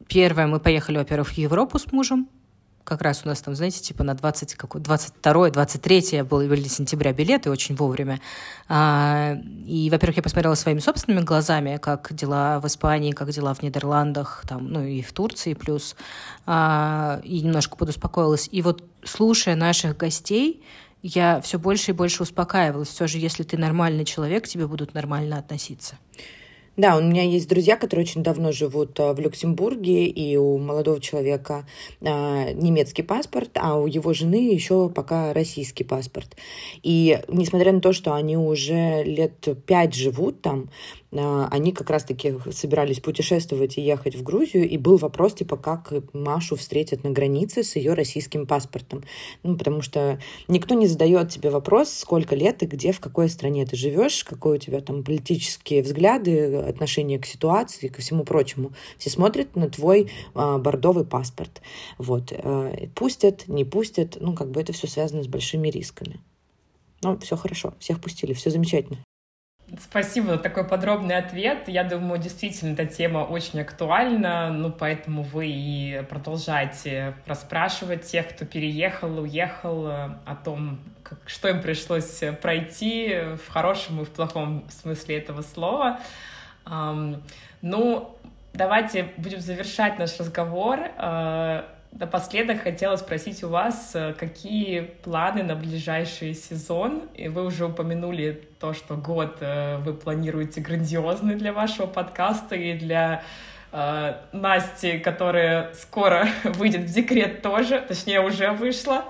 первое, 0.07 0.45
мы 0.45 0.59
поехали, 0.59 0.99
во-первых, 0.99 1.29
в 1.29 1.37
Европу 1.37 1.79
с 1.79 1.91
мужем, 1.91 2.27
как 2.83 3.01
раз 3.01 3.21
у 3.23 3.27
нас 3.27 3.41
там, 3.41 3.55
знаете, 3.55 3.81
типа 3.81 4.03
на 4.03 4.13
20, 4.13 4.55
какой, 4.55 4.81
22 4.81 5.49
23 5.51 6.21
был, 6.23 6.39
были 6.47 6.67
сентября 6.67 7.13
билеты 7.13 7.49
очень 7.49 7.75
вовремя. 7.75 8.19
А, 8.67 9.35
и, 9.65 9.89
во-первых, 9.89 10.17
я 10.17 10.23
посмотрела 10.23 10.55
своими 10.55 10.79
собственными 10.79 11.23
глазами, 11.23 11.77
как 11.77 12.13
дела 12.13 12.59
в 12.59 12.67
Испании, 12.67 13.11
как 13.11 13.29
дела 13.29 13.53
в 13.53 13.61
Нидерландах, 13.61 14.43
там, 14.47 14.67
ну 14.67 14.83
и 14.83 15.01
в 15.01 15.13
Турции 15.13 15.53
плюс, 15.53 15.95
а, 16.45 17.21
и 17.23 17.41
немножко 17.41 17.75
подуспокоилась. 17.75 18.49
И 18.51 18.61
вот 18.61 18.83
слушая 19.03 19.55
наших 19.55 19.97
гостей, 19.97 20.63
я 21.03 21.41
все 21.41 21.57
больше 21.57 21.91
и 21.91 21.93
больше 21.93 22.23
успокаивалась. 22.23 22.89
Все 22.89 23.07
же, 23.07 23.17
если 23.17 23.43
ты 23.43 23.57
нормальный 23.57 24.05
человек, 24.05 24.45
к 24.45 24.47
тебе 24.47 24.67
будут 24.67 24.93
нормально 24.93 25.37
относиться. 25.37 25.95
Да, 26.77 26.95
у 26.95 27.01
меня 27.01 27.23
есть 27.23 27.49
друзья, 27.49 27.75
которые 27.75 28.05
очень 28.05 28.23
давно 28.23 28.53
живут 28.53 28.97
а, 28.97 29.13
в 29.13 29.19
Люксембурге, 29.19 30.05
и 30.05 30.37
у 30.37 30.57
молодого 30.57 31.01
человека 31.01 31.67
а, 32.01 32.53
немецкий 32.53 33.03
паспорт, 33.03 33.49
а 33.55 33.75
у 33.75 33.87
его 33.87 34.13
жены 34.13 34.49
еще 34.53 34.89
пока 34.89 35.33
российский 35.33 35.83
паспорт. 35.83 36.37
И 36.81 37.19
несмотря 37.27 37.73
на 37.73 37.81
то, 37.81 37.91
что 37.91 38.13
они 38.13 38.37
уже 38.37 39.03
лет 39.03 39.49
пять 39.65 39.93
живут 39.93 40.41
там, 40.41 40.69
они 41.13 41.73
как 41.73 41.89
раз-таки 41.89 42.35
собирались 42.51 43.01
путешествовать 43.01 43.77
и 43.77 43.81
ехать 43.81 44.15
в 44.15 44.23
Грузию, 44.23 44.67
и 44.69 44.77
был 44.77 44.97
вопрос, 44.97 45.33
типа, 45.33 45.57
как 45.57 45.93
Машу 46.13 46.55
встретят 46.55 47.03
на 47.03 47.09
границе 47.09 47.63
с 47.63 47.75
ее 47.75 47.93
российским 47.93 48.47
паспортом. 48.47 49.03
Ну, 49.43 49.57
потому 49.57 49.81
что 49.81 50.19
никто 50.47 50.73
не 50.73 50.87
задает 50.87 51.29
тебе 51.29 51.49
вопрос, 51.49 51.91
сколько 51.91 52.35
лет 52.35 52.63
и 52.63 52.65
где, 52.65 52.93
в 52.93 53.01
какой 53.01 53.27
стране 53.29 53.65
ты 53.65 53.75
живешь, 53.75 54.23
какой 54.23 54.55
у 54.55 54.59
тебя 54.59 54.79
там 54.79 55.03
политические 55.03 55.83
взгляды, 55.83 56.55
отношение 56.55 57.19
к 57.19 57.25
ситуации, 57.25 57.89
ко 57.89 58.01
всему 58.01 58.23
прочему. 58.23 58.71
Все 58.97 59.09
смотрят 59.09 59.55
на 59.55 59.69
твой 59.69 60.09
а, 60.33 60.57
бордовый 60.57 61.05
паспорт. 61.05 61.61
Вот. 61.97 62.31
А, 62.31 62.73
пустят, 62.95 63.47
не 63.47 63.65
пустят, 63.65 64.17
ну, 64.21 64.33
как 64.33 64.51
бы 64.51 64.61
это 64.61 64.71
все 64.71 64.87
связано 64.87 65.23
с 65.23 65.27
большими 65.27 65.67
рисками. 65.67 66.21
Ну, 67.03 67.17
все 67.17 67.35
хорошо, 67.35 67.73
всех 67.79 67.99
пустили, 67.99 68.33
все 68.33 68.49
замечательно. 68.49 68.99
Спасибо 69.79 70.31
за 70.31 70.37
такой 70.37 70.67
подробный 70.67 71.15
ответ. 71.15 71.67
Я 71.67 71.85
думаю, 71.85 72.19
действительно, 72.19 72.73
эта 72.73 72.85
тема 72.85 73.19
очень 73.19 73.61
актуальна, 73.61 74.49
ну, 74.49 74.69
поэтому 74.69 75.23
вы 75.23 75.47
и 75.47 76.03
продолжаете 76.09 77.15
расспрашивать 77.25 78.03
тех, 78.03 78.27
кто 78.29 78.45
переехал, 78.45 79.19
уехал, 79.19 79.87
о 79.87 80.35
том, 80.43 80.79
как, 81.03 81.19
что 81.25 81.47
им 81.47 81.61
пришлось 81.61 82.21
пройти 82.41 83.15
в 83.37 83.49
хорошем 83.49 84.01
и 84.01 84.05
в 84.05 84.09
плохом 84.09 84.65
смысле 84.69 85.19
этого 85.19 85.41
слова. 85.41 85.99
Ну, 87.61 88.17
давайте 88.53 89.07
будем 89.15 89.39
завершать 89.39 89.97
наш 89.99 90.19
разговор. 90.19 90.79
Напоследок 91.91 92.63
хотела 92.63 92.95
спросить 92.95 93.43
у 93.43 93.49
вас, 93.49 93.91
э, 93.95 94.13
какие 94.13 94.79
планы 94.79 95.43
на 95.43 95.55
ближайший 95.55 96.33
сезон? 96.33 97.09
И 97.13 97.27
вы 97.27 97.43
уже 97.43 97.65
упомянули 97.65 98.47
то, 98.59 98.73
что 98.73 98.95
год 98.95 99.37
э, 99.41 99.77
вы 99.77 99.93
планируете 99.93 100.61
грандиозный 100.61 101.35
для 101.35 101.51
вашего 101.51 101.87
подкаста 101.87 102.55
и 102.55 102.73
для 102.73 103.23
э, 103.73 104.15
Насти, 104.31 104.99
которая 104.99 105.73
скоро 105.73 106.29
выйдет 106.45 106.81
в 106.81 106.93
декрет 106.93 107.41
тоже, 107.41 107.83
точнее 107.85 108.21
уже 108.21 108.51
вышла 108.51 109.05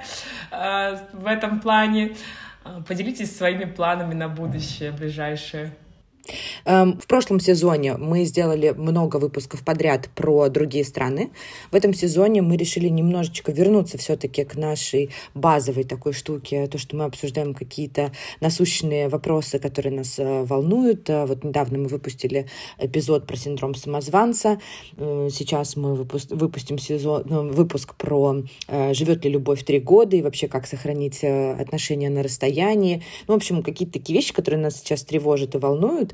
э, 0.51 0.97
в 1.13 1.27
этом 1.27 1.59
плане. 1.59 2.15
Э, 2.65 2.82
поделитесь 2.88 3.38
своими 3.38 3.65
планами 3.65 4.15
на 4.15 4.27
будущее 4.27 4.91
ближайшее. 4.91 5.71
Эм, 6.65 6.99
в 6.99 7.07
прошлом 7.07 7.39
сезоне 7.39 7.97
мы 7.97 8.24
сделали 8.26 8.74
много 8.78 9.17
выпусков 9.17 9.63
подряд 9.63 10.09
про 10.15 10.49
другие 10.49 10.86
страны. 10.86 11.32
В 11.72 11.76
этом 11.76 11.93
сезоне 11.93 12.41
мы 12.41 12.57
решили 12.57 12.88
немножечко 12.89 13.51
вернуться 13.51 13.97
все-таки 13.97 14.43
к 14.43 14.55
нашей 14.55 15.09
базовой 15.34 15.84
такой 15.84 16.13
штуке, 16.13 16.67
то, 16.67 16.78
что 16.78 16.95
мы 16.95 17.05
обсуждаем 17.05 17.53
какие-то 17.53 18.11
насущные 18.39 19.09
вопросы, 19.09 19.59
которые 19.59 19.93
нас 19.93 20.19
э, 20.19 20.43
волнуют. 20.43 21.09
Э, 21.09 21.26
вот 21.26 21.43
недавно 21.43 21.80
мы 21.80 21.88
выпустили 21.88 22.47
эпизод 22.78 23.28
про 23.28 23.36
синдром 23.36 23.76
самозванца. 23.76 24.59
Э, 24.97 25.30
сейчас 25.32 25.76
мы 25.76 25.95
выпустим 25.95 26.78
сезон, 26.78 27.24
ну, 27.26 27.51
выпуск 27.51 27.95
про 27.95 28.43
живет 28.91 29.26
ли 29.26 29.32
любовь 29.32 29.63
три 29.63 29.80
года 29.80 30.15
и 30.15 30.22
вообще 30.22 30.47
как 30.47 30.67
сохранить 30.67 31.24
отношения 31.24 32.09
на 32.09 32.24
расстоянии. 32.24 33.03
Ну, 33.28 33.34
в 33.34 33.38
общем, 33.38 33.63
какие-то 33.63 33.93
такие 33.93 34.15
вещи, 34.17 34.34
которые 34.34 34.61
нас 34.61 34.78
сейчас 34.78 35.03
тревожат 35.03 35.55
и 35.55 35.57
волнуют. 35.57 36.11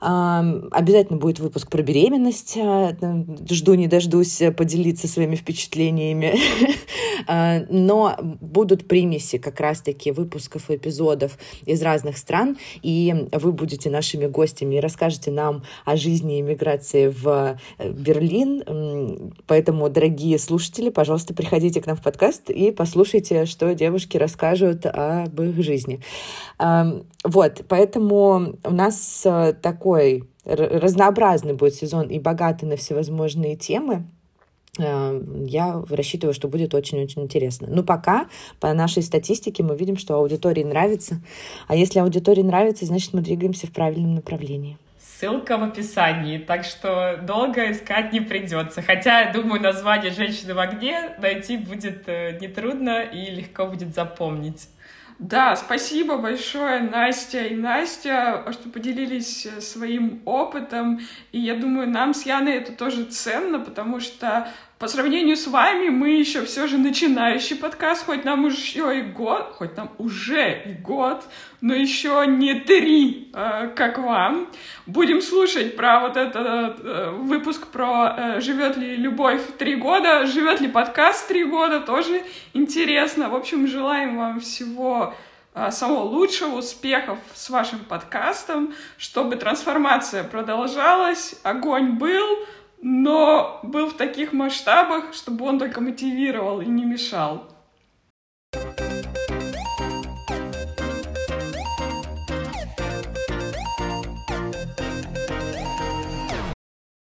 Обязательно 0.00 1.18
будет 1.18 1.38
выпуск 1.38 1.70
про 1.70 1.80
беременность. 1.80 2.58
А, 2.60 2.94
жду 3.48 3.72
не 3.72 3.86
дождусь 3.86 4.42
поделиться 4.54 5.08
своими 5.08 5.36
впечатлениями. 5.36 6.34
А, 7.26 7.64
но 7.70 8.16
будут 8.20 8.86
примеси 8.86 9.38
как 9.38 9.58
раз-таки 9.58 10.10
выпусков 10.10 10.68
и 10.68 10.76
эпизодов 10.76 11.38
из 11.64 11.80
разных 11.80 12.18
стран, 12.18 12.58
и 12.82 13.28
вы 13.32 13.52
будете 13.52 13.88
нашими 13.88 14.26
гостями 14.26 14.74
и 14.74 14.80
расскажете 14.80 15.30
нам 15.30 15.62
о 15.86 15.96
жизни 15.96 16.40
иммиграции 16.40 17.06
в 17.08 17.58
э, 17.78 17.90
Берлин. 17.90 19.32
Поэтому, 19.46 19.88
дорогие 19.88 20.38
слушатели, 20.38 20.90
пожалуйста, 20.90 21.32
приходите 21.32 21.80
к 21.80 21.86
нам 21.86 21.96
в 21.96 22.02
подкаст 22.02 22.50
и 22.50 22.72
послушайте, 22.72 23.46
что 23.46 23.74
девушки 23.74 24.18
расскажут 24.18 24.84
об 24.84 25.40
их 25.40 25.62
жизни. 25.62 26.00
Вот, 27.24 27.62
поэтому 27.68 28.56
у 28.62 28.70
нас 28.70 29.22
э, 29.24 29.54
такой 29.54 30.28
разнообразный 30.44 31.54
будет 31.54 31.74
сезон 31.74 32.08
и 32.08 32.18
богатый 32.18 32.66
на 32.66 32.76
всевозможные 32.76 33.56
темы. 33.56 34.04
Э, 34.78 35.20
я 35.46 35.82
рассчитываю, 35.88 36.34
что 36.34 36.48
будет 36.48 36.74
очень-очень 36.74 37.22
интересно. 37.22 37.66
Но 37.70 37.82
пока 37.82 38.26
по 38.60 38.72
нашей 38.74 39.02
статистике 39.02 39.62
мы 39.62 39.74
видим, 39.74 39.96
что 39.96 40.16
аудитории 40.16 40.64
нравится. 40.64 41.22
А 41.66 41.74
если 41.74 41.98
аудитории 41.98 42.42
нравится, 42.42 42.84
значит 42.84 43.14
мы 43.14 43.22
двигаемся 43.22 43.66
в 43.66 43.72
правильном 43.72 44.16
направлении. 44.16 44.76
ссылка 45.00 45.56
в 45.56 45.62
описании, 45.62 46.36
так 46.36 46.64
что 46.64 47.18
долго 47.22 47.70
искать 47.70 48.12
не 48.12 48.20
придется. 48.20 48.82
Хотя, 48.82 49.32
думаю, 49.32 49.62
название 49.62 50.10
«Женщины 50.12 50.52
в 50.52 50.58
огне» 50.58 51.14
найти 51.18 51.56
будет 51.56 52.02
э, 52.06 52.38
нетрудно 52.38 53.00
и 53.02 53.30
легко 53.30 53.66
будет 53.66 53.94
запомнить. 53.94 54.68
Да, 55.18 55.54
спасибо 55.54 56.18
большое, 56.18 56.80
Настя 56.80 57.46
и 57.46 57.54
Настя, 57.54 58.44
что 58.50 58.68
поделились 58.68 59.46
э, 59.46 59.60
своим 59.60 60.22
опытом. 60.24 61.00
И 61.30 61.38
я 61.38 61.54
думаю, 61.54 61.88
нам 61.88 62.14
с 62.14 62.26
Яной 62.26 62.54
это 62.54 62.72
тоже 62.72 63.04
ценно, 63.04 63.60
потому 63.60 64.00
что 64.00 64.48
по 64.78 64.88
сравнению 64.88 65.36
с 65.36 65.46
вами 65.46 65.88
мы 65.88 66.10
еще 66.10 66.44
все 66.44 66.66
же 66.66 66.78
начинающий 66.78 67.56
подкаст, 67.56 68.06
хоть 68.06 68.24
нам 68.24 68.46
еще 68.46 68.98
и 68.98 69.02
год, 69.02 69.52
хоть 69.56 69.76
нам 69.76 69.90
уже 69.98 70.62
и 70.66 70.72
год, 70.72 71.22
но 71.60 71.74
еще 71.74 72.24
не 72.26 72.54
три, 72.54 73.30
э, 73.32 73.68
как 73.76 73.98
вам. 73.98 74.48
Будем 74.86 75.22
слушать 75.22 75.76
про 75.76 76.00
вот 76.00 76.16
этот 76.16 76.80
э, 76.82 77.10
выпуск 77.10 77.68
про 77.68 78.16
э, 78.16 78.40
живет 78.40 78.76
ли 78.76 78.96
любовь 78.96 79.42
три 79.58 79.76
года, 79.76 80.26
живет 80.26 80.60
ли 80.60 80.66
подкаст 80.66 81.28
три 81.28 81.44
года, 81.44 81.80
тоже 81.80 82.22
интересно. 82.52 83.28
В 83.28 83.36
общем, 83.36 83.68
желаем 83.68 84.16
вам 84.16 84.40
всего 84.40 85.14
самого 85.70 86.00
лучшего, 86.00 86.56
успехов 86.56 87.16
с 87.32 87.48
вашим 87.48 87.78
подкастом, 87.78 88.74
чтобы 88.98 89.36
трансформация 89.36 90.24
продолжалась, 90.24 91.36
огонь 91.44 91.92
был, 91.92 92.44
но 92.86 93.60
был 93.62 93.88
в 93.88 93.94
таких 93.94 94.34
масштабах, 94.34 95.14
чтобы 95.14 95.46
он 95.46 95.58
только 95.58 95.80
мотивировал 95.80 96.60
и 96.60 96.66
не 96.66 96.84
мешал. 96.84 97.48